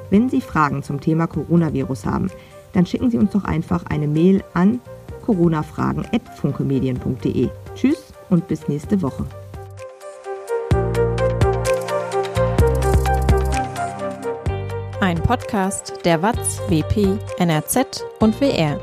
Wenn 0.09 0.29
Sie 0.29 0.41
Fragen 0.41 0.81
zum 0.81 0.99
Thema 0.99 1.27
Coronavirus 1.27 2.07
haben, 2.07 2.31
dann 2.73 2.87
schicken 2.87 3.11
Sie 3.11 3.19
uns 3.19 3.29
doch 3.31 3.43
einfach 3.43 3.85
eine 3.85 4.07
Mail 4.07 4.43
an 4.55 4.79
coronafragen.funkemedien.de. 5.23 7.49
Tschüss 7.75 8.13
und 8.31 8.47
bis 8.47 8.67
nächste 8.67 8.99
Woche. 9.03 9.23
Ein 14.99 15.21
Podcast 15.21 15.99
der 16.03 16.23
WAZ, 16.23 16.61
WP, 16.67 17.19
NRZ 17.37 18.03
und 18.19 18.41
WR. 18.41 18.79